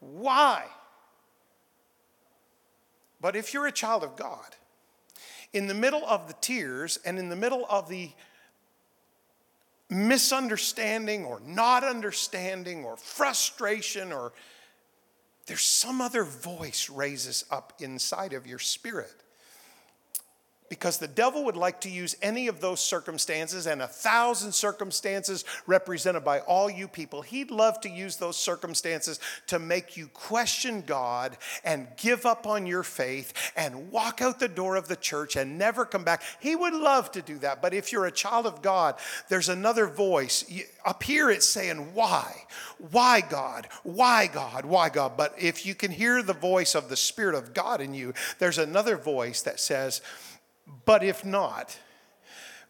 why? 0.00 0.64
But 3.20 3.36
if 3.36 3.54
you're 3.54 3.66
a 3.66 3.72
child 3.72 4.04
of 4.04 4.16
God, 4.16 4.56
in 5.54 5.68
the 5.68 5.74
middle 5.74 6.04
of 6.04 6.26
the 6.28 6.34
tears 6.40 6.98
and 7.06 7.18
in 7.18 7.30
the 7.30 7.36
middle 7.36 7.64
of 7.70 7.88
the 7.88 8.10
misunderstanding 9.88 11.24
or 11.24 11.40
not 11.46 11.84
understanding 11.84 12.84
or 12.84 12.96
frustration 12.96 14.12
or 14.12 14.32
there's 15.46 15.62
some 15.62 16.00
other 16.00 16.24
voice 16.24 16.90
raises 16.90 17.44
up 17.50 17.72
inside 17.78 18.32
of 18.32 18.46
your 18.46 18.58
spirit 18.58 19.23
because 20.68 20.98
the 20.98 21.06
devil 21.06 21.44
would 21.44 21.56
like 21.56 21.82
to 21.82 21.90
use 21.90 22.16
any 22.22 22.48
of 22.48 22.60
those 22.60 22.80
circumstances 22.80 23.66
and 23.66 23.82
a 23.82 23.86
thousand 23.86 24.52
circumstances 24.52 25.44
represented 25.66 26.24
by 26.24 26.40
all 26.40 26.70
you 26.70 26.88
people. 26.88 27.20
He'd 27.20 27.50
love 27.50 27.80
to 27.82 27.90
use 27.90 28.16
those 28.16 28.36
circumstances 28.36 29.20
to 29.48 29.58
make 29.58 29.96
you 29.96 30.06
question 30.08 30.82
God 30.86 31.36
and 31.64 31.86
give 31.98 32.24
up 32.24 32.46
on 32.46 32.66
your 32.66 32.82
faith 32.82 33.52
and 33.56 33.90
walk 33.90 34.22
out 34.22 34.40
the 34.40 34.48
door 34.48 34.76
of 34.76 34.88
the 34.88 34.96
church 34.96 35.36
and 35.36 35.58
never 35.58 35.84
come 35.84 36.02
back. 36.02 36.22
He 36.40 36.56
would 36.56 36.74
love 36.74 37.12
to 37.12 37.22
do 37.22 37.38
that. 37.38 37.60
But 37.60 37.74
if 37.74 37.92
you're 37.92 38.06
a 38.06 38.12
child 38.12 38.46
of 38.46 38.62
God, 38.62 38.94
there's 39.28 39.50
another 39.50 39.86
voice. 39.86 40.44
Up 40.84 41.02
here 41.02 41.30
it's 41.30 41.48
saying, 41.48 41.94
Why? 41.94 42.44
Why 42.90 43.20
God? 43.20 43.68
Why 43.82 44.26
God? 44.26 44.64
Why 44.64 44.88
God? 44.88 45.16
But 45.16 45.34
if 45.38 45.66
you 45.66 45.74
can 45.74 45.90
hear 45.90 46.22
the 46.22 46.32
voice 46.32 46.74
of 46.74 46.88
the 46.88 46.96
Spirit 46.96 47.34
of 47.34 47.52
God 47.52 47.80
in 47.82 47.92
you, 47.92 48.14
there's 48.38 48.58
another 48.58 48.96
voice 48.96 49.42
that 49.42 49.60
says, 49.60 50.00
but 50.84 51.02
if 51.02 51.24
not, 51.24 51.78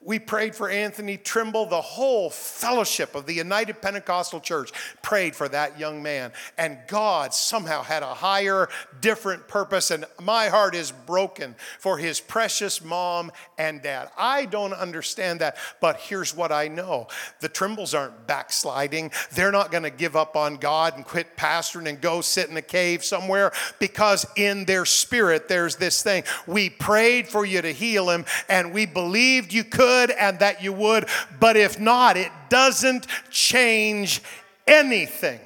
we 0.04 0.18
prayed 0.18 0.54
for 0.54 0.68
Anthony 0.68 1.16
Trimble. 1.16 1.66
The 1.66 1.80
whole 1.80 2.28
fellowship 2.28 3.14
of 3.14 3.24
the 3.26 3.32
United 3.32 3.80
Pentecostal 3.80 4.40
Church 4.40 4.70
prayed 5.02 5.34
for 5.34 5.48
that 5.48 5.78
young 5.78 6.02
man. 6.02 6.32
And 6.58 6.78
God 6.88 7.32
somehow 7.32 7.82
had 7.82 8.02
a 8.02 8.14
higher, 8.14 8.68
different 9.00 9.48
purpose. 9.48 9.90
And 9.90 10.04
my 10.20 10.48
heart 10.48 10.74
is 10.74 10.92
broken 10.92 11.54
for 11.78 11.96
his 11.96 12.20
precious 12.20 12.84
mom 12.84 13.32
and 13.56 13.80
dad. 13.82 14.10
I 14.16 14.44
don't 14.44 14.74
understand 14.74 15.40
that, 15.40 15.56
but 15.80 15.96
here's 15.96 16.36
what 16.36 16.52
I 16.52 16.68
know 16.68 17.08
the 17.40 17.48
Trimbles 17.48 17.94
aren't 17.94 18.26
backsliding. 18.26 19.10
They're 19.32 19.52
not 19.52 19.70
going 19.70 19.84
to 19.84 19.90
give 19.90 20.16
up 20.16 20.36
on 20.36 20.56
God 20.56 20.96
and 20.96 21.04
quit 21.04 21.36
pastoring 21.36 21.88
and 21.88 22.00
go 22.00 22.20
sit 22.20 22.50
in 22.50 22.56
a 22.56 22.62
cave 22.62 23.02
somewhere 23.04 23.52
because 23.78 24.26
in 24.36 24.66
their 24.66 24.84
spirit 24.84 25.48
there's 25.48 25.76
this 25.76 26.02
thing. 26.02 26.24
We 26.46 26.68
prayed 26.68 27.28
for 27.28 27.46
you 27.46 27.62
to 27.62 27.72
heal 27.72 28.10
him 28.10 28.26
and 28.48 28.74
we 28.74 28.84
believed 28.84 29.52
you 29.52 29.64
could 29.64 29.93
and 30.10 30.38
that 30.38 30.62
you 30.62 30.72
would, 30.72 31.06
but 31.40 31.56
if 31.56 31.78
not, 31.78 32.16
it 32.16 32.30
doesn't 32.48 33.06
change 33.30 34.22
anything. 34.66 35.40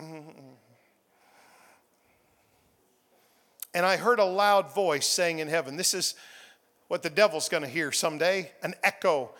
Mm-hmm. 0.00 0.30
And 3.74 3.86
I 3.86 3.96
heard 3.96 4.18
a 4.18 4.24
loud 4.24 4.74
voice 4.74 5.06
saying 5.06 5.38
in 5.38 5.48
heaven, 5.48 5.76
This 5.76 5.94
is 5.94 6.14
what 6.88 7.02
the 7.02 7.10
devil's 7.10 7.48
going 7.48 7.62
to 7.62 7.68
hear 7.68 7.92
someday 7.92 8.50
an 8.62 8.74
echo 8.82 9.30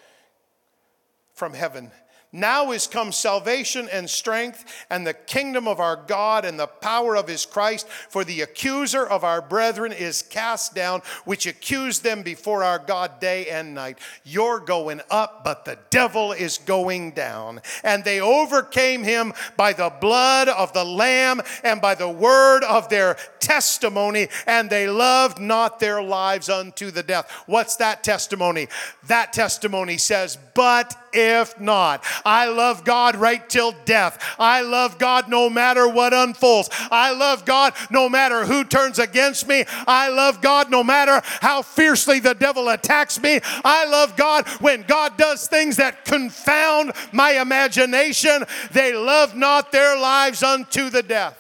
from 1.35 1.55
heaven. 1.55 1.91
Now 2.33 2.71
is 2.71 2.87
come 2.87 3.11
salvation 3.11 3.89
and 3.93 4.09
strength 4.09 4.65
and 4.89 5.05
the 5.05 5.15
kingdom 5.15 5.67
of 5.67 5.81
our 5.81 5.97
God 5.97 6.45
and 6.45 6.61
the 6.61 6.69
power 6.69 7.17
of 7.17 7.27
his 7.27 7.45
Christ. 7.45 7.89
For 7.89 8.23
the 8.23 8.43
accuser 8.43 9.05
of 9.05 9.25
our 9.25 9.43
brethren 9.43 9.93
is 9.93 10.23
cast 10.23 10.73
down, 10.73 11.03
which 11.25 11.47
accused 11.47 12.05
them 12.05 12.23
before 12.23 12.63
our 12.63 12.79
God 12.79 13.19
day 13.19 13.49
and 13.49 13.75
night. 13.75 13.99
You're 14.23 14.61
going 14.61 15.01
up, 15.11 15.43
but 15.43 15.65
the 15.65 15.79
devil 15.91 16.31
is 16.31 16.59
going 16.59 17.13
down. 17.13 17.63
And 17.83 18.05
they 18.05 18.21
overcame 18.21 19.03
him 19.03 19.33
by 19.57 19.73
the 19.73 19.93
blood 20.01 20.49
of 20.49 20.73
the 20.73 20.85
Lamb 20.85 21.41
and 21.65 21.81
by 21.81 21.97
the 21.97 22.09
word 22.09 22.63
of 22.63 22.89
their 22.89 23.17
testimony, 23.41 24.29
and 24.47 24.71
they 24.71 24.89
loved 24.89 25.41
not 25.41 25.81
their 25.81 26.01
lives 26.01 26.49
unto 26.49 26.93
the 26.93 27.03
death. 27.03 27.29
What's 27.47 27.75
that 27.77 28.05
testimony? 28.05 28.69
That 29.09 29.33
testimony 29.33 29.99
says, 29.99 30.39
But 30.55 30.95
if 31.13 31.59
not, 31.61 32.05
I 32.25 32.49
love 32.49 32.85
God 32.85 33.17
right 33.17 33.47
till 33.49 33.73
death. 33.85 34.23
I 34.39 34.63
love 34.63 34.99
God 34.99 35.29
no 35.29 35.51
matter 35.51 35.89
what 35.89 36.13
unfolds. 36.13 36.71
I 36.91 37.13
love 37.13 37.45
God 37.45 37.75
no 37.91 38.09
matter 38.09 38.45
who 38.45 38.65
turns 38.65 38.99
against 38.99 39.49
me. 39.49 39.65
I 39.87 40.09
love 40.09 40.41
God 40.41 40.71
no 40.71 40.85
matter 40.85 41.21
how 41.25 41.63
fiercely 41.63 42.21
the 42.21 42.35
devil 42.35 42.69
attacks 42.69 43.21
me. 43.21 43.41
I 43.65 43.87
love 43.87 44.17
God 44.17 44.49
when 44.61 44.83
God 44.83 45.17
does 45.17 45.47
things 45.47 45.77
that 45.77 46.05
confound 46.05 46.93
my 47.13 47.41
imagination. 47.41 48.45
They 48.73 48.93
love 48.93 49.35
not 49.35 49.73
their 49.73 49.99
lives 49.99 50.43
unto 50.43 50.91
the 50.91 51.03
death. 51.03 51.37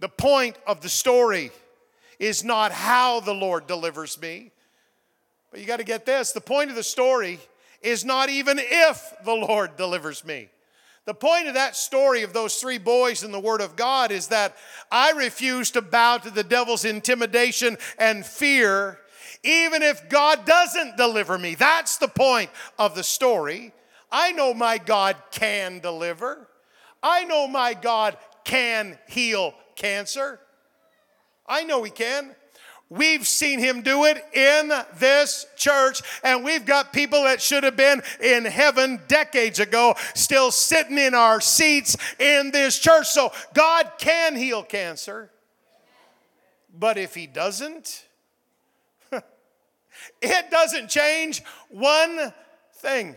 The 0.00 0.08
point 0.08 0.56
of 0.66 0.82
the 0.82 0.88
story 0.88 1.50
is 2.18 2.44
not 2.44 2.72
how 2.72 3.20
the 3.20 3.34
Lord 3.34 3.66
delivers 3.66 4.20
me. 4.20 4.50
But 5.50 5.60
you 5.60 5.66
got 5.66 5.78
to 5.78 5.84
get 5.84 6.04
this 6.04 6.32
the 6.32 6.40
point 6.40 6.70
of 6.70 6.76
the 6.76 6.82
story 6.82 7.38
is 7.86 8.04
not 8.04 8.28
even 8.28 8.58
if 8.60 9.14
the 9.24 9.34
Lord 9.34 9.76
delivers 9.76 10.24
me. 10.24 10.48
The 11.04 11.14
point 11.14 11.46
of 11.46 11.54
that 11.54 11.76
story 11.76 12.24
of 12.24 12.32
those 12.32 12.56
three 12.56 12.78
boys 12.78 13.22
in 13.22 13.30
the 13.30 13.38
Word 13.38 13.60
of 13.60 13.76
God 13.76 14.10
is 14.10 14.26
that 14.28 14.56
I 14.90 15.12
refuse 15.12 15.70
to 15.70 15.82
bow 15.82 16.18
to 16.18 16.30
the 16.30 16.42
devil's 16.42 16.84
intimidation 16.84 17.78
and 17.96 18.26
fear, 18.26 18.98
even 19.44 19.82
if 19.82 20.08
God 20.08 20.44
doesn't 20.44 20.96
deliver 20.96 21.38
me. 21.38 21.54
That's 21.54 21.98
the 21.98 22.08
point 22.08 22.50
of 22.76 22.96
the 22.96 23.04
story. 23.04 23.72
I 24.10 24.32
know 24.32 24.52
my 24.52 24.78
God 24.78 25.14
can 25.30 25.78
deliver. 25.78 26.48
I 27.04 27.22
know 27.22 27.46
my 27.46 27.72
God 27.72 28.16
can 28.42 28.98
heal 29.08 29.54
cancer. 29.76 30.40
I 31.46 31.62
know 31.62 31.84
He 31.84 31.92
can. 31.92 32.34
We've 32.88 33.26
seen 33.26 33.58
him 33.58 33.82
do 33.82 34.04
it 34.04 34.24
in 34.32 34.70
this 34.98 35.44
church, 35.56 36.02
and 36.22 36.44
we've 36.44 36.64
got 36.64 36.92
people 36.92 37.24
that 37.24 37.42
should 37.42 37.64
have 37.64 37.76
been 37.76 38.00
in 38.20 38.44
heaven 38.44 39.00
decades 39.08 39.58
ago 39.58 39.96
still 40.14 40.52
sitting 40.52 40.96
in 40.96 41.12
our 41.12 41.40
seats 41.40 41.96
in 42.20 42.52
this 42.52 42.78
church. 42.78 43.08
So 43.08 43.32
God 43.54 43.90
can 43.98 44.36
heal 44.36 44.62
cancer. 44.62 45.32
But 46.78 46.96
if 46.96 47.14
he 47.14 47.26
doesn't, 47.26 48.04
it 50.22 50.50
doesn't 50.50 50.88
change 50.88 51.42
one 51.70 52.32
thing 52.74 53.16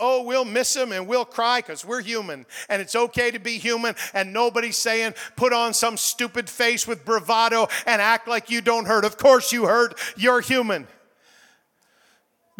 oh, 0.00 0.22
we'll 0.22 0.44
miss 0.44 0.74
him 0.74 0.92
and 0.92 1.06
we'll 1.06 1.24
cry 1.24 1.60
because 1.60 1.84
we're 1.84 2.00
human 2.00 2.46
and 2.68 2.82
it's 2.82 2.94
okay 2.94 3.30
to 3.30 3.38
be 3.38 3.58
human. 3.58 3.94
And 4.14 4.32
nobody's 4.32 4.76
saying 4.76 5.14
put 5.36 5.52
on 5.52 5.74
some 5.74 5.96
stupid 5.96 6.48
face 6.48 6.86
with 6.86 7.04
bravado 7.04 7.68
and 7.86 8.02
act 8.02 8.26
like 8.26 8.50
you 8.50 8.60
don't 8.60 8.86
hurt. 8.86 9.04
Of 9.04 9.16
course 9.16 9.52
you 9.52 9.66
hurt, 9.66 9.98
you're 10.16 10.40
human. 10.40 10.86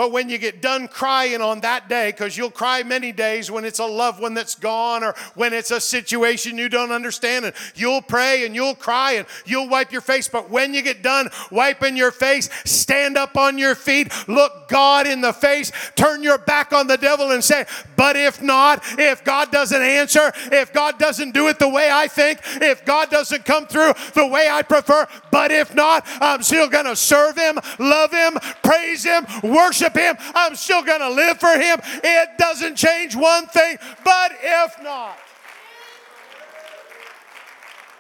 But 0.01 0.13
when 0.13 0.31
you 0.31 0.39
get 0.39 0.63
done 0.63 0.89
crying 0.89 1.43
on 1.43 1.61
that 1.61 1.91
day, 1.91 2.11
because 2.11 2.35
you'll 2.35 2.51
cry 2.51 2.83
many 2.83 3.13
days 3.13 3.51
when 3.51 3.67
it's 3.67 3.81
a 3.81 3.85
loved 3.85 4.19
one 4.19 4.33
that's 4.33 4.55
gone 4.55 5.05
or 5.05 5.15
when 5.35 5.53
it's 5.53 5.71
a 5.71 5.79
situation 5.79 6.57
you 6.57 6.71
don't 6.71 6.91
understand, 6.91 7.45
and 7.45 7.55
you'll 7.75 8.01
pray 8.01 8.47
and 8.47 8.55
you'll 8.55 8.75
cry 8.75 9.13
and 9.13 9.27
you'll 9.45 9.69
wipe 9.69 9.93
your 9.93 10.01
face. 10.01 10.27
But 10.27 10.49
when 10.49 10.73
you 10.73 10.81
get 10.81 11.03
done 11.03 11.29
wiping 11.51 11.99
your 11.99 12.13
face, 12.13 12.49
stand 12.65 13.19
up 13.19 13.37
on 13.37 13.59
your 13.59 13.75
feet, 13.75 14.11
look 14.27 14.71
God 14.71 15.07
in 15.07 15.21
the 15.21 15.35
face, 15.35 15.71
turn 15.97 16.23
your 16.23 16.39
back 16.39 16.73
on 16.73 16.87
the 16.87 16.97
devil, 16.97 17.33
and 17.33 17.45
say, 17.45 17.67
But 17.95 18.17
if 18.17 18.41
not, 18.41 18.83
if 18.99 19.23
God 19.23 19.53
doesn't 19.53 19.83
answer, 19.83 20.33
if 20.51 20.73
God 20.73 20.99
doesn't 20.99 21.35
do 21.35 21.49
it 21.49 21.59
the 21.59 21.69
way 21.69 21.91
I 21.93 22.09
think, 22.09 22.41
if 22.63 22.87
God 22.87 23.11
doesn't 23.11 23.45
come 23.45 23.67
through 23.67 23.93
the 24.15 24.27
way 24.27 24.49
I 24.49 24.63
prefer, 24.63 25.07
but 25.31 25.51
if 25.51 25.75
not, 25.75 26.07
I'm 26.23 26.43
still 26.43 26.71
going 26.71 26.87
to 26.87 26.97
serve 26.97 27.37
Him, 27.37 27.59
love 27.79 28.13
Him, 28.13 28.39
praise 28.63 29.05
Him, 29.05 29.27
worship 29.43 29.90
worship 29.91 30.19
Him, 30.19 30.33
I'm 30.35 30.55
still 30.55 30.83
going 30.83 31.01
to 31.01 31.11
live 31.11 31.39
for 31.39 31.59
Him. 31.59 31.81
It 32.03 32.31
doesn't 32.39 32.77
change 32.77 33.17
one 33.17 33.47
thing, 33.47 33.77
but 34.05 34.33
if 34.43 34.83
not, 34.83 35.17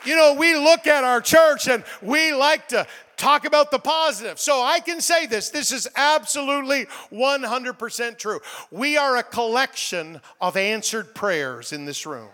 you 0.05 0.17
know, 0.17 0.35
we 0.35 0.55
look 0.55 0.87
at 0.87 1.05
our 1.05 1.21
church 1.21 1.69
and 1.69 1.85
we 2.01 2.33
like 2.33 2.69
to 2.69 2.87
talk 3.19 3.45
about 3.45 3.71
the 3.71 3.79
positive. 3.79 4.41
So 4.41 4.63
I 4.63 4.81
can 4.81 5.03
say 5.03 5.27
this 5.27 5.51
this 5.51 5.73
is 5.73 5.87
absolutely 5.95 6.87
100% 7.13 8.19
true. 8.19 8.41
We 8.71 8.97
are 8.97 9.19
a 9.19 9.23
collection 9.23 10.23
of 10.41 10.57
answered 10.57 11.15
prayers 11.15 11.73
in 11.73 11.85
this 11.85 12.07
room. 12.07 12.29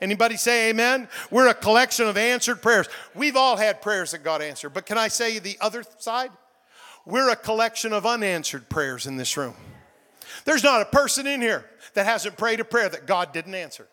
Anybody 0.00 0.36
say 0.36 0.70
amen? 0.70 1.08
We're 1.30 1.48
a 1.48 1.54
collection 1.54 2.08
of 2.08 2.16
answered 2.16 2.60
prayers. 2.60 2.88
We've 3.14 3.36
all 3.36 3.56
had 3.56 3.82
prayers 3.82 4.12
that 4.12 4.24
God 4.24 4.40
answered, 4.42 4.70
but 4.70 4.86
can 4.86 4.98
I 4.98 5.08
say 5.08 5.38
the 5.38 5.58
other 5.60 5.84
side? 5.98 6.30
We're 7.06 7.30
a 7.30 7.36
collection 7.36 7.92
of 7.92 8.06
unanswered 8.06 8.68
prayers 8.68 9.06
in 9.06 9.16
this 9.16 9.36
room. 9.36 9.54
There's 10.44 10.62
not 10.62 10.82
a 10.82 10.84
person 10.84 11.26
in 11.26 11.40
here 11.40 11.64
that 11.94 12.06
hasn't 12.06 12.36
prayed 12.36 12.60
a 12.60 12.64
prayer 12.64 12.88
that 12.88 13.06
God 13.06 13.32
didn't 13.32 13.54
answer. 13.54 13.88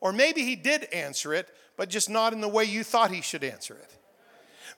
Or 0.00 0.12
maybe 0.12 0.42
He 0.42 0.56
did 0.56 0.84
answer 0.84 1.32
it, 1.32 1.48
but 1.76 1.88
just 1.88 2.10
not 2.10 2.32
in 2.32 2.40
the 2.40 2.48
way 2.48 2.64
you 2.64 2.82
thought 2.82 3.10
He 3.12 3.20
should 3.20 3.44
answer 3.44 3.74
it. 3.74 3.96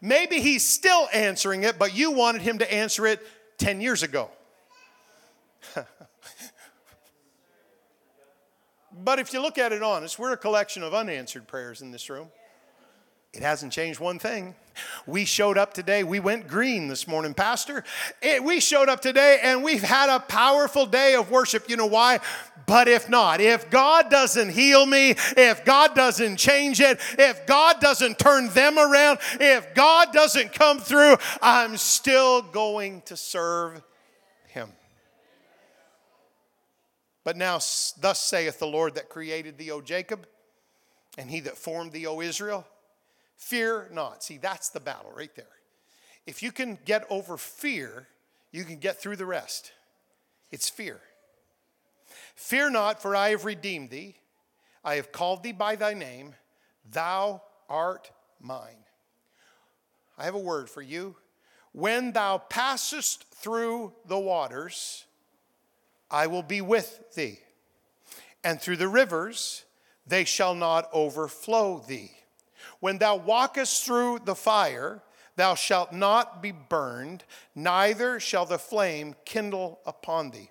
Maybe 0.01 0.41
He's 0.41 0.65
still 0.65 1.09
answering 1.13 1.63
it, 1.65 1.79
but 1.79 1.95
you 1.97 2.11
wanted 2.11 2.43
Him 2.43 2.59
to 2.59 2.73
answer 2.73 3.07
it 3.07 3.21
10 3.59 3.81
years 3.81 4.03
ago. 4.03 4.31
but 8.93 9.19
if 9.19 9.33
you 9.33 9.41
look 9.41 9.57
at 9.57 9.73
it 9.73 9.83
honest, 9.83 10.19
we're 10.19 10.33
a 10.33 10.37
collection 10.37 10.83
of 10.83 10.93
unanswered 10.93 11.47
prayers 11.49 11.81
in 11.81 11.91
this 11.91 12.11
room. 12.11 12.29
It 13.33 13.43
hasn't 13.43 13.73
changed 13.73 14.01
one 14.01 14.19
thing. 14.19 14.55
We 15.07 15.25
showed 15.25 15.59
up 15.59 15.75
today. 15.75 16.05
We 16.05 16.21
went 16.21 16.49
green 16.49 16.89
this 16.89 17.07
morning, 17.07 17.35
Pastor. 17.35 17.85
It, 18.23 18.43
we 18.43 18.61
showed 18.61 18.89
up 18.89 19.01
today 19.01 19.39
and 19.43 19.63
we've 19.63 19.83
had 19.83 20.09
a 20.09 20.21
powerful 20.21 20.87
day 20.87 21.15
of 21.15 21.31
worship. 21.31 21.69
You 21.69 21.77
know 21.77 21.87
why? 21.87 22.21
But 22.67 22.89
if 22.89 23.09
not, 23.09 23.41
if 23.41 23.71
God 23.71 24.11
doesn't 24.11 24.51
heal 24.51 24.87
me, 24.87 25.11
if 25.37 25.65
God 25.65 25.95
doesn't 25.95 26.37
change 26.37 26.81
it, 26.81 26.99
if 27.19 27.47
God 27.47 27.81
doesn't 27.81 28.19
turn 28.19 28.49
them 28.49 28.79
around, 28.79 29.19
if 29.41 29.75
God 29.75 30.13
doesn't 30.13 30.53
come 30.53 30.79
through, 30.79 31.17
I'm 31.43 31.77
still 31.77 32.43
going 32.43 33.03
to 33.03 33.17
serve 33.17 33.83
Him. 34.49 34.73
But 37.23 37.37
now, 37.37 37.59
thus 38.01 38.21
saith 38.21 38.59
the 38.59 38.67
Lord 38.67 38.95
that 38.95 39.09
created 39.09 39.59
thee, 39.59 39.71
O 39.71 39.81
Jacob, 39.81 40.27
and 41.19 41.31
he 41.31 41.41
that 41.41 41.57
formed 41.57 41.93
thee, 41.93 42.07
O 42.07 42.21
Israel 42.21 42.67
Fear 43.37 43.91
not. 43.93 44.23
See, 44.23 44.39
that's 44.39 44.71
the 44.71 44.81
battle 44.81 45.13
right 45.15 45.35
there. 45.35 45.47
If 46.27 46.43
you 46.43 46.53
can 46.53 46.79
get 46.85 47.07
over 47.11 47.37
fear, 47.37 48.09
you 48.53 48.65
can 48.65 48.79
get 48.79 49.01
through 49.01 49.17
the 49.17 49.27
rest. 49.27 49.73
It's 50.51 50.69
fear. 50.69 51.01
Fear 52.35 52.71
not, 52.71 53.03
for 53.03 53.15
I 53.15 53.31
have 53.31 53.45
redeemed 53.45 53.91
thee. 53.91 54.17
I 54.85 54.97
have 54.97 55.13
called 55.13 55.43
thee 55.43 55.53
by 55.53 55.77
thy 55.77 55.95
name. 55.95 56.35
Thou 56.91 57.43
art 57.69 58.11
mine. 58.41 58.85
I 60.17 60.25
have 60.25 60.35
a 60.35 60.39
word 60.39 60.71
for 60.71 60.83
you. 60.83 61.17
When 61.73 62.13
thou 62.13 62.39
passest 62.39 63.25
through 63.35 63.95
the 64.07 64.19
waters, 64.19 65.05
I 66.11 66.29
will 66.29 66.43
be 66.43 66.61
with 66.61 67.15
thee. 67.15 67.41
And 68.45 68.61
through 68.61 68.77
the 68.77 68.89
rivers, 68.89 69.65
they 70.07 70.25
shall 70.25 70.55
not 70.55 70.89
overflow 70.93 71.83
thee. 71.87 72.13
When 72.85 72.99
thou 72.99 73.17
walkest 73.17 73.87
through 73.87 74.19
the 74.27 74.35
fire, 74.35 75.01
thou 75.37 75.55
shalt 75.55 75.95
not 75.95 76.43
be 76.43 76.53
burned, 76.53 77.25
neither 77.55 78.21
shall 78.21 78.45
the 78.45 78.59
flame 78.59 79.15
kindle 79.25 79.81
upon 79.87 80.33
thee. 80.33 80.51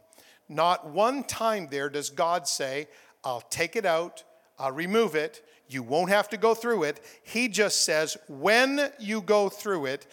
Not 0.49 0.89
one 0.89 1.25
time 1.25 1.67
there 1.69 1.91
does 1.91 2.09
God 2.09 2.47
say, 2.47 2.87
I'll 3.23 3.41
take 3.51 3.75
it 3.75 3.85
out, 3.85 4.23
I'll 4.57 4.71
remove 4.71 5.13
it, 5.13 5.45
you 5.67 5.83
won't 5.83 6.09
have 6.09 6.27
to 6.29 6.37
go 6.37 6.55
through 6.55 6.85
it. 6.85 7.01
He 7.21 7.49
just 7.49 7.85
says, 7.85 8.17
when 8.27 8.91
you 8.97 9.21
go 9.21 9.47
through 9.47 9.85
it, 9.85 10.07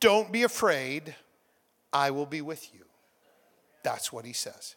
don't 0.00 0.32
be 0.32 0.42
afraid, 0.42 1.14
I 1.92 2.10
will 2.10 2.26
be 2.26 2.42
with 2.42 2.74
you. 2.74 2.80
That's 3.84 4.12
what 4.12 4.24
he 4.24 4.32
says. 4.32 4.74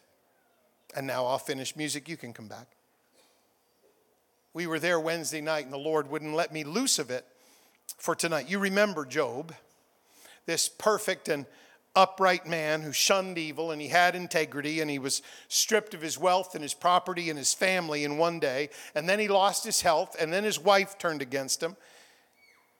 And 0.94 1.04
now 1.04 1.26
I'll 1.26 1.38
finish 1.38 1.74
music, 1.74 2.08
you 2.08 2.16
can 2.16 2.32
come 2.32 2.46
back 2.46 2.75
we 4.56 4.66
were 4.66 4.78
there 4.78 4.98
Wednesday 4.98 5.42
night 5.42 5.64
and 5.64 5.72
the 5.72 5.76
Lord 5.76 6.08
wouldn't 6.10 6.34
let 6.34 6.50
me 6.50 6.64
loose 6.64 6.98
of 6.98 7.10
it 7.10 7.26
for 7.98 8.14
tonight. 8.14 8.48
You 8.48 8.58
remember 8.58 9.04
Job, 9.04 9.54
this 10.46 10.66
perfect 10.66 11.28
and 11.28 11.44
upright 11.94 12.46
man 12.46 12.80
who 12.80 12.90
shunned 12.90 13.36
evil 13.36 13.70
and 13.70 13.82
he 13.82 13.88
had 13.88 14.16
integrity 14.16 14.80
and 14.80 14.90
he 14.90 14.98
was 14.98 15.20
stripped 15.48 15.92
of 15.92 16.00
his 16.00 16.18
wealth 16.18 16.54
and 16.54 16.62
his 16.62 16.72
property 16.72 17.28
and 17.28 17.38
his 17.38 17.52
family 17.52 18.02
in 18.02 18.16
one 18.16 18.40
day. 18.40 18.70
And 18.94 19.06
then 19.06 19.18
he 19.18 19.28
lost 19.28 19.62
his 19.62 19.82
health 19.82 20.16
and 20.18 20.32
then 20.32 20.42
his 20.42 20.58
wife 20.58 20.96
turned 20.96 21.20
against 21.20 21.62
him 21.62 21.76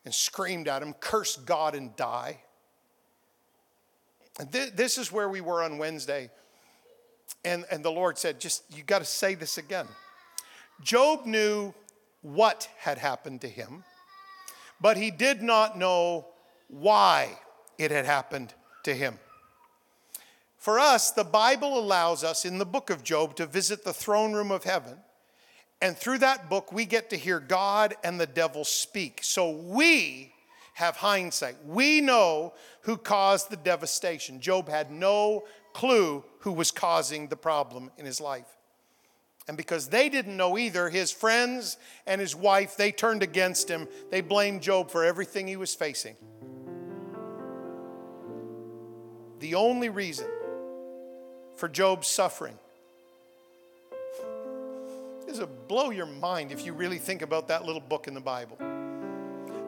and 0.07 0.15
screamed 0.15 0.69
at 0.69 0.83
him, 0.83 0.95
curse 0.95 1.37
God 1.37 1.75
and 1.75 1.95
die. 1.95 2.39
And 4.41 4.51
th- 4.51 4.73
this 4.73 4.97
is 4.97 5.13
where 5.13 5.29
we 5.29 5.43
were 5.43 5.63
on 5.63 5.77
Wednesday. 5.77 6.31
And, 7.45 7.67
and 7.71 7.85
the 7.85 7.93
Lord 7.93 8.17
said, 8.17 8.41
just, 8.41 8.65
you 8.75 8.83
got 8.83 9.01
to 9.01 9.05
say 9.05 9.35
this 9.35 9.59
again. 9.59 9.87
Job 10.83 11.27
knew 11.27 11.75
what 12.23 12.69
had 12.79 12.99
happened 12.99 13.41
to 13.43 13.49
him, 13.49 13.85
but 14.81 14.97
he 14.97 15.11
did 15.11 15.43
not 15.43 15.79
know 15.79 16.27
why 16.69 17.39
it 17.79 17.91
had 17.91 18.05
happened 18.05 18.53
to 18.85 18.95
him. 18.95 19.19
For 20.57 20.79
us, 20.79 21.13
the 21.13 21.25
Bible 21.25 21.79
allows 21.79 22.25
us 22.25 22.45
in 22.45 22.59
the 22.59 22.67
book 22.67 22.91
of 22.91 23.05
Job 23.05 23.37
to 23.37 23.47
visit 23.47 23.85
the 23.85 23.93
throne 23.93 24.33
room 24.33 24.51
of 24.51 24.65
heaven. 24.65 24.99
And 25.81 25.97
through 25.97 26.19
that 26.19 26.49
book, 26.49 26.73
we 26.73 26.87
get 26.87 27.11
to 27.11 27.17
hear 27.17 27.39
God 27.39 27.95
and 28.03 28.19
the 28.19 28.27
devil 28.27 28.65
speak. 28.65 29.21
So 29.23 29.51
we 29.51 30.33
have 30.75 30.97
hindsight. 30.97 31.57
We 31.65 32.01
know 32.01 32.55
who 32.83 32.97
caused 32.97 33.51
the 33.51 33.57
devastation. 33.57 34.41
Job 34.41 34.69
had 34.69 34.91
no 34.91 35.45
clue 35.73 36.25
who 36.41 36.53
was 36.53 36.71
causing 36.71 37.29
the 37.29 37.37
problem 37.37 37.91
in 37.97 38.05
his 38.05 38.21
life. 38.21 38.56
And 39.49 39.57
because 39.57 39.89
they 39.89 40.09
didn't 40.09 40.37
know 40.37 40.59
either, 40.59 40.89
his 40.89 41.13
friends 41.13 41.77
and 42.07 42.21
his 42.21 42.35
wife, 42.35 42.77
they 42.77 42.91
turned 42.91 43.23
against 43.23 43.71
him. 43.71 43.87
They 44.11 44.21
blamed 44.21 44.63
Job 44.63 44.91
for 44.91 45.05
everything 45.05 45.47
he 45.47 45.57
was 45.57 45.75
facing. 45.75 46.17
The 49.39 49.55
only 49.55 49.89
reason 49.89 50.27
for 51.57 51.69
Job's 51.69 52.09
suffering 52.09 52.59
is 55.29 55.39
a 55.39 55.47
blow 55.47 55.91
your 55.91 56.07
mind 56.07 56.51
if 56.51 56.65
you 56.65 56.73
really 56.73 56.99
think 56.99 57.23
about 57.23 57.49
that 57.49 57.65
little 57.65 57.81
book 57.81 58.09
in 58.09 58.15
the 58.15 58.21
Bible. 58.21 58.57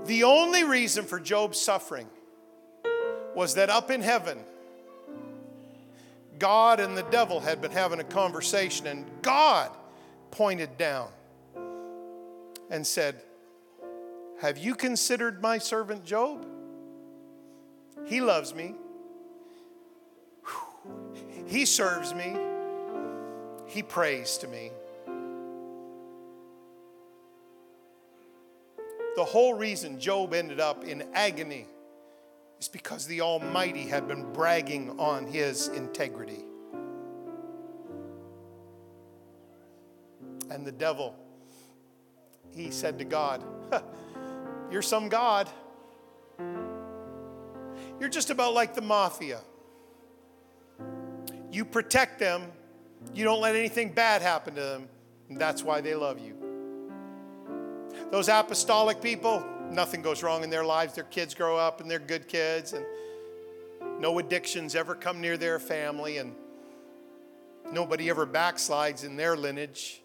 The 0.07 0.25
only 0.25 0.65
reason 0.65 1.05
for 1.05 1.21
Job's 1.21 1.61
suffering 1.61 2.09
was 3.35 3.55
that 3.55 3.69
up 3.71 3.91
in 3.91 4.01
heaven, 4.01 4.39
God 6.39 6.81
and 6.81 6.97
the 6.97 7.03
devil 7.05 7.41
had 7.41 7.61
been 7.61 7.71
having 7.71 8.01
a 8.01 8.05
conversation, 8.05 8.87
and 8.87 9.05
God 9.23 9.71
pointed 10.31 10.77
down 10.77 11.09
and 12.71 12.87
said, 12.87 13.17
Have 14.41 14.59
you 14.59 14.75
considered 14.75 15.43
my 15.43 15.59
servant 15.59 16.05
Job? 16.05 16.47
He 18.07 18.21
loves 18.21 18.55
me. 18.55 18.75
He 21.47 21.65
serves 21.65 22.15
me. 22.15 22.37
He 23.67 23.83
prays 23.83 24.37
to 24.39 24.49
me. 24.49 24.71
The 29.17 29.25
whole 29.25 29.55
reason 29.55 29.99
Job 29.99 30.33
ended 30.33 30.61
up 30.61 30.85
in 30.85 31.05
agony 31.13 31.67
is 32.61 32.69
because 32.69 33.07
the 33.07 33.21
Almighty 33.21 33.83
had 33.83 34.09
been 34.09 34.33
bragging 34.33 34.99
on 34.99 35.27
his 35.27 35.69
integrity. 35.69 36.45
And 40.51 40.67
the 40.67 40.73
devil, 40.73 41.15
he 42.55 42.71
said 42.71 42.99
to 42.99 43.05
God, 43.05 43.45
You're 44.71 44.83
some 44.83 45.09
God. 45.09 45.49
You're 48.01 48.09
just 48.09 48.31
about 48.31 48.55
like 48.55 48.75
the 48.75 48.83
mafia. 48.83 49.41
You 51.51 51.65
protect 51.65 52.19
them, 52.19 52.53
you 53.15 53.25
don't 53.25 53.41
let 53.41 53.57
anything 53.57 53.93
bad 53.93 54.23
happen 54.23 54.55
to 54.55 54.61
them, 54.61 54.89
and 55.29 55.39
that's 55.39 55.63
why 55.63 55.81
they 55.81 55.95
love 55.95 56.19
you. 56.19 56.35
Those 58.11 58.29
apostolic 58.29 59.01
people, 59.01 59.45
nothing 59.71 60.03
goes 60.03 60.23
wrong 60.23 60.45
in 60.45 60.51
their 60.51 60.65
lives. 60.65 60.95
Their 60.95 61.05
kids 61.05 61.35
grow 61.35 61.57
up 61.57 61.81
and 61.81 61.91
they're 61.91 61.99
good 61.99 62.29
kids, 62.29 62.73
and 62.73 62.85
no 64.01 64.19
addictions 64.19 64.75
ever 64.75 64.95
come 64.95 65.21
near 65.21 65.37
their 65.37 65.59
family, 65.59 66.19
and 66.19 66.35
nobody 67.73 68.11
ever 68.11 68.27
backslides 68.27 69.05
in 69.05 69.17
their 69.17 69.37
lineage. 69.37 70.03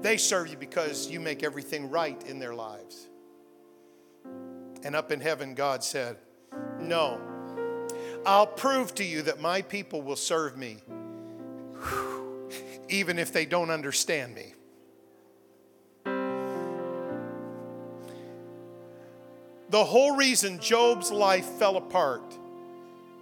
They 0.00 0.18
serve 0.18 0.48
you 0.48 0.56
because 0.56 1.10
you 1.10 1.18
make 1.18 1.42
everything 1.42 1.88
right 1.88 2.22
in 2.26 2.38
their 2.38 2.54
lives. 2.54 3.08
And 4.82 4.94
up 4.94 5.10
in 5.10 5.20
heaven, 5.20 5.54
God 5.54 5.82
said, 5.82 6.18
No, 6.78 7.18
I'll 8.26 8.46
prove 8.46 8.94
to 8.96 9.04
you 9.04 9.22
that 9.22 9.40
my 9.40 9.62
people 9.62 10.02
will 10.02 10.16
serve 10.16 10.58
me, 10.58 10.78
even 12.90 13.18
if 13.18 13.32
they 13.32 13.46
don't 13.46 13.70
understand 13.70 14.34
me. 14.34 14.52
The 19.74 19.84
whole 19.84 20.14
reason 20.14 20.60
Job's 20.60 21.10
life 21.10 21.44
fell 21.44 21.76
apart 21.76 22.38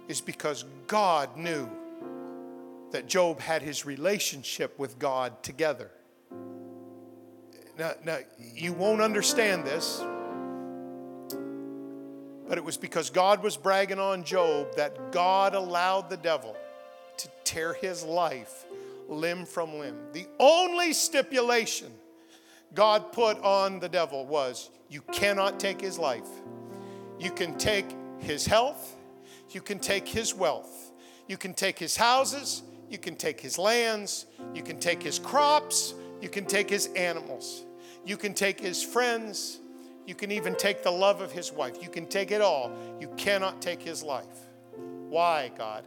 is 0.07 0.21
because 0.21 0.65
God 0.85 1.35
knew 1.35 1.67
that 2.91 3.07
Job 3.07 3.39
had 3.39 3.63
his 3.63 3.87
relationship 3.87 4.77
with 4.77 4.99
God 4.99 5.41
together. 5.41 5.89
Now, 7.79 7.93
now, 8.05 8.19
you 8.53 8.71
won't 8.71 9.01
understand 9.01 9.65
this, 9.65 9.99
but 12.47 12.59
it 12.59 12.63
was 12.63 12.77
because 12.77 13.09
God 13.09 13.41
was 13.41 13.57
bragging 13.57 13.97
on 13.97 14.23
Job 14.23 14.75
that 14.75 15.11
God 15.11 15.55
allowed 15.55 16.07
the 16.07 16.17
devil 16.17 16.55
to 17.17 17.29
tear 17.45 17.73
his 17.73 18.03
life 18.03 18.65
limb 19.09 19.47
from 19.47 19.79
limb. 19.79 19.97
The 20.11 20.27
only 20.37 20.93
stipulation 20.93 21.91
God 22.73 23.11
put 23.11 23.39
on 23.43 23.79
the 23.79 23.89
devil 23.89 24.25
was 24.25 24.69
you 24.89 25.01
cannot 25.11 25.59
take 25.59 25.81
his 25.81 25.97
life. 25.97 26.27
You 27.19 27.31
can 27.31 27.57
take 27.57 27.85
his 28.19 28.45
health, 28.45 28.95
you 29.49 29.61
can 29.61 29.79
take 29.79 30.07
his 30.07 30.33
wealth, 30.33 30.91
you 31.27 31.37
can 31.37 31.53
take 31.53 31.77
his 31.77 31.95
houses, 31.95 32.63
you 32.89 32.97
can 32.97 33.15
take 33.15 33.39
his 33.39 33.57
lands, 33.57 34.25
you 34.53 34.63
can 34.63 34.79
take 34.79 35.01
his 35.01 35.19
crops, 35.19 35.93
you 36.21 36.29
can 36.29 36.45
take 36.45 36.69
his 36.69 36.87
animals, 36.95 37.65
you 38.05 38.17
can 38.17 38.33
take 38.33 38.59
his 38.59 38.83
friends, 38.83 39.59
you 40.05 40.15
can 40.15 40.31
even 40.31 40.55
take 40.55 40.83
the 40.83 40.91
love 40.91 41.21
of 41.21 41.31
his 41.31 41.51
wife. 41.51 41.81
You 41.81 41.89
can 41.89 42.07
take 42.07 42.31
it 42.31 42.41
all. 42.41 42.71
You 42.99 43.07
cannot 43.15 43.61
take 43.61 43.81
his 43.81 44.03
life. 44.03 44.47
Why, 45.09 45.51
God? 45.57 45.85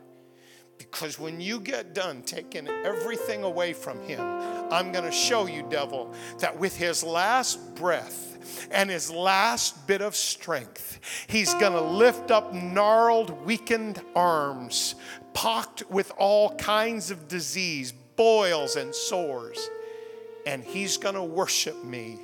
Because 0.79 1.19
when 1.19 1.41
you 1.41 1.61
get 1.61 1.95
done 1.95 2.23
taking 2.23 2.69
everything 2.69 3.43
away 3.43 3.73
from 3.73 4.01
him, 4.03 4.21
I'm 4.71 4.93
going 4.93 5.05
to 5.05 5.13
show 5.13 5.47
you, 5.47 5.65
devil, 5.69 6.13
that 6.39 6.59
with 6.59 6.77
his 6.77 7.03
last 7.03 7.75
breath 7.75 8.69
and 8.71 8.91
his 8.91 9.11
last 9.11 9.87
bit 9.87 10.01
of 10.01 10.17
strength, 10.17 11.01
he's 11.29 11.53
going 11.55 11.73
to 11.73 11.81
lift 11.81 12.31
up 12.31 12.53
gnarled, 12.53 13.31
weakened 13.45 14.03
arms, 14.15 14.95
pocked 15.35 15.89
with 15.91 16.13
all 16.19 16.55
kinds 16.57 17.11
of 17.11 17.29
disease, 17.29 17.93
boils, 18.17 18.77
and 18.77 18.95
sores. 18.95 19.71
And 20.47 20.63
he's 20.63 20.97
going 20.97 21.15
to 21.15 21.25
worship 21.25 21.85
me 21.85 22.19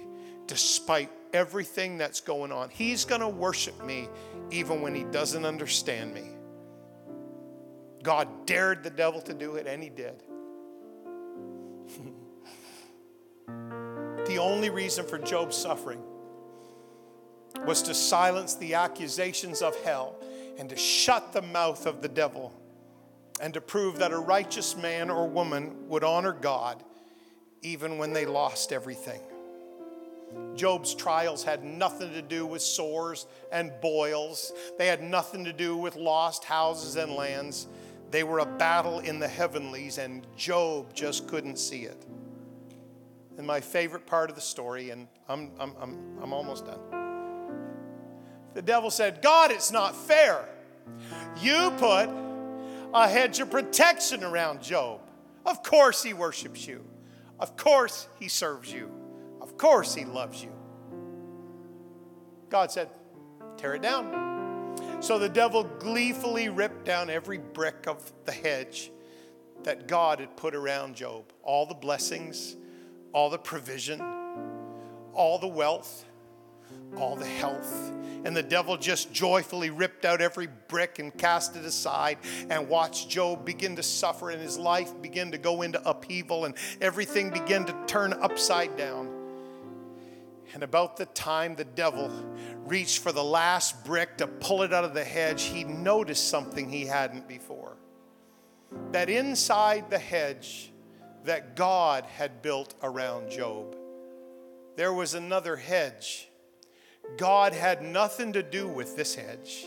despite 0.46 1.10
everything 1.32 1.98
that's 1.98 2.20
going 2.20 2.52
on. 2.52 2.70
He's 2.70 3.04
going 3.04 3.20
to 3.20 3.28
worship 3.28 3.84
me 3.84 4.08
even 4.50 4.80
when 4.80 4.94
he 4.94 5.04
doesn't 5.04 5.44
understand 5.44 6.14
me. 6.14 6.30
God 8.02 8.46
dared 8.46 8.82
the 8.82 8.90
devil 8.90 9.20
to 9.22 9.34
do 9.34 9.54
it, 9.54 9.66
and 9.66 9.82
he 9.82 9.88
did. 9.88 10.22
The 14.32 14.38
only 14.38 14.70
reason 14.70 15.04
for 15.04 15.18
Job's 15.18 15.54
suffering 15.54 16.00
was 17.66 17.82
to 17.82 17.92
silence 17.92 18.54
the 18.54 18.72
accusations 18.72 19.60
of 19.60 19.76
hell 19.82 20.16
and 20.58 20.70
to 20.70 20.76
shut 20.76 21.34
the 21.34 21.42
mouth 21.42 21.84
of 21.84 22.00
the 22.00 22.08
devil 22.08 22.50
and 23.42 23.52
to 23.52 23.60
prove 23.60 23.98
that 23.98 24.10
a 24.10 24.18
righteous 24.18 24.74
man 24.74 25.10
or 25.10 25.28
woman 25.28 25.86
would 25.86 26.02
honor 26.02 26.32
God 26.32 26.82
even 27.60 27.98
when 27.98 28.14
they 28.14 28.24
lost 28.24 28.72
everything. 28.72 29.20
Job's 30.54 30.94
trials 30.94 31.44
had 31.44 31.62
nothing 31.62 32.14
to 32.14 32.22
do 32.22 32.46
with 32.46 32.62
sores 32.62 33.26
and 33.52 33.70
boils. 33.82 34.50
They 34.78 34.86
had 34.86 35.02
nothing 35.02 35.44
to 35.44 35.52
do 35.52 35.76
with 35.76 35.94
lost 35.94 36.44
houses 36.44 36.96
and 36.96 37.12
lands. 37.12 37.66
They 38.10 38.24
were 38.24 38.38
a 38.38 38.46
battle 38.46 39.00
in 39.00 39.18
the 39.18 39.28
heavenlies, 39.28 39.98
and 39.98 40.26
Job 40.38 40.94
just 40.94 41.28
couldn't 41.28 41.58
see 41.58 41.82
it. 41.82 42.06
And 43.38 43.46
my 43.46 43.60
favorite 43.60 44.06
part 44.06 44.30
of 44.30 44.36
the 44.36 44.42
story, 44.42 44.90
and 44.90 45.08
I'm, 45.28 45.52
I'm, 45.58 45.74
I'm, 45.80 46.18
I'm 46.22 46.32
almost 46.32 46.66
done. 46.66 46.80
The 48.54 48.62
devil 48.62 48.90
said, 48.90 49.22
God, 49.22 49.50
it's 49.50 49.72
not 49.72 49.96
fair. 49.96 50.46
You 51.40 51.72
put 51.78 52.10
a 52.92 53.08
hedge 53.08 53.40
of 53.40 53.50
protection 53.50 54.22
around 54.22 54.62
Job. 54.62 55.00
Of 55.46 55.62
course, 55.62 56.02
he 56.02 56.12
worships 56.12 56.66
you. 56.66 56.84
Of 57.40 57.56
course, 57.56 58.08
he 58.20 58.28
serves 58.28 58.70
you. 58.72 58.90
Of 59.42 59.58
course, 59.58 59.92
He 59.94 60.04
loves 60.04 60.42
you. 60.42 60.52
God 62.48 62.70
said, 62.70 62.88
Tear 63.56 63.74
it 63.74 63.82
down. 63.82 64.76
So 65.00 65.18
the 65.18 65.28
devil 65.28 65.64
gleefully 65.64 66.48
ripped 66.48 66.84
down 66.84 67.10
every 67.10 67.38
brick 67.38 67.86
of 67.88 68.12
the 68.24 68.32
hedge 68.32 68.92
that 69.64 69.88
God 69.88 70.20
had 70.20 70.36
put 70.36 70.54
around 70.54 70.94
Job 70.94 71.24
all 71.42 71.66
the 71.66 71.74
blessings, 71.74 72.56
all 73.12 73.30
the 73.30 73.38
provision, 73.38 74.00
all 75.12 75.38
the 75.38 75.48
wealth, 75.48 76.04
all 76.96 77.16
the 77.16 77.26
health. 77.26 77.92
And 78.24 78.36
the 78.36 78.42
devil 78.42 78.76
just 78.76 79.12
joyfully 79.12 79.70
ripped 79.70 80.04
out 80.04 80.20
every 80.20 80.48
brick 80.68 81.00
and 81.00 81.16
cast 81.16 81.56
it 81.56 81.64
aside 81.64 82.18
and 82.50 82.68
watched 82.68 83.08
Job 83.08 83.44
begin 83.44 83.74
to 83.76 83.82
suffer 83.82 84.30
and 84.30 84.40
his 84.40 84.56
life 84.56 84.92
begin 85.02 85.32
to 85.32 85.38
go 85.38 85.62
into 85.62 85.86
upheaval 85.88 86.44
and 86.44 86.54
everything 86.80 87.30
began 87.30 87.64
to 87.64 87.76
turn 87.86 88.12
upside 88.12 88.76
down. 88.76 89.10
And 90.54 90.62
about 90.62 90.96
the 90.96 91.06
time 91.06 91.56
the 91.56 91.64
devil 91.64 92.10
reached 92.64 92.98
for 92.98 93.10
the 93.10 93.24
last 93.24 93.84
brick 93.84 94.18
to 94.18 94.26
pull 94.26 94.62
it 94.62 94.72
out 94.72 94.84
of 94.84 94.94
the 94.94 95.04
hedge, 95.04 95.44
he 95.44 95.64
noticed 95.64 96.28
something 96.28 96.68
he 96.68 96.86
hadn't 96.86 97.26
before. 97.26 97.76
That 98.92 99.08
inside 99.08 99.90
the 99.90 99.98
hedge 99.98 100.71
that 101.24 101.56
God 101.56 102.04
had 102.04 102.42
built 102.42 102.74
around 102.82 103.30
Job, 103.30 103.76
there 104.76 104.92
was 104.92 105.14
another 105.14 105.56
hedge. 105.56 106.28
God 107.16 107.52
had 107.52 107.82
nothing 107.82 108.32
to 108.32 108.42
do 108.42 108.68
with 108.68 108.96
this 108.96 109.14
hedge. 109.14 109.66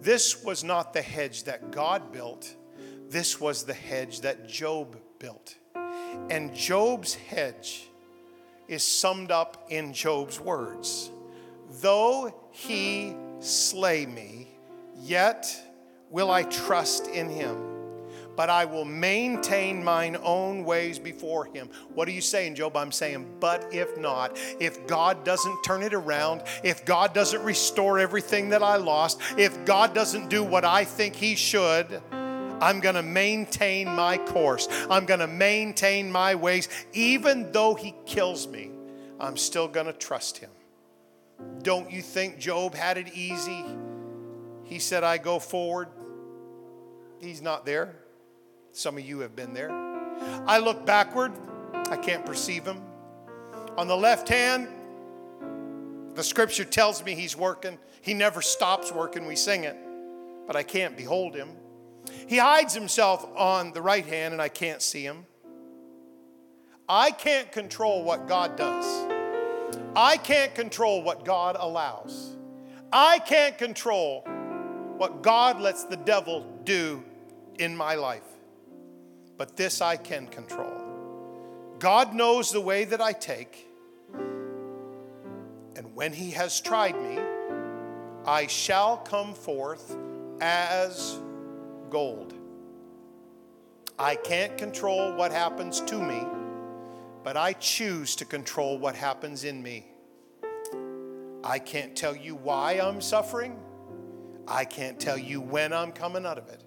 This 0.00 0.44
was 0.44 0.62
not 0.62 0.92
the 0.92 1.02
hedge 1.02 1.44
that 1.44 1.70
God 1.70 2.12
built, 2.12 2.54
this 3.08 3.40
was 3.40 3.64
the 3.64 3.74
hedge 3.74 4.20
that 4.20 4.48
Job 4.48 4.98
built. 5.18 5.56
And 6.30 6.54
Job's 6.54 7.14
hedge 7.14 7.88
is 8.68 8.82
summed 8.82 9.30
up 9.30 9.66
in 9.70 9.92
Job's 9.92 10.40
words 10.40 11.10
Though 11.80 12.34
he 12.50 13.14
slay 13.40 14.06
me, 14.06 14.48
yet 15.00 15.46
will 16.10 16.30
I 16.30 16.44
trust 16.44 17.08
in 17.08 17.28
him. 17.28 17.73
But 18.36 18.50
I 18.50 18.64
will 18.64 18.84
maintain 18.84 19.84
mine 19.84 20.16
own 20.22 20.64
ways 20.64 20.98
before 20.98 21.44
him. 21.44 21.68
What 21.94 22.08
are 22.08 22.12
you 22.12 22.20
saying, 22.20 22.56
Job? 22.56 22.76
I'm 22.76 22.92
saying, 22.92 23.26
but 23.40 23.72
if 23.72 23.96
not, 23.96 24.36
if 24.58 24.86
God 24.86 25.24
doesn't 25.24 25.62
turn 25.62 25.82
it 25.82 25.94
around, 25.94 26.42
if 26.62 26.84
God 26.84 27.14
doesn't 27.14 27.42
restore 27.42 27.98
everything 27.98 28.48
that 28.50 28.62
I 28.62 28.76
lost, 28.76 29.20
if 29.36 29.64
God 29.64 29.94
doesn't 29.94 30.28
do 30.28 30.42
what 30.42 30.64
I 30.64 30.84
think 30.84 31.14
he 31.14 31.34
should, 31.36 32.02
I'm 32.60 32.80
going 32.80 32.94
to 32.94 33.02
maintain 33.02 33.88
my 33.88 34.18
course. 34.18 34.68
I'm 34.88 35.06
going 35.06 35.20
to 35.20 35.26
maintain 35.26 36.10
my 36.10 36.34
ways. 36.34 36.68
Even 36.92 37.52
though 37.52 37.74
he 37.74 37.94
kills 38.06 38.46
me, 38.48 38.70
I'm 39.20 39.36
still 39.36 39.68
going 39.68 39.86
to 39.86 39.92
trust 39.92 40.38
him. 40.38 40.50
Don't 41.62 41.90
you 41.90 42.00
think 42.00 42.38
Job 42.38 42.74
had 42.74 42.96
it 42.96 43.12
easy? 43.14 43.64
He 44.64 44.78
said, 44.78 45.04
I 45.04 45.18
go 45.18 45.38
forward. 45.38 45.88
He's 47.20 47.42
not 47.42 47.66
there. 47.66 47.96
Some 48.74 48.98
of 48.98 49.04
you 49.04 49.20
have 49.20 49.36
been 49.36 49.54
there. 49.54 49.70
I 50.46 50.58
look 50.58 50.84
backward. 50.84 51.32
I 51.90 51.96
can't 51.96 52.26
perceive 52.26 52.64
him. 52.64 52.82
On 53.76 53.86
the 53.86 53.96
left 53.96 54.28
hand, 54.28 54.66
the 56.14 56.24
scripture 56.24 56.64
tells 56.64 57.04
me 57.04 57.14
he's 57.14 57.36
working. 57.36 57.78
He 58.02 58.14
never 58.14 58.42
stops 58.42 58.90
working. 58.90 59.26
We 59.26 59.36
sing 59.36 59.62
it, 59.62 59.76
but 60.48 60.56
I 60.56 60.64
can't 60.64 60.96
behold 60.96 61.36
him. 61.36 61.50
He 62.26 62.36
hides 62.36 62.74
himself 62.74 63.24
on 63.36 63.72
the 63.72 63.80
right 63.80 64.04
hand, 64.04 64.32
and 64.32 64.42
I 64.42 64.48
can't 64.48 64.82
see 64.82 65.04
him. 65.04 65.24
I 66.88 67.12
can't 67.12 67.52
control 67.52 68.02
what 68.02 68.26
God 68.26 68.56
does. 68.56 69.08
I 69.94 70.16
can't 70.16 70.52
control 70.52 71.00
what 71.00 71.24
God 71.24 71.56
allows. 71.58 72.36
I 72.92 73.20
can't 73.20 73.56
control 73.56 74.22
what 74.96 75.22
God 75.22 75.60
lets 75.60 75.84
the 75.84 75.96
devil 75.96 76.44
do 76.64 77.04
in 77.60 77.76
my 77.76 77.94
life. 77.94 78.33
But 79.36 79.56
this 79.56 79.80
I 79.80 79.96
can 79.96 80.26
control. 80.28 80.84
God 81.78 82.14
knows 82.14 82.50
the 82.50 82.60
way 82.60 82.84
that 82.84 83.00
I 83.00 83.12
take. 83.12 83.68
And 85.76 85.94
when 85.94 86.12
he 86.12 86.30
has 86.30 86.60
tried 86.60 87.00
me, 87.00 87.18
I 88.26 88.46
shall 88.46 88.96
come 88.98 89.34
forth 89.34 89.96
as 90.40 91.18
gold. 91.90 92.32
I 93.98 94.16
can't 94.16 94.56
control 94.58 95.12
what 95.14 95.30
happens 95.30 95.80
to 95.82 96.02
me, 96.02 96.24
but 97.22 97.36
I 97.36 97.52
choose 97.52 98.16
to 98.16 98.24
control 98.24 98.78
what 98.78 98.96
happens 98.96 99.44
in 99.44 99.62
me. 99.62 99.86
I 101.44 101.58
can't 101.58 101.94
tell 101.94 102.16
you 102.16 102.34
why 102.34 102.80
I'm 102.80 103.00
suffering. 103.00 103.56
I 104.48 104.64
can't 104.64 104.98
tell 104.98 105.18
you 105.18 105.40
when 105.40 105.72
I'm 105.72 105.92
coming 105.92 106.26
out 106.26 106.38
of 106.38 106.48
it. 106.48 106.63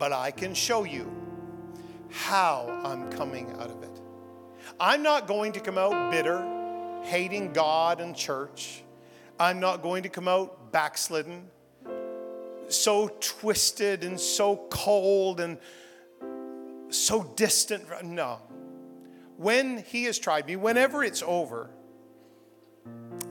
But 0.00 0.14
I 0.14 0.30
can 0.30 0.54
show 0.54 0.84
you 0.84 1.12
how 2.08 2.80
I'm 2.84 3.12
coming 3.12 3.52
out 3.60 3.70
of 3.70 3.82
it. 3.82 4.00
I'm 4.80 5.02
not 5.02 5.26
going 5.26 5.52
to 5.52 5.60
come 5.60 5.76
out 5.76 6.10
bitter, 6.10 6.42
hating 7.02 7.52
God 7.52 8.00
and 8.00 8.16
church. 8.16 8.82
I'm 9.38 9.60
not 9.60 9.82
going 9.82 10.02
to 10.04 10.08
come 10.08 10.26
out 10.26 10.72
backslidden, 10.72 11.50
so 12.68 13.08
twisted 13.20 14.02
and 14.02 14.18
so 14.18 14.56
cold 14.70 15.38
and 15.38 15.58
so 16.88 17.22
distant. 17.36 17.84
No. 18.02 18.38
When 19.36 19.84
He 19.86 20.04
has 20.04 20.18
tried 20.18 20.46
me, 20.46 20.56
whenever 20.56 21.04
it's 21.04 21.22
over, 21.22 21.68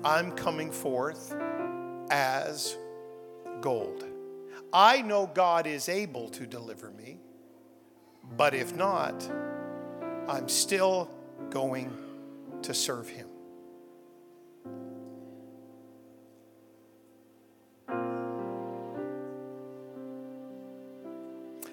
I'm 0.04 0.34
coming 0.34 0.72
forth 0.72 1.36
as 2.12 2.78
gold. 3.60 4.09
I 4.72 5.02
know 5.02 5.26
God 5.26 5.66
is 5.66 5.90
able 5.90 6.30
to 6.30 6.46
deliver 6.46 6.92
me, 6.92 7.20
but 8.38 8.54
if 8.54 8.76
not, 8.76 9.28
I'm 10.28 10.48
still 10.48 11.10
going 11.50 11.92
to 12.62 12.74
serve 12.74 13.10
Him. 13.10 13.28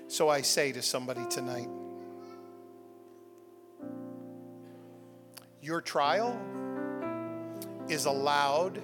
So 0.08 0.30
I 0.30 0.40
say 0.40 0.72
to 0.72 0.80
somebody 0.80 1.26
tonight, 1.28 1.68
your 5.60 5.82
trial 5.82 6.40
is 7.90 8.06
allowed 8.06 8.80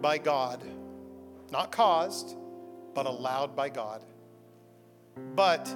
by 0.00 0.18
God, 0.18 0.62
not 1.50 1.72
caused, 1.72 2.36
but 2.94 3.06
allowed 3.06 3.56
by 3.56 3.68
God. 3.68 4.02
But 5.34 5.74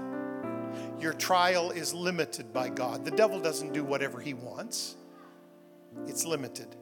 your 1.00 1.12
trial 1.12 1.70
is 1.70 1.94
limited 1.94 2.52
by 2.52 2.68
God. 2.68 3.04
The 3.04 3.10
devil 3.10 3.40
doesn't 3.40 3.72
do 3.72 3.84
whatever 3.84 4.20
he 4.20 4.34
wants, 4.34 4.96
it's 6.06 6.24
limited. 6.24 6.76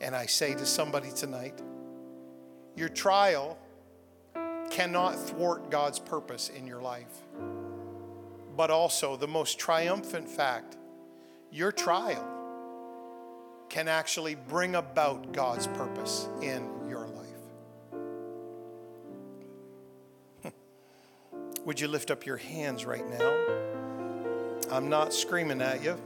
And 0.00 0.14
I 0.14 0.26
say 0.26 0.54
to 0.54 0.64
somebody 0.64 1.10
tonight, 1.10 1.60
your 2.76 2.88
trial 2.88 3.58
cannot 4.70 5.16
thwart 5.18 5.70
God's 5.70 5.98
purpose 5.98 6.50
in 6.50 6.66
your 6.66 6.80
life. 6.80 7.22
But 8.56 8.70
also, 8.70 9.16
the 9.16 9.26
most 9.26 9.58
triumphant 9.58 10.28
fact 10.28 10.76
your 11.50 11.72
trial 11.72 12.26
can 13.68 13.88
actually 13.88 14.34
bring 14.34 14.74
about 14.74 15.32
God's 15.32 15.66
purpose 15.66 16.28
in 16.42 16.68
Would 21.68 21.78
you 21.80 21.88
lift 21.88 22.10
up 22.10 22.24
your 22.24 22.38
hands 22.38 22.86
right 22.86 23.06
now? 23.10 23.30
I'm 24.70 24.88
not 24.88 25.12
screaming 25.12 25.60
at 25.60 25.84
you, 25.84 25.98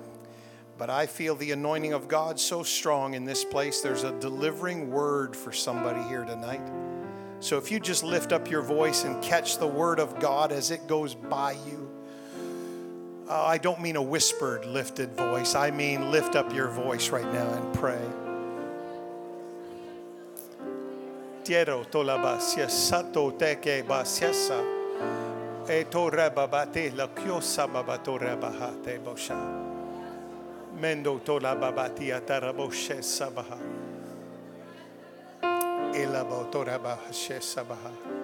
but 0.76 0.90
I 0.90 1.06
feel 1.06 1.36
the 1.36 1.52
anointing 1.52 1.92
of 1.92 2.08
God 2.08 2.40
so 2.40 2.64
strong 2.64 3.14
in 3.14 3.24
this 3.24 3.44
place. 3.44 3.80
There's 3.80 4.02
a 4.02 4.10
delivering 4.18 4.90
word 4.90 5.36
for 5.36 5.52
somebody 5.52 6.02
here 6.08 6.24
tonight. 6.24 6.68
So 7.38 7.58
if 7.58 7.70
you 7.70 7.78
just 7.78 8.02
lift 8.02 8.32
up 8.32 8.50
your 8.50 8.62
voice 8.62 9.04
and 9.04 9.22
catch 9.22 9.58
the 9.58 9.66
word 9.68 10.00
of 10.00 10.18
God 10.18 10.50
as 10.50 10.72
it 10.72 10.88
goes 10.88 11.14
by 11.14 11.52
you, 11.52 11.88
uh, 13.28 13.44
I 13.44 13.58
don't 13.58 13.80
mean 13.80 13.94
a 13.94 14.02
whispered, 14.02 14.66
lifted 14.66 15.16
voice. 15.16 15.54
I 15.54 15.70
mean 15.70 16.10
lift 16.10 16.34
up 16.34 16.52
your 16.52 16.70
voice 16.70 17.10
right 17.10 17.32
now 17.32 17.48
and 17.52 17.72
pray. 17.72 18.04
Tiero 21.44 21.86
teke. 23.38 23.86
E 25.68 25.84
toreba 25.84 26.48
bate 26.48 26.90
la 26.90 27.08
kiosa 27.08 27.68
babatora 27.68 28.36
bahate 28.36 28.98
bosha. 28.98 29.36
Mendo 30.74 31.20
tola 31.20 31.54
babatia 31.54 32.20
taraboshe 32.20 33.00
sabaha. 33.02 33.58
Ela 35.94 36.24
botora 36.24 36.78
bahashe 36.78 37.40
sabaha. 37.40 38.21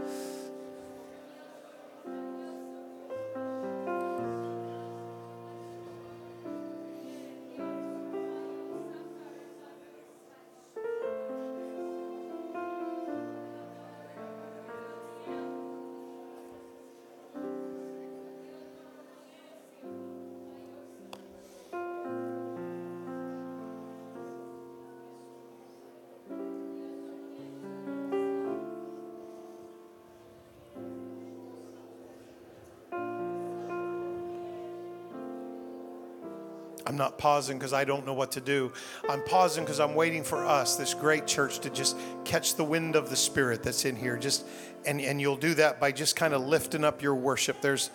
Not 37.09 37.17
pausing 37.17 37.59
because 37.59 37.73
I 37.73 37.85
don't 37.85 38.05
know 38.05 38.13
what 38.13 38.33
to 38.33 38.41
do. 38.41 38.71
I'm 39.09 39.23
pausing 39.23 39.65
because 39.65 39.81
I'm 39.81 39.95
waiting 39.95 40.23
for 40.23 40.45
us, 40.45 40.77
this 40.77 40.93
great 40.93 41.27
church, 41.27 41.61
to 41.61 41.71
just 41.71 41.97
catch 42.25 42.57
the 42.57 42.65
wind 42.65 42.97
of 42.97 43.09
the 43.09 43.17
Spirit 43.17 43.63
that's 43.63 43.87
in 43.87 43.97
here. 43.97 44.19
Just 44.19 44.45
and, 44.85 45.01
and 45.01 45.19
you'll 45.19 45.37
do 45.37 45.55
that 45.55 45.81
by 45.81 45.91
just 45.91 46.17
kind 46.17 46.35
of 46.35 46.43
lifting 46.43 46.85
up 46.85 47.01
your 47.03 47.15
worship. 47.15 47.63
There's 47.63 47.91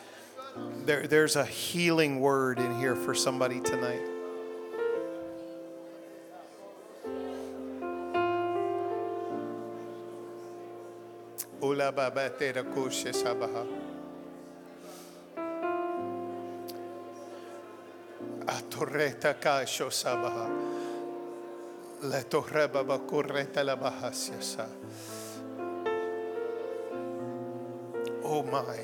there, 0.85 1.05
there's 1.05 1.35
a 1.35 1.45
healing 1.45 2.19
word 2.19 2.57
in 2.57 2.79
here 2.79 2.95
for 2.95 3.13
somebody 3.13 3.59
tonight. 3.59 4.01
Ula 11.61 11.91
baba 11.91 12.31
te 12.37 12.51
sabaha. 12.51 13.82
Atorreta 18.45 19.35
kasho 19.39 19.89
sabaha. 19.89 20.49
Le 22.01 22.23
torreba 22.23 22.83
bakurreta 22.83 23.63
la 23.63 23.75
bahasiasa. 23.75 24.67
Oh 28.23 28.43
my. 28.43 28.79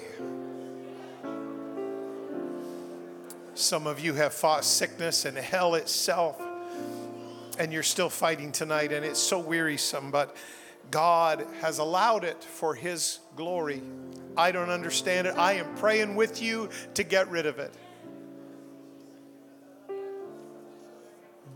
Some 3.55 3.87
of 3.87 3.99
you 3.99 4.13
have 4.13 4.33
fought 4.33 4.63
sickness 4.63 5.25
and 5.25 5.37
hell 5.37 5.75
itself, 5.75 6.41
and 7.57 7.73
you're 7.73 7.83
still 7.83 8.09
fighting 8.09 8.53
tonight, 8.53 8.93
and 8.93 9.03
it's 9.03 9.19
so 9.19 9.39
wearisome, 9.39 10.11
but 10.11 10.35
God 10.91 11.45
has 11.61 11.79
allowed 11.79 12.23
it 12.23 12.41
for 12.41 12.73
His 12.73 13.19
glory. 13.35 13.81
I 14.37 14.51
don't 14.51 14.69
understand 14.69 15.27
it. 15.27 15.35
I 15.37 15.53
am 15.53 15.75
praying 15.75 16.15
with 16.15 16.41
you 16.41 16.69
to 16.93 17.03
get 17.03 17.29
rid 17.29 17.45
of 17.45 17.59
it. 17.59 17.73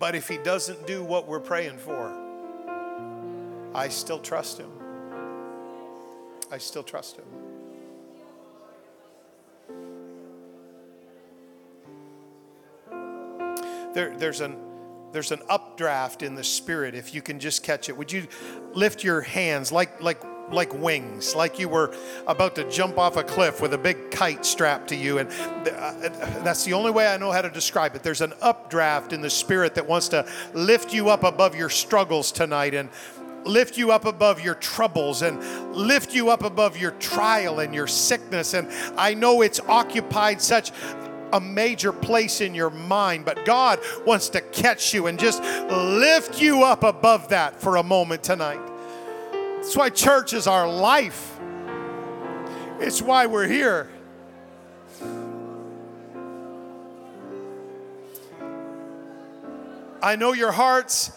But 0.03 0.15
if 0.15 0.27
he 0.27 0.37
doesn't 0.37 0.85
do 0.85 1.01
what 1.01 1.29
we're 1.29 1.39
praying 1.39 1.77
for, 1.77 2.13
I 3.73 3.87
still 3.87 4.19
trust 4.19 4.57
him. 4.57 4.69
I 6.51 6.57
still 6.57 6.83
trust 6.83 7.15
him. 7.15 7.23
There, 13.93 14.13
there's 14.17 14.41
an 14.41 14.57
there's 15.13 15.31
an 15.31 15.41
updraft 15.47 16.21
in 16.21 16.35
the 16.35 16.43
spirit 16.43 16.95
if 16.95 17.15
you 17.15 17.21
can 17.21 17.39
just 17.39 17.63
catch 17.63 17.87
it 17.87 17.95
would 17.95 18.11
you 18.11 18.27
lift 18.73 19.05
your 19.05 19.21
hands 19.21 19.71
like 19.71 20.01
like 20.01 20.21
like 20.51 20.73
wings 20.73 21.35
like 21.35 21.57
you 21.57 21.69
were 21.69 21.95
about 22.27 22.55
to 22.55 22.69
jump 22.69 22.97
off 22.97 23.17
a 23.17 23.23
cliff 23.23 23.61
with 23.61 23.73
a 23.73 23.77
big 23.77 24.11
kite 24.11 24.45
strapped 24.45 24.89
to 24.89 24.95
you 24.95 25.17
and 25.17 25.29
uh, 25.29 25.93
that's 26.43 26.63
the 26.65 26.73
only 26.73 26.91
way 26.91 27.07
i 27.07 27.17
know 27.17 27.31
how 27.31 27.41
to 27.41 27.49
describe 27.49 27.95
it 27.95 28.03
there's 28.03 28.21
an 28.21 28.33
updraft 28.41 29.13
in 29.13 29.21
the 29.21 29.29
spirit 29.29 29.73
that 29.75 29.87
wants 29.87 30.09
to 30.09 30.25
lift 30.53 30.93
you 30.93 31.09
up 31.09 31.23
above 31.23 31.55
your 31.55 31.69
struggles 31.69 32.31
tonight 32.31 32.73
and 32.73 32.89
lift 33.45 33.77
you 33.77 33.91
up 33.91 34.05
above 34.05 34.41
your 34.41 34.55
troubles 34.55 35.21
and 35.21 35.41
lift 35.75 36.13
you 36.13 36.29
up 36.29 36.43
above 36.43 36.77
your 36.77 36.91
trial 36.91 37.59
and 37.59 37.73
your 37.73 37.87
sickness. 37.87 38.53
And 38.53 38.69
I 38.97 39.13
know 39.13 39.41
it's 39.41 39.59
occupied 39.61 40.41
such 40.41 40.71
a 41.31 41.41
major 41.41 41.91
place 41.91 42.41
in 42.41 42.53
your 42.53 42.69
mind, 42.69 43.25
but 43.25 43.43
God 43.45 43.79
wants 44.05 44.29
to 44.29 44.41
catch 44.41 44.93
you 44.93 45.07
and 45.07 45.17
just 45.19 45.41
lift 45.43 46.41
you 46.41 46.63
up 46.63 46.83
above 46.83 47.29
that 47.29 47.59
for 47.59 47.77
a 47.77 47.83
moment 47.83 48.23
tonight. 48.23 48.59
That's 49.63 49.77
why 49.77 49.91
church 49.91 50.33
is 50.33 50.45
our 50.45 50.69
life, 50.69 51.39
it's 52.81 53.01
why 53.01 53.27
we're 53.27 53.47
here. 53.47 53.89
I 60.01 60.17
know 60.17 60.33
your 60.33 60.51
hearts 60.51 61.13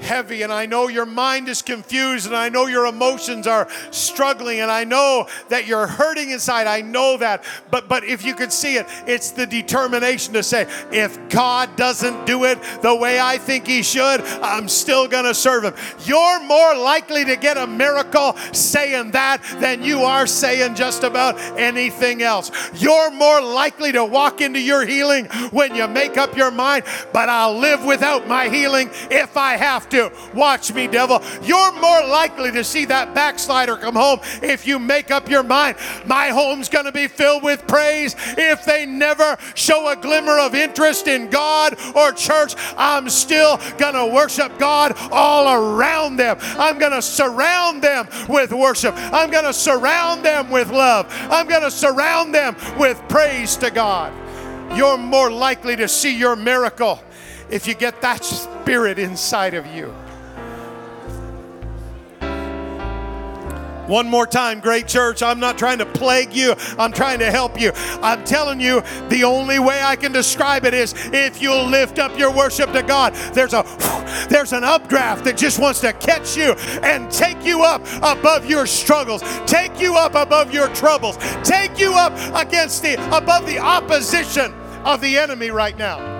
heavy 0.00 0.42
and 0.42 0.52
I 0.52 0.66
know 0.66 0.88
your 0.88 1.06
mind 1.06 1.48
is 1.48 1.62
confused 1.62 2.26
and 2.26 2.36
I 2.36 2.48
know 2.48 2.66
your 2.66 2.86
emotions 2.86 3.46
are 3.46 3.68
struggling 3.90 4.60
and 4.60 4.70
I 4.70 4.84
know 4.84 5.26
that 5.48 5.66
you're 5.66 5.86
hurting 5.86 6.30
inside. 6.30 6.66
I 6.66 6.82
know 6.82 7.16
that. 7.18 7.44
But 7.70 7.88
but 7.88 8.04
if 8.04 8.24
you 8.24 8.34
could 8.34 8.52
see 8.52 8.76
it, 8.76 8.86
it's 9.06 9.32
the 9.32 9.46
determination 9.46 10.34
to 10.34 10.42
say 10.42 10.68
if 10.92 11.28
God 11.28 11.76
doesn't 11.76 12.26
do 12.26 12.44
it 12.44 12.58
the 12.82 12.94
way 12.94 13.20
I 13.20 13.38
think 13.38 13.66
he 13.66 13.82
should, 13.82 14.20
I'm 14.42 14.68
still 14.68 15.08
to 15.26 15.34
serve 15.34 15.64
him. 15.64 15.74
You're 16.04 16.42
more 16.44 16.74
likely 16.74 17.24
to 17.24 17.36
get 17.36 17.56
a 17.56 17.66
miracle 17.66 18.36
saying 18.52 19.12
that 19.12 19.42
than 19.60 19.82
you 19.82 20.02
are 20.02 20.26
saying 20.26 20.74
just 20.74 21.02
about 21.02 21.38
anything 21.58 22.22
else. 22.22 22.50
You're 22.74 23.10
more 23.10 23.40
likely 23.40 23.92
to 23.92 24.04
walk 24.04 24.40
into 24.40 24.60
your 24.60 24.86
healing 24.86 25.26
when 25.50 25.74
you 25.74 25.86
make 25.88 26.16
up 26.16 26.36
your 26.36 26.50
mind, 26.50 26.84
but 27.12 27.28
I'll 27.28 27.58
live 27.58 27.84
without 27.84 28.26
my 28.26 28.48
healing 28.48 28.90
if 29.10 29.36
I 29.36 29.56
have 29.56 29.85
have 29.86 30.10
to. 30.10 30.36
Watch 30.36 30.72
me, 30.72 30.86
devil. 30.86 31.22
You're 31.42 31.72
more 31.72 32.06
likely 32.06 32.52
to 32.52 32.64
see 32.64 32.84
that 32.86 33.14
backslider 33.14 33.76
come 33.76 33.94
home 33.94 34.20
if 34.42 34.66
you 34.66 34.78
make 34.78 35.10
up 35.10 35.28
your 35.28 35.42
mind. 35.42 35.76
My 36.06 36.28
home's 36.28 36.68
going 36.68 36.84
to 36.84 36.92
be 36.92 37.08
filled 37.08 37.42
with 37.42 37.66
praise. 37.66 38.14
If 38.36 38.64
they 38.64 38.86
never 38.86 39.36
show 39.54 39.90
a 39.90 39.96
glimmer 39.96 40.38
of 40.38 40.54
interest 40.54 41.06
in 41.06 41.30
God 41.30 41.76
or 41.94 42.12
church, 42.12 42.54
I'm 42.76 43.08
still 43.08 43.58
going 43.78 43.94
to 43.94 44.14
worship 44.14 44.58
God 44.58 44.94
all 45.10 45.52
around 45.52 46.16
them. 46.16 46.38
I'm 46.40 46.78
going 46.78 46.92
to 46.92 47.02
surround 47.02 47.82
them 47.82 48.08
with 48.28 48.52
worship. 48.52 48.94
I'm 48.96 49.30
going 49.30 49.44
to 49.44 49.52
surround 49.52 50.24
them 50.24 50.50
with 50.50 50.70
love. 50.70 51.06
I'm 51.30 51.48
going 51.48 51.62
to 51.62 51.70
surround 51.70 52.34
them 52.34 52.56
with 52.78 53.00
praise 53.08 53.56
to 53.56 53.70
God. 53.70 54.12
You're 54.76 54.98
more 54.98 55.30
likely 55.30 55.76
to 55.76 55.88
see 55.88 56.18
your 56.18 56.36
miracle 56.36 57.00
if 57.50 57.66
you 57.66 57.74
get 57.74 58.00
that 58.02 58.24
spirit 58.24 58.98
inside 58.98 59.54
of 59.54 59.66
you. 59.66 59.94
One 63.86 64.08
more 64.10 64.26
time, 64.26 64.58
great 64.58 64.88
church. 64.88 65.22
I'm 65.22 65.38
not 65.38 65.58
trying 65.58 65.78
to 65.78 65.86
plague 65.86 66.32
you, 66.32 66.54
I'm 66.76 66.92
trying 66.92 67.20
to 67.20 67.30
help 67.30 67.60
you. 67.60 67.70
I'm 68.02 68.24
telling 68.24 68.60
you, 68.60 68.82
the 69.08 69.22
only 69.24 69.60
way 69.60 69.80
I 69.80 69.94
can 69.94 70.10
describe 70.10 70.64
it 70.64 70.74
is 70.74 70.92
if 71.12 71.40
you'll 71.40 71.66
lift 71.66 71.98
up 71.98 72.18
your 72.18 72.32
worship 72.32 72.72
to 72.72 72.82
God. 72.82 73.14
There's 73.32 73.54
a 73.54 73.64
there's 74.28 74.52
an 74.52 74.64
updraft 74.64 75.24
that 75.24 75.36
just 75.36 75.60
wants 75.60 75.80
to 75.82 75.92
catch 75.92 76.36
you 76.36 76.52
and 76.82 77.10
take 77.10 77.44
you 77.44 77.62
up 77.62 77.82
above 78.02 78.46
your 78.46 78.66
struggles, 78.66 79.22
take 79.46 79.80
you 79.80 79.94
up 79.94 80.14
above 80.14 80.52
your 80.52 80.68
troubles, 80.74 81.16
take 81.44 81.78
you 81.78 81.92
up 81.94 82.12
against 82.34 82.82
the 82.82 82.94
above 83.16 83.46
the 83.46 83.58
opposition 83.58 84.52
of 84.84 85.00
the 85.00 85.16
enemy 85.16 85.50
right 85.50 85.78
now. 85.78 86.15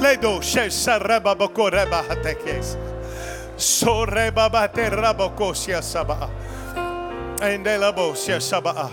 Ledo 0.00 0.40
shesareba 0.40 1.34
bokoreba 1.34 2.02
hatekes. 2.08 2.76
Soreba 3.56 4.48
bate 4.50 4.90
rabokosia 4.90 5.82
saba. 5.82 6.30
Endelabosia 7.40 8.40
saba. 8.40 8.90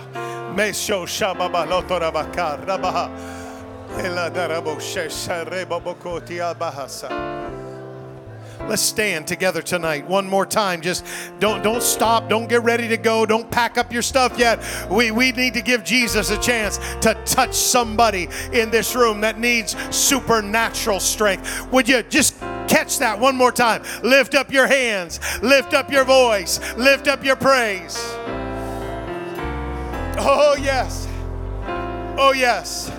Mesho 0.53 1.05
shababa 1.08 1.66
lotorabaka 1.66 2.58
rabaha. 2.66 3.10
Ela 4.03 4.30
darabo 4.30 4.80
shesareba 4.80 5.80
bokotia 5.80 6.53
bahasa. 6.53 7.36
Let's 8.68 8.82
stand 8.82 9.28
together 9.28 9.62
tonight 9.62 10.08
one 10.08 10.28
more 10.28 10.45
time. 10.45 10.82
Just 10.82 11.05
don't 11.39 11.64
don't 11.64 11.82
stop. 11.84 12.28
Don't 12.28 12.49
get 12.49 12.64
ready 12.64 12.88
to 12.89 12.97
go. 12.97 13.26
Don't 13.26 13.49
pack 13.49 13.78
up 13.78 13.93
your 13.93 14.01
stuff 14.01 14.38
yet. 14.38 14.62
We 14.89 15.12
we 15.12 15.32
need 15.32 15.53
to 15.53 15.62
give 15.62 15.84
Jesus 15.84 16.32
a 16.32 16.38
chance 16.38 16.78
to 17.01 17.14
touch 17.26 17.53
somebody 17.53 18.28
in 18.51 18.70
this 18.70 18.95
room 18.95 19.22
that 19.22 19.39
needs 19.39 19.76
supernatural 19.95 20.99
strength. 20.99 21.72
Would 21.72 21.88
you 21.88 22.03
just 22.03 22.39
catch 22.68 22.99
that 22.99 23.18
one 23.20 23.36
more 23.36 23.51
time? 23.51 23.84
Lift 24.03 24.36
up 24.36 24.51
your 24.51 24.68
hands. 24.68 25.20
Lift 25.41 25.74
up 25.74 25.91
your 25.91 26.03
voice. 26.03 26.60
Lift 26.76 27.08
up 27.08 27.24
your 27.24 27.38
praise. 27.38 27.97
Oh 30.20 30.58
yes. 30.60 31.08
Oh 32.18 32.34
yes. 32.36 32.91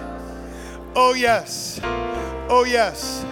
Oh 0.95 1.15
yes. 1.15 1.81
Oh 2.49 2.65
yes. 2.65 3.25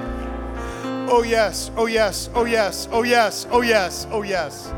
Oh, 1.09 1.23
yes. 1.23 1.71
Oh, 1.77 1.87
yes. 1.87 2.29
Oh, 2.35 2.45
yes. 2.45 2.89
Oh, 2.91 3.03
yes. 3.05 3.47
Oh, 3.51 3.63
yes. 3.63 4.07
Oh, 4.11 4.23
yes. 4.23 4.73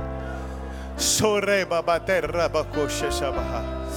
Soreba 0.97 1.83
batera 1.83 2.49
bakoshe 2.51 3.09
shabaha. 3.09 3.89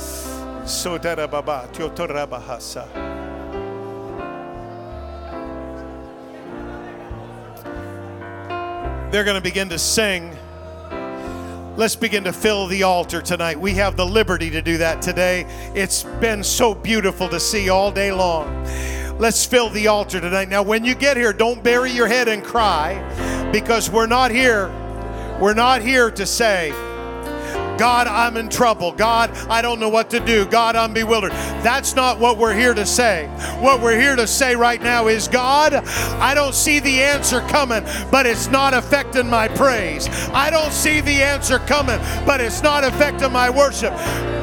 Sodera 0.63 1.29
baba 1.29 1.67
tiotora 1.73 2.25
bahasa. 2.27 2.87
They're 9.11 9.25
going 9.25 9.35
to 9.35 9.41
begin 9.41 9.67
to 9.69 9.77
sing. 9.77 10.37
Let's 11.75 11.97
begin 11.97 12.23
to 12.23 12.31
fill 12.31 12.67
the 12.67 12.83
altar 12.83 13.21
tonight. 13.21 13.59
We 13.59 13.73
have 13.73 13.97
the 13.97 14.05
liberty 14.05 14.49
to 14.51 14.61
do 14.61 14.77
that 14.77 15.01
today. 15.01 15.45
It's 15.75 16.03
been 16.21 16.43
so 16.43 16.73
beautiful 16.75 17.27
to 17.27 17.39
see 17.39 17.69
all 17.69 17.91
day 17.91 18.13
long. 18.13 18.65
Let's 19.21 19.45
fill 19.45 19.69
the 19.69 19.85
altar 19.85 20.19
tonight. 20.19 20.49
Now, 20.49 20.63
when 20.63 20.83
you 20.83 20.95
get 20.95 21.15
here, 21.15 21.31
don't 21.31 21.63
bury 21.63 21.91
your 21.91 22.07
head 22.07 22.27
and 22.27 22.43
cry 22.43 22.97
because 23.51 23.87
we're 23.87 24.07
not 24.07 24.31
here. 24.31 24.67
We're 25.39 25.53
not 25.53 25.83
here 25.83 26.09
to 26.09 26.25
say, 26.25 26.71
God, 27.81 28.05
I'm 28.05 28.37
in 28.37 28.47
trouble. 28.47 28.91
God, 28.91 29.31
I 29.49 29.63
don't 29.63 29.79
know 29.79 29.89
what 29.89 30.11
to 30.11 30.19
do. 30.19 30.45
God, 30.45 30.75
I'm 30.75 30.93
bewildered. 30.93 31.31
That's 31.63 31.95
not 31.95 32.19
what 32.19 32.37
we're 32.37 32.53
here 32.53 32.75
to 32.75 32.85
say. 32.85 33.25
What 33.59 33.81
we're 33.81 33.99
here 33.99 34.15
to 34.15 34.27
say 34.27 34.55
right 34.55 34.79
now 34.79 35.07
is, 35.07 35.27
God, 35.27 35.73
I 35.73 36.35
don't 36.35 36.53
see 36.53 36.77
the 36.77 37.01
answer 37.01 37.41
coming, 37.41 37.83
but 38.11 38.27
it's 38.27 38.49
not 38.49 38.75
affecting 38.75 39.27
my 39.27 39.47
praise. 39.47 40.07
I 40.31 40.51
don't 40.51 40.71
see 40.71 41.01
the 41.01 41.23
answer 41.23 41.57
coming, 41.57 41.97
but 42.23 42.39
it's 42.39 42.61
not 42.61 42.83
affecting 42.83 43.31
my 43.31 43.49
worship. 43.49 43.93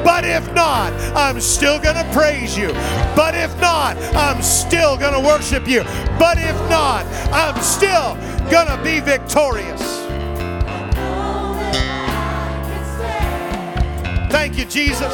But 0.03 0.25
if 0.25 0.53
not, 0.53 0.91
I'm 1.15 1.39
still 1.39 1.79
going 1.79 1.95
to 1.95 2.11
praise 2.11 2.57
you. 2.57 2.73
But 3.15 3.35
if 3.35 3.57
not, 3.61 3.95
I'm 4.17 4.41
still 4.41 4.97
going 4.97 5.13
to 5.13 5.25
worship 5.25 5.65
you. 5.65 5.83
But 6.19 6.39
if 6.39 6.57
not, 6.69 7.05
I'm 7.31 7.61
still 7.63 8.15
going 8.51 8.67
to 8.67 8.81
be 8.83 8.99
victorious. 8.99 10.08
Thank 14.29 14.57
you, 14.57 14.65
Jesus. 14.65 15.13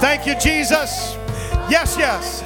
Thank 0.00 0.26
you, 0.26 0.34
Jesus. 0.38 1.16
Yes, 1.68 1.96
yes. 1.98 2.42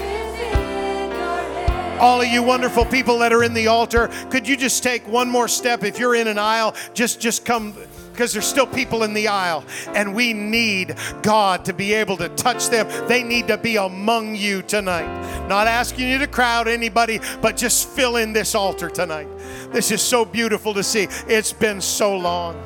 All 2.00 2.20
of 2.20 2.28
you 2.28 2.42
wonderful 2.42 2.84
people 2.84 3.18
that 3.18 3.32
are 3.32 3.42
in 3.42 3.54
the 3.54 3.66
altar, 3.66 4.08
could 4.30 4.46
you 4.46 4.56
just 4.56 4.84
take 4.84 5.06
one 5.08 5.28
more 5.28 5.48
step? 5.48 5.82
If 5.82 5.98
you're 5.98 6.14
in 6.14 6.28
an 6.28 6.38
aisle, 6.38 6.76
just 6.94 7.20
just 7.20 7.44
come 7.44 7.74
because 8.12 8.32
there's 8.32 8.46
still 8.46 8.66
people 8.66 9.04
in 9.04 9.14
the 9.14 9.28
aisle 9.28 9.64
and 9.94 10.14
we 10.14 10.32
need 10.32 10.96
God 11.22 11.64
to 11.66 11.72
be 11.72 11.92
able 11.92 12.16
to 12.16 12.28
touch 12.30 12.68
them. 12.68 12.88
They 13.06 13.22
need 13.22 13.46
to 13.48 13.56
be 13.56 13.76
among 13.76 14.34
you 14.34 14.62
tonight. 14.62 15.46
Not 15.48 15.66
asking 15.66 16.08
you 16.08 16.18
to 16.18 16.26
crowd 16.26 16.68
anybody, 16.68 17.20
but 17.40 17.56
just 17.56 17.88
fill 17.88 18.16
in 18.16 18.32
this 18.32 18.54
altar 18.54 18.90
tonight. 18.90 19.28
This 19.70 19.90
is 19.90 20.02
so 20.02 20.24
beautiful 20.24 20.74
to 20.74 20.82
see. 20.82 21.06
It's 21.28 21.52
been 21.52 21.80
so 21.80 22.16
long. 22.16 22.60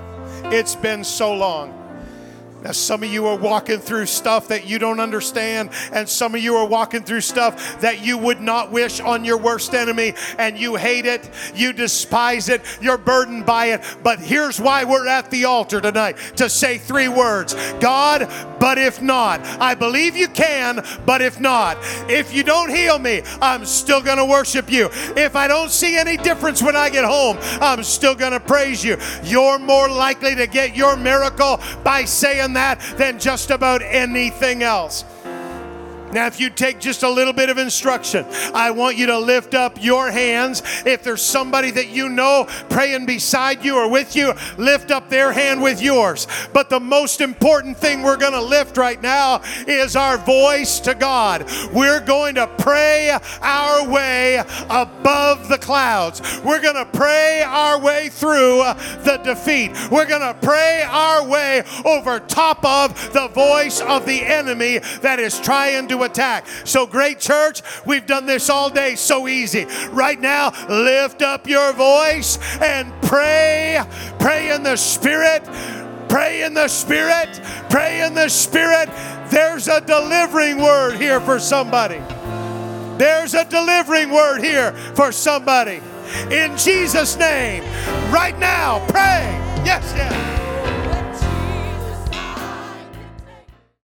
It's 0.53 0.75
been 0.75 1.03
so 1.03 1.33
long. 1.33 1.79
Now, 2.63 2.73
some 2.73 3.03
of 3.03 3.11
you 3.11 3.27
are 3.27 3.37
walking 3.37 3.79
through 3.79 4.07
stuff 4.07 4.49
that 4.49 4.67
you 4.67 4.79
don't 4.79 5.01
understand, 5.01 5.71
and 5.93 6.09
some 6.09 6.35
of 6.35 6.43
you 6.43 6.55
are 6.57 6.67
walking 6.67 7.03
through 7.03 7.23
stuff 7.23 7.81
that 7.81 8.05
you 8.05 8.19
would 8.19 8.41
not 8.41 8.71
wish 8.71 9.01
on 9.01 9.25
your 9.25 9.39
worst 9.39 9.75
enemy, 9.75 10.15
and 10.39 10.59
you 10.59 10.77
hate 10.77 11.07
it, 11.07 11.29
you 11.55 11.73
despise 11.73 12.49
it, 12.49 12.61
you're 12.81 12.99
burdened 12.99 13.47
by 13.47 13.67
it. 13.67 13.83
But 14.05 14.21
here's 14.21 14.61
why 14.61 14.85
we're 14.85 15.09
at 15.09 15.31
the 15.31 15.47
altar 15.47 15.81
tonight 15.81 16.19
to 16.37 16.49
say 16.49 16.79
three 16.79 17.09
words 17.09 17.55
God, 17.81 18.31
but 18.63 18.79
if 18.79 19.03
not, 19.03 19.41
I 19.61 19.75
believe 19.75 20.17
you 20.17 20.29
can, 20.29 20.87
but 21.05 21.21
if 21.21 21.41
not, 21.41 21.79
if 22.09 22.33
you 22.33 22.45
don't 22.45 22.71
heal 22.71 22.97
me, 22.97 23.23
I'm 23.41 23.67
still 23.67 24.01
going 24.01 24.19
to 24.19 24.25
worship 24.25 24.71
you. 24.71 24.89
If 25.17 25.35
I 25.35 25.49
don't 25.49 25.69
see 25.69 25.97
any 25.97 26.17
difference 26.17 26.63
when 26.63 26.77
I 26.77 26.89
get 26.89 27.05
home, 27.05 27.39
I'm 27.61 27.83
still 27.83 28.15
going 28.15 28.31
to 28.31 28.39
praise 28.39 28.85
you. 28.85 28.99
You're 29.25 29.59
more 29.59 29.89
likely 29.89 30.37
to 30.37 30.47
get 30.47 30.77
your 30.77 30.97
miracle 30.97 31.59
by 31.83 32.05
saying, 32.05 32.53
that 32.53 32.81
than 32.99 33.19
just 33.19 33.51
about 33.51 33.83
anything 33.83 34.63
else. 34.63 35.05
Now, 36.13 36.27
if 36.27 36.39
you 36.39 36.51
take 36.51 36.79
just 36.79 37.03
a 37.03 37.09
little 37.09 37.33
bit 37.33 37.49
of 37.49 37.59
instruction, 37.59 38.27
I 38.55 38.71
want 38.71 38.97
you 38.97 39.07
to 39.07 39.19
lift 39.19 39.55
up 39.55 39.83
your 39.83 40.11
hands. 40.11 40.63
If 40.85 41.03
there's 41.03 41.23
somebody 41.23 41.71
that 41.71 41.89
you 41.89 42.09
know 42.09 42.47
praying 42.69 43.07
beside 43.07 43.65
you 43.65 43.77
or 43.77 43.91
with 43.91 44.15
you, 44.15 44.35
lift 44.59 44.91
up 44.91 45.09
their 45.09 45.33
hand 45.33 45.63
with 45.63 45.81
yours. 45.81 46.27
But 46.53 46.69
the 46.69 46.81
most 46.81 47.21
important 47.21 47.79
thing 47.79 48.03
we're 48.03 48.19
going 48.19 48.33
to 48.33 48.43
lift 48.43 48.77
right 48.77 49.01
now 49.01 49.43
is 49.67 49.97
our 49.97 50.19
voice 50.19 50.81
to 50.81 50.95
God. 50.95 51.51
We're 51.73 52.01
going 52.01 52.35
to 52.35 52.47
pray 52.59 53.17
our 53.41 53.89
way 53.89 54.43
above 54.69 55.49
the 55.49 55.59
clouds. 55.59 56.21
We're 56.45 56.61
going 56.61 56.77
to 56.77 56.85
pray 56.85 57.43
our 57.43 57.81
way 57.81 58.11
through 58.11 58.59
the 59.05 59.21
defeat. 59.25 59.73
We're 59.91 60.07
going 60.07 60.21
to 60.21 60.37
pray 60.47 60.83
our 60.83 61.27
way 61.27 61.63
over 61.85 62.21
top 62.21 62.65
of 62.65 63.13
the 63.13 63.29
voice 63.29 63.81
of 63.81 64.05
the 64.05 64.23
enemy 64.23 64.79
that 65.01 65.19
is 65.19 65.41
trying 65.41 65.89
attack. 66.03 66.47
So, 66.65 66.87
great 66.87 67.19
church, 67.21 67.63
we've 67.87 68.07
done 68.07 68.27
this 68.27 68.51
all 68.51 68.71
day 68.71 68.95
so 68.95 69.29
easy. 69.29 69.67
Right 69.91 70.21
now, 70.21 70.51
lift 70.69 71.23
up 71.23 71.47
your 71.47 71.73
voice 71.73 72.39
and 72.61 72.93
pray. 73.03 73.83
Pray 74.19 74.55
in 74.55 74.63
the 74.63 74.77
Spirit. 74.77 75.45
Pray 76.09 76.43
in 76.43 76.55
the 76.55 76.69
Spirit. 76.69 77.41
Pray 77.71 78.05
in 78.05 78.15
the 78.15 78.29
Spirit. 78.29 78.89
There's 79.31 79.69
a 79.69 79.81
delivering 79.81 80.59
word 80.59 80.97
here 80.97 81.21
for 81.21 81.39
somebody. 81.39 82.01
There's 82.99 83.35
a 83.35 83.45
delivering 83.45 84.11
word 84.11 84.45
here 84.45 84.73
for 84.95 85.11
somebody. 85.11 85.81
In 86.31 86.57
Jesus' 86.57 87.17
name, 87.17 87.63
right 88.13 88.39
now, 88.39 88.85
pray. 88.89 89.39
Yes, 89.65 89.93
yes. 89.97 90.52